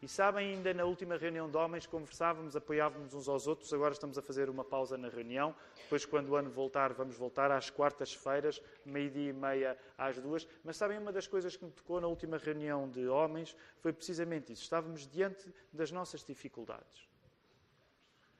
E 0.00 0.06
sabem, 0.06 0.54
ainda 0.54 0.72
na 0.72 0.84
última 0.84 1.16
reunião 1.16 1.50
de 1.50 1.56
homens 1.56 1.84
conversávamos, 1.84 2.54
apoiávamos 2.54 3.14
uns 3.14 3.28
aos 3.28 3.48
outros. 3.48 3.72
Agora 3.72 3.92
estamos 3.92 4.16
a 4.16 4.22
fazer 4.22 4.48
uma 4.48 4.64
pausa 4.64 4.96
na 4.96 5.08
reunião. 5.08 5.52
Depois, 5.74 6.04
quando 6.04 6.28
o 6.28 6.36
ano 6.36 6.48
voltar, 6.48 6.92
vamos 6.92 7.16
voltar 7.16 7.50
às 7.50 7.68
quartas-feiras, 7.68 8.62
meio-dia 8.84 9.30
e 9.30 9.32
meia 9.32 9.76
às 9.96 10.16
duas. 10.20 10.46
Mas 10.62 10.76
sabem, 10.76 10.98
uma 10.98 11.10
das 11.10 11.26
coisas 11.26 11.56
que 11.56 11.64
me 11.64 11.72
tocou 11.72 12.00
na 12.00 12.06
última 12.06 12.38
reunião 12.38 12.88
de 12.88 13.08
homens 13.08 13.56
foi 13.80 13.92
precisamente 13.92 14.52
isso. 14.52 14.62
Estávamos 14.62 15.04
diante 15.08 15.52
das 15.72 15.90
nossas 15.90 16.24
dificuldades. 16.24 17.08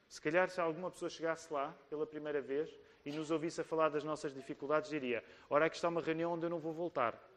Se 0.07 0.21
calhar, 0.21 0.49
se 0.49 0.61
alguma 0.61 0.89
pessoa 0.89 1.09
chegasse 1.09 1.51
lá 1.53 1.75
pela 1.89 2.07
primeira 2.07 2.41
vez 2.41 2.73
e 3.05 3.11
nos 3.11 3.31
ouvisse 3.31 3.59
a 3.59 3.65
falar 3.65 3.89
das 3.89 4.03
nossas 4.03 4.33
dificuldades, 4.33 4.89
diria: 4.89 5.23
Ora, 5.49 5.65
aqui 5.65 5.75
está 5.75 5.89
uma 5.89 6.01
reunião 6.01 6.33
onde 6.33 6.45
eu 6.45 6.49
não 6.49 6.59
vou 6.59 6.71
voltar. 6.71 7.28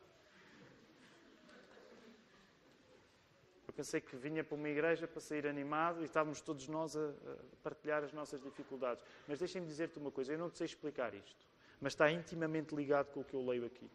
Eu 3.73 3.77
pensei 3.77 4.03
que 4.03 4.15
vinha 4.17 4.45
para 4.45 4.55
uma 4.55 4.69
igreja 4.69 5.09
para 5.09 5.19
sair 5.19 5.47
animado 5.47 6.03
e 6.03 6.05
estávamos 6.05 6.43
todos 6.43 6.69
nós 6.69 6.95
a, 6.95 7.15
partilhar 7.63 8.05
as 8.05 8.13
nossas 8.13 8.43
dificuldades. 8.43 9.03
Mas 9.27 9.39
deixem-me 9.39 9.67
dizer-te 9.67 9.99
uma 9.99 10.11
coisa: 10.11 10.31
eu 10.31 10.39
não 10.39 10.51
te 10.51 10.59
sei 10.59 10.67
explicar 10.67 11.15
isto, 11.15 11.49
mas 11.81 11.95
está 11.95 12.11
intimamente 12.13 12.75
ligado 12.75 13.11
com 13.13 13.21
o 13.21 13.25
que 13.25 13.33
eu 13.33 13.41
leio 13.41 13.65
aqui. 13.65 13.91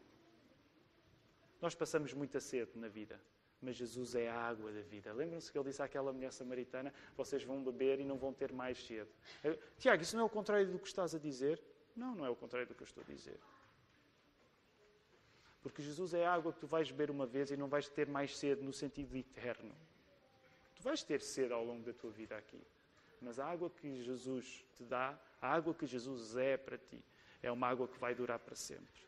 Nós 1.62 1.76
passamos 1.76 2.12
muita 2.12 2.40
sede 2.40 2.72
na 2.74 2.88
vida, 2.88 3.22
mas 3.62 3.76
Jesus 3.76 4.16
é 4.16 4.28
a 4.28 4.36
água 4.36 4.72
da 4.72 4.82
vida. 4.82 5.14
Lembram-se 5.14 5.52
que 5.52 5.58
ele 5.60 5.70
disse 5.70 5.84
àquela 5.84 6.12
mulher 6.12 6.34
samaritana: 6.34 6.92
Vocês 7.16 7.44
vão 7.44 7.64
beber 7.64 8.00
e 8.00 8.04
não 8.04 8.18
vão 8.18 8.34
ter 8.34 8.52
mais 8.52 8.84
sede. 8.84 9.12
Tiago, 9.78 10.02
isso 10.02 10.16
não 10.16 10.24
é 10.24 10.26
o 10.26 10.30
contrário 10.30 10.72
do 10.72 10.80
que 10.80 10.88
estás 10.88 11.14
a 11.14 11.20
dizer? 11.20 11.62
Não, 11.96 12.16
não 12.16 12.26
é 12.26 12.30
o 12.32 12.36
contrário 12.36 12.68
do 12.68 12.74
que 12.74 12.82
eu 12.82 12.88
estou 12.88 13.04
a 13.04 13.06
dizer. 13.06 13.40
Porque 15.68 15.82
Jesus 15.82 16.14
é 16.14 16.26
a 16.26 16.34
água 16.34 16.54
que 16.54 16.60
tu 16.60 16.68
vais 16.68 16.90
beber 16.90 17.12
uma 17.12 17.26
vez 17.26 17.52
e 17.52 17.58
não 17.58 17.68
vais 17.68 17.90
ter 17.90 18.08
mais 18.08 18.38
sede 18.38 18.64
no 18.64 18.72
sentido 18.72 19.18
eterno. 19.18 19.76
Tu 20.78 20.82
vais 20.82 21.04
ter 21.04 21.20
sede 21.20 21.52
ao 21.52 21.62
longo 21.62 21.84
da 21.84 21.92
tua 21.92 22.10
vida 22.10 22.38
aqui. 22.38 22.62
Mas 23.22 23.38
a 23.38 23.46
água 23.46 23.70
que 23.70 24.02
Jesus 24.02 24.64
te 24.78 24.86
dá, 24.86 25.20
a 25.42 25.52
água 25.52 25.74
que 25.74 25.86
Jesus 25.86 26.38
é 26.38 26.56
para 26.56 26.78
ti, 26.78 27.04
é 27.44 27.52
uma 27.52 27.68
água 27.68 27.86
que 27.86 28.00
vai 28.00 28.16
durar 28.16 28.40
para 28.40 28.56
sempre. 28.56 29.02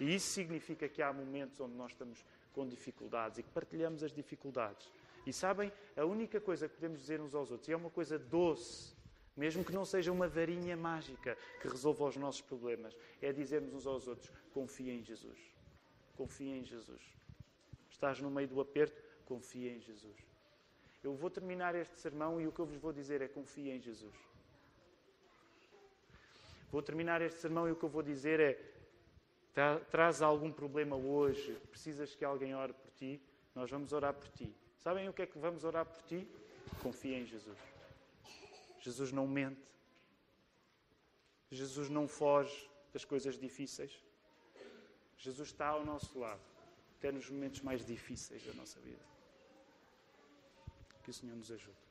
E 0.00 0.14
isso 0.14 0.28
significa 0.28 0.88
que 0.88 1.02
há 1.02 1.12
momentos 1.12 1.60
onde 1.60 1.74
nós 1.74 1.92
estamos 1.92 2.24
com 2.54 2.66
dificuldades 2.66 3.38
e 3.38 3.42
que 3.42 3.50
partilhamos 3.50 4.02
as 4.02 4.10
dificuldades. 4.10 4.90
E 5.26 5.32
sabem, 5.32 5.70
a 5.94 6.06
única 6.06 6.40
coisa 6.40 6.70
que 6.70 6.74
podemos 6.76 7.00
dizer 7.00 7.20
uns 7.20 7.34
aos 7.34 7.50
outros, 7.50 7.68
e 7.68 7.72
é 7.72 7.76
uma 7.76 7.90
coisa 7.90 8.18
doce, 8.18 8.96
mesmo 9.36 9.62
que 9.62 9.72
não 9.72 9.84
seja 9.84 10.10
uma 10.10 10.26
varinha 10.26 10.74
mágica 10.74 11.36
que 11.60 11.68
resolva 11.68 12.06
os 12.06 12.16
nossos 12.16 12.40
problemas, 12.40 12.96
é 13.20 13.30
dizermos 13.30 13.74
uns 13.74 13.86
aos 13.86 14.08
outros: 14.08 14.32
confia 14.54 14.94
em 14.94 15.04
Jesus. 15.04 15.57
Confia 16.18 16.56
em 16.56 16.64
Jesus. 16.64 17.00
Estás 17.88 18.20
no 18.20 18.28
meio 18.28 18.48
do 18.48 18.60
aperto, 18.60 19.00
confia 19.24 19.70
em 19.72 19.80
Jesus. 19.80 20.16
Eu 21.02 21.14
vou 21.14 21.30
terminar 21.30 21.76
este 21.76 21.96
sermão 21.96 22.40
e 22.40 22.46
o 22.48 22.50
que 22.50 22.58
eu 22.58 22.66
vos 22.66 22.76
vou 22.76 22.92
dizer 22.92 23.22
é 23.22 23.28
confia 23.28 23.72
em 23.76 23.80
Jesus. 23.80 24.16
Vou 26.72 26.82
terminar 26.82 27.22
este 27.22 27.38
sermão 27.38 27.68
e 27.68 27.70
o 27.70 27.76
que 27.76 27.84
eu 27.84 27.88
vou 27.88 28.02
dizer 28.02 28.40
é: 28.40 28.60
tra 29.54 29.78
traz 29.92 30.20
algum 30.20 30.50
problema 30.50 30.96
hoje, 30.96 31.54
precisas 31.70 32.16
que 32.16 32.24
alguém 32.24 32.52
ore 32.52 32.72
por 32.72 32.90
ti, 32.90 33.22
nós 33.54 33.70
vamos 33.70 33.92
orar 33.92 34.12
por 34.12 34.28
ti. 34.30 34.52
Sabem 34.76 35.08
o 35.08 35.12
que 35.12 35.22
é 35.22 35.26
que 35.26 35.38
vamos 35.38 35.62
orar 35.62 35.86
por 35.86 36.02
ti? 36.02 36.28
Confia 36.82 37.16
em 37.16 37.26
Jesus. 37.26 37.58
Jesus 38.80 39.12
não 39.12 39.26
mente. 39.28 39.70
Jesus 41.48 41.88
não 41.88 42.08
foge 42.08 42.68
das 42.92 43.04
coisas 43.04 43.38
difíceis. 43.38 44.07
Jesus 45.18 45.48
está 45.48 45.68
ao 45.68 45.84
nosso 45.84 46.18
lado, 46.18 46.40
até 46.98 47.10
nos 47.10 47.28
momentos 47.28 47.60
mais 47.60 47.84
difíceis 47.84 48.44
da 48.44 48.52
nossa 48.54 48.80
vida. 48.80 49.04
Que 51.02 51.10
o 51.10 51.14
Senhor 51.14 51.36
nos 51.36 51.50
ajude. 51.50 51.87